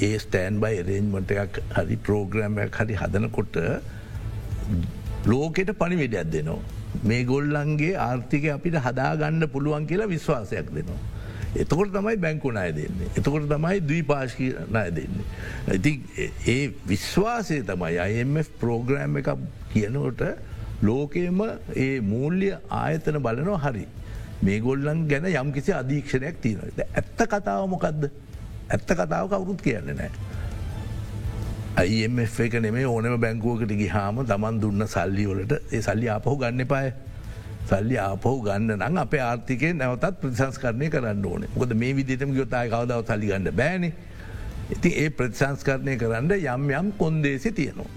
ඒ 0.00 0.18
ස්ටෑන් 0.18 0.60
බයි 0.60 0.82
රේන්මට 0.82 1.30
එකක් 1.34 1.60
හරි 1.76 1.96
ප්‍රෝග්‍රෑම්යක් 1.98 2.80
හරි 2.80 2.94
හදනකොට 2.94 3.56
ලෝකෙට 5.26 5.72
පණිවිඩයක් 5.74 6.32
දෙනවා. 6.32 6.58
මේ 7.02 7.24
ගොල්ලන්ගේ 7.24 7.94
ආර්ථික 7.98 8.50
අපිට 8.50 8.76
හදාගන්න 8.78 9.48
පුළුවන් 9.48 9.86
කියලා 9.86 10.08
විශ්වාසයක් 10.08 10.70
දෙනවා. 10.74 11.00
එතකොට 11.54 11.90
තමයි 11.90 12.16
බැංකු 12.16 12.52
ණය 12.52 12.72
දෙන්නේ. 12.72 13.08
එතකොට 13.16 13.48
තමයි 13.48 13.80
දී 13.82 14.02
පාශකි 14.02 14.48
ණය 14.68 14.86
දෙන්නේ. 14.90 15.26
ඉති 15.74 15.92
ඒ 16.46 16.70
විශ්වාසය 16.86 17.62
තමයි 17.64 17.98
IMF 18.12 18.50
ප්‍රෝග්‍රෑම් 18.60 19.16
එක 19.16 19.30
කියනකොට 19.72 20.22
ලෝකයම 20.82 21.42
ඒ 21.76 22.00
මූල්‍ය 22.02 22.52
ආයතන 22.70 23.18
බලනෝ 23.20 23.58
හරි. 23.58 23.86
මේ 24.42 24.60
ගොල්ලන් 24.60 25.08
ගැන 25.08 25.26
යම් 25.26 25.52
කිසි 25.52 25.72
අධීක්ෂණයක් 25.72 26.40
තියෙනද. 26.40 26.82
ඇත්ත 26.94 27.26
කතාව 27.26 27.66
මොකක්ද. 27.66 28.10
ඇත්ත 28.68 28.90
කතාව 28.90 29.28
කවුරුත් 29.28 29.60
කියන්න 29.62 29.92
නෑ. 29.96 30.10
අයිF 31.76 32.40
එක 32.40 32.54
නෙමේ 32.60 32.86
ඕනම 32.86 33.20
බැංකුවකට 33.20 33.72
ගිහාම 33.80 34.24
තමන් 34.26 34.60
දුන්න 34.60 34.86
සල්ලි 34.86 35.26
වලට 35.26 35.60
ඒ 35.72 35.82
සල්ලි 35.82 36.08
ආපහු 36.08 36.34
ගන්න 36.40 36.66
පාය 36.66 36.90
සල්ලි 37.70 37.96
ආපහු 37.98 38.34
ගන්න 38.42 38.76
නම් 38.76 38.98
අප 39.04 39.14
ආර්ථිකය 39.20 39.72
නැවතත් 39.74 40.20
ප්‍රතිසංස්කරණය 40.22 40.90
කරන්න 40.90 41.24
ඕන. 41.24 41.46
ොද 41.56 41.74
මේ 41.74 41.94
විදිතම 41.94 42.34
ගොතාය 42.34 42.68
කවදාව 42.68 43.06
සල්ලි 43.06 43.30
ගන්න 43.30 43.54
බෑන. 43.54 43.88
ඉතින් 44.70 44.92
ඒ 45.04 45.08
ප්‍රතිසංස්කරණය 45.10 45.96
කරන්න 45.96 46.34
යම් 46.34 46.68
යම් 46.72 46.92
කොන්දේසි 46.98 47.52
තියනවා. 47.52 47.90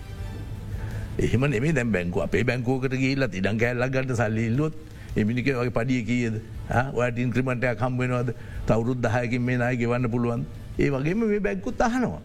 එහෙම 1.17 1.49
නෙේ 1.49 1.73
දැ 1.73 1.85
බැංකු. 1.85 2.21
අපේ 2.21 2.43
බැංකෝකට 2.43 2.95
ගේල්ල 2.95 3.27
ඉඩන් 3.33 3.57
කැල්ලක් 3.57 3.91
ගන්න 3.91 4.15
සල්ලිල්ලොත් 4.15 4.73
එමිනික 5.15 5.45
වගේ 5.45 5.73
පඩිය 5.73 6.03
කියද? 6.05 6.41
ඔයට 6.93 7.17
ඉන්ක්‍රමටයක් 7.17 7.77
කම්බෙනවද 7.77 8.33
තවරුත් 8.67 8.99
දහයකින් 9.03 9.41
මේ 9.41 9.57
නාය 9.57 9.77
ගෙවන්න 9.77 10.11
පුළුවන් 10.11 10.45
ඒ 10.79 10.89
වගේම 10.89 11.25
මේ 11.31 11.39
බැංකුත් 11.39 11.81
අහනවා. 11.81 12.21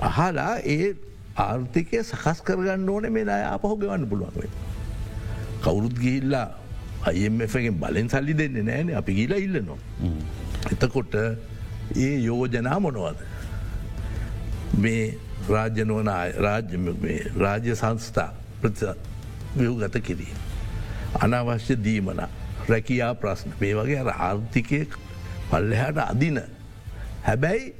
අහලා 0.00 0.54
ඒ 0.64 0.94
ආර්ථිකය 1.36 2.02
සකස් 2.02 2.42
කරගන්න 2.46 2.88
ඕන 2.88 3.12
මේ 3.12 3.28
අය 3.36 3.44
අපහෝ 3.54 3.76
ගෙවන්න 3.76 4.08
පුළුවන්වේ. 4.10 4.50
කවුරුත් 5.62 5.96
ගිහිල්ලා 5.98 6.48
අයමෙන් 7.06 7.78
බලෙන් 7.80 8.08
සල්ලි 8.08 8.34
දෙන්න 8.34 8.58
නෑන 8.66 8.94
අපි 9.00 9.12
ගිලා 9.14 9.38
ඉල්ලනවා. 9.38 9.78
එතකොට 10.72 11.14
ඒ 11.96 12.14
යෝජනා 12.26 12.78
මොනවද. 12.80 13.18
මේ 14.82 15.18
රාජ්‍යනුවන 15.48 16.10
රාජ්‍ය 17.38 17.74
සංස්ථා 17.74 18.32
ව්‍යවගත 19.56 19.96
කිරීම. 20.02 20.38
අනවශ්‍ය 21.22 21.74
දීමන 21.84 22.20
රැකයා 22.68 23.14
ප්‍රශ්න 23.14 23.50
මේ 23.60 23.74
වගේ 23.74 24.02
ආර්ථිකය 24.04 24.80
පල්ලෙහට 25.50 25.98
අදින. 25.98 26.40
හැබැයි 27.26 27.72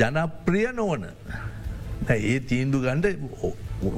ජනප්‍රිය 0.00 0.68
නොවන. 0.78 1.04
ඒ 2.10 2.38
තීන්දු 2.50 2.80
ගන්ඩ 2.86 3.06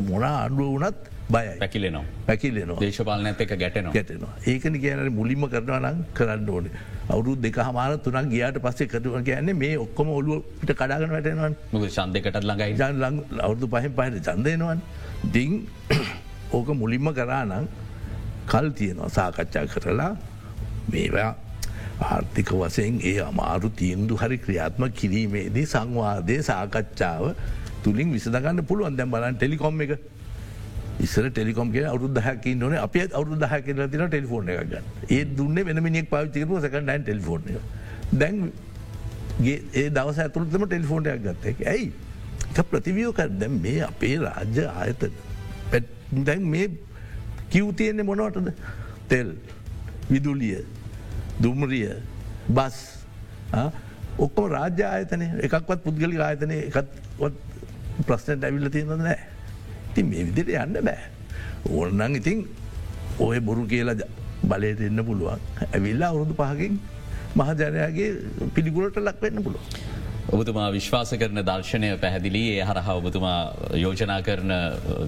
මොන 0.08 0.24
අඩුව 0.24 0.72
වනත් 0.74 0.96
බය 1.28 1.46
පැකිලෙනවා. 1.62 2.04
පැකිලෙනවා. 2.26 2.80
දේශපාලන 2.80 3.26
එක 3.26 3.54
ගැටනවා. 3.62 3.94
ගැටෙනවා. 3.96 4.34
ඒකන 4.46 4.76
කියන 4.82 5.00
මුලින්ම 5.12 5.48
කරනවා 5.54 5.80
නම් 5.80 6.04
කරන්න 6.14 6.50
ඕන. 6.50 6.68
අවුරු 7.08 7.36
දෙක 7.36 7.58
හමාර 7.68 7.96
තුනක් 8.04 8.30
ගියාට 8.34 8.60
පස්සේ 8.66 8.90
කතුව 8.92 9.16
කියන්නේ 9.24 9.54
මේ 9.54 9.74
ඔක්කොම 9.78 10.12
ඔලුවට 10.18 10.70
කඩාගන 10.80 11.10
වැටෙනවන්. 11.16 11.56
මුක 11.72 11.88
සන්දකට 11.88 12.38
ළඟයි. 12.42 12.72
ජන් 12.80 13.40
අවුදු 13.46 13.66
පහෙන් 13.74 13.92
පහට 13.98 14.24
චන්දයනවන් 14.28 14.80
දිං 15.34 15.50
ඕක 16.52 16.68
මුලින්ම 16.82 17.10
කරානම් 17.18 17.66
කල් 18.46 18.68
තියෙනවා 18.78 19.08
සාකච්ඡා 19.08 19.66
කරලා 19.66 20.12
මේවා 20.92 21.32
ආර්ථික 22.00 22.50
වසයෙන් 22.52 23.00
ඒ 23.02 23.18
අමාරු 23.20 23.70
තීන්දු 23.70 24.16
හරි 24.16 24.38
ක්‍රියාත්ම 24.38 24.88
කිරීමේදී 24.90 25.66
සංවාදය 25.66 26.36
සාකච්ඡාව 26.42 27.34
තුළින් 27.82 28.12
විසඳගන්න 28.12 28.64
පුළුවන්. 28.64 28.96
දැම් 28.96 29.10
බලන් 29.10 29.36
ටෙලිකොම් 29.36 29.80
එක. 29.80 29.98
ඉස්සර 31.00 31.30
ටෙලිකොම් 31.30 31.72
කිය 31.72 31.84
අවුදහක 31.84 32.46
නොන 32.56 32.76
අප 32.76 32.96
අවුදහ 33.12 33.48
කියල 33.64 33.88
තින 33.88 34.06
ටෙලිෆෝන් 34.08 34.48
එක 34.48 34.60
ගන්න. 34.64 34.84
ඒ 35.10 35.24
දුන්න 35.24 35.54
වෙන 35.64 35.82
මිනික් 35.82 36.10
පාවිච්චිකපු 36.10 36.60
සකන්ඩන් 36.60 37.02
ටෙලිෆෝන් 37.02 37.42
එක. 37.48 37.60
දැන් 38.12 38.52
ඒ 39.42 39.88
දවස 39.90 40.18
ඇතුළතම 40.18 40.66
ටෙලිෆෝන්ටයක් 40.66 41.22
ගත්තක 41.22 41.66
ඇයි? 41.66 41.92
ප්‍රතිවියෝ 42.62 43.12
කර 43.12 43.30
දැම් 43.30 43.60
මේ 43.60 43.80
අපේ 43.82 44.16
රාජ්‍ය 44.18 44.64
ආයතන. 44.64 45.12
දැන් 46.24 46.42
මේ 46.44 46.70
කිව්තියෙන්නේ 47.50 48.04
මොනවටද? 48.04 48.52
තෙල් 49.08 49.36
විදුලිය 50.10 50.64
දුම්රිය 51.42 51.88
බස් 52.48 52.76
ඔක්කොම 54.18 54.46
රාජ්‍ය 54.56 54.82
ආයතනය. 54.82 55.26
එකක්වත් 55.46 55.80
පුද්ගලි 55.84 56.20
ආයතනය 56.28 56.56
එකත්වත් 56.68 57.34
ප්‍රශ්නයට 58.06 58.46
ඇවිල්ල 58.48 58.70
තියෙනද 58.74 58.92
නෑ 59.00 59.18
ති 59.94 60.02
මේ 60.02 60.24
විදිට 60.28 60.52
යන්න 60.52 60.80
බෑ. 60.88 61.00
ඕනන් 61.70 62.16
ඉතින් 62.20 62.46
ඔය 63.18 63.40
බොරු 63.40 63.66
කියලා 63.72 63.96
බලයට 64.50 64.80
එන්න 64.88 65.04
පුළුවන්. 65.08 65.40
ඇවිල්ලා 65.74 66.08
අවුරුදු 66.12 66.34
පහකින් 66.40 66.80
මහජනයාගේ 67.36 68.08
පිළිගුලට 68.54 68.96
ලක්වෙන්න 68.96 69.42
පුළුව. 69.44 69.64
ඔබතුමා 70.28 70.70
විශ්වාස 70.72 71.10
කරන 71.12 71.40
දර්ශනය 71.40 71.88
පැහැදිලි 71.96 72.40
ඒ 72.52 72.62
හරහා 72.62 72.96
ඔබතුමා 73.00 73.38
යෝජනා 73.76 74.18
කරන 74.22 74.52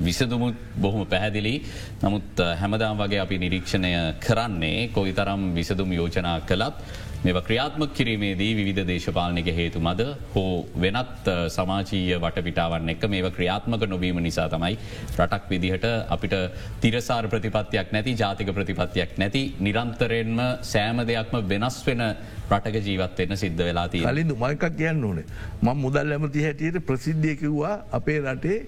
විසඳමුත් 0.04 0.54
බොහොම 0.76 1.02
පැහැදිලි. 1.06 1.54
නමුත් 2.02 2.42
හැමදාම් 2.60 2.96
වගේ 2.96 3.20
අපි 3.20 3.38
නිරීක්ෂණය 3.38 3.92
කරන්නේ 4.20 4.88
කොයි 4.90 5.12
තරම් 5.12 5.42
විසඳුම් 5.54 5.92
යෝජනා 5.92 6.36
කළත් 6.42 6.78
මෙ 7.20 7.32
ක්‍රියාත්මක 7.40 7.90
කිරීමේදී 7.92 8.52
විධ 8.60 8.82
දේශපාලනික 8.86 9.48
හේතු 9.52 9.80
මද 9.80 10.06
හෝ 10.34 10.66
වෙනත් 10.76 11.26
සමාජීය 11.50 12.14
වටපිටාවන්න 12.16 12.88
එක 12.88 13.02
මේ 13.08 13.30
ක්‍රියාත්මක 13.32 13.82
නොවීම 13.88 14.22
නිසා 14.22 14.48
තමයි 14.48 14.78
රටක් 15.16 15.50
විදිහට 15.50 15.86
අපිට 16.08 16.36
තිරසාර 16.80 17.24
ප්‍රතිපත්තියක් 17.26 17.90
නැති 17.90 18.14
ජාතික 18.14 18.54
ප්‍රතිපත්තියක් 18.54 19.18
නැති 19.18 19.42
නිරන්තරයෙන්ම 19.60 20.38
සෑම 20.64 21.02
දෙයක්ම 21.04 21.42
වෙනස් 21.44 21.78
වෙන 21.86 22.04
රටක 22.50 22.76
ජීවත්වන්න 22.86 23.36
සිද්ධ 23.42 23.62
වෙලා 23.68 23.88
තිය 23.92 24.04
කලින් 24.04 24.32
මයකක් 24.42 24.64
කියන්න 24.78 25.04
ඕනේ. 25.04 25.26
ම 25.62 25.68
මුදල් 25.84 26.12
ඇමති 26.16 26.44
හැටියට 26.46 26.78
ප්‍රසිද්ධියකිව්වා 26.88 27.74
අපේ 27.98 28.18
රටේ 28.24 28.58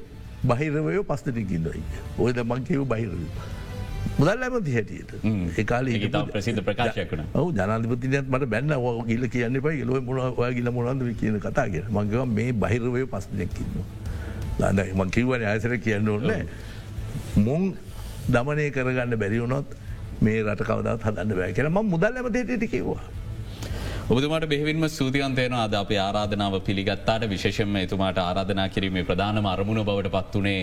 බහිරවයෝ 0.51 1.05
පස්තටිකින්දයි 1.11 1.83
ඔය 2.19 2.33
දමන් 2.37 2.65
කිව් 2.69 2.85
බහිරවූ. 2.93 3.31
මුදල් 4.19 4.43
ඇමති 4.47 4.73
හැටියට. 4.77 5.11
ඒකාල 5.61 5.89
ප්‍රසිද්ධ 6.33 6.63
ප්‍රකාශයකන 6.69 7.25
ඔහු 7.35 7.53
ජනාධපතිනත් 7.53 8.29
මට 8.33 8.51
බැන්න. 8.55 8.75
ගිල 9.11 9.29
කියන්න 9.35 9.61
පයි 9.67 9.85
ලොව 9.85 10.05
මොන 10.05 10.19
ඔය 10.37 10.53
ගිල 10.55 10.71
මොනන්ද 10.71 11.05
කියන 11.21 11.41
කතාගෙන 11.41 11.89
මංගව 11.91 12.27
මේ 12.37 12.53
බහිරවය 12.53 13.07
පස්නයක්කින්න. 13.13 13.85
දන්න 14.59 14.97
මංකිවන 15.01 15.47
අයසර 15.53 15.77
කියන්න 15.87 16.09
ඕන්න 16.09 16.45
මුං 17.47 17.63
දමනය 18.29 18.69
කරගන්න 18.77 19.17
බැරිවුණොත් 19.23 19.73
මේ 20.21 20.43
රට 20.45 20.69
කවදත් 20.69 21.03
හදන්න 21.07 21.33
බෑ 21.39 21.53
කියල 21.57 21.69
ම 21.73 21.81
මුදල් 21.95 22.21
ඇමතේට 22.21 22.69
කිව්වා. 22.75 23.01
ඔබතුමාට 24.11 24.45
බෙහිවින්ම 24.45 24.85
සූතියන්තයන 24.91 25.53
අද 25.55 25.75
අප 25.75 25.91
ආරාධනාව 25.97 26.55
පිළිගත්තාට 26.61 27.25
විශෂෙන්ම 27.25 27.77
එතුමාට 27.77 28.17
ආරාධනා 28.19 28.65
කිරීමේ 28.69 29.05
ප්‍රධාන 29.05 29.37
අරමුණ 29.47 29.79
බවට 29.81 30.11
පත්වනේ 30.15 30.63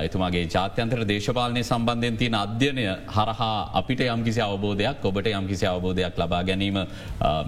එතුමාගේ 0.00 0.42
ජාත්‍යන්තර 0.46 1.00
දේශපාලනය 1.04 1.62
සම්බන්ධයෙන් 1.62 2.16
තියන 2.16 2.36
අධ්‍යනය 2.36 2.84
හරහා 3.08 3.56
අපිට 3.80 4.02
යම්කිසි 4.06 4.42
අවබෝධයක් 4.42 5.08
ඔබට 5.10 5.30
යම්කිසි 5.30 5.66
අවබෝධයක් 5.66 6.20
ලබා 6.22 6.42
ගැනීම 6.44 6.78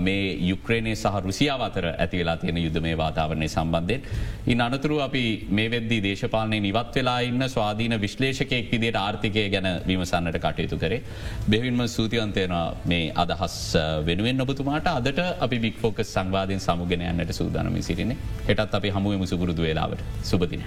මේ 0.01 0.25
යුක්්‍රේණය 0.49 0.95
සහ 0.95 1.23
රුසියාව 1.23 1.63
අතර 1.63 1.87
ඇති 1.93 2.23
වෙලා 2.23 2.37
තියෙන 2.39 2.59
යුද්ධ 2.59 2.81
මේ 2.81 2.97
වාතාවරණය 2.97 3.49
සම්බන්ධයෙන්. 3.49 4.03
ඉන් 4.49 4.61
අනතුරු 4.61 4.99
අපි 5.01 5.25
මේ 5.51 5.69
වෙද්දී 5.69 6.01
දේශපාලනය 6.01 6.61
නිවත් 6.61 6.93
වෙලා 6.95 7.21
ඉන්න 7.23 7.49
ස්වාධීන 7.49 7.97
විශ්ලේෂකයෙක් 8.01 8.75
විදියට 8.75 9.01
ආර්ථිකය 9.05 9.47
ගැන 9.49 9.71
විමසන්නට 9.87 10.41
කටයුතු 10.41 10.83
කරේ. 10.83 11.01
බෙවින්ම 11.49 11.87
සූතියන්තයන 11.89 12.59
මේ 12.87 13.15
අදහස් 13.17 13.57
වෙනුවෙන් 14.07 14.47
ඔබතුමාට 14.47 14.93
අදට 14.97 15.36
අපි 15.41 15.59
බික්‍ෆෝකස් 15.59 16.13
සංවාධයෙන් 16.13 16.61
සමුගෙන 16.61 17.03
යන්නට 17.03 17.33
සූදානම 17.33 17.81
සිරින්නේ 17.83 18.17
එටත් 18.49 18.75
අපි 18.75 18.91
හමුවම 18.91 19.27
සුපුරුදු 19.27 19.63
වෙලාවට 19.63 20.05
සුපතිනය. 20.23 20.65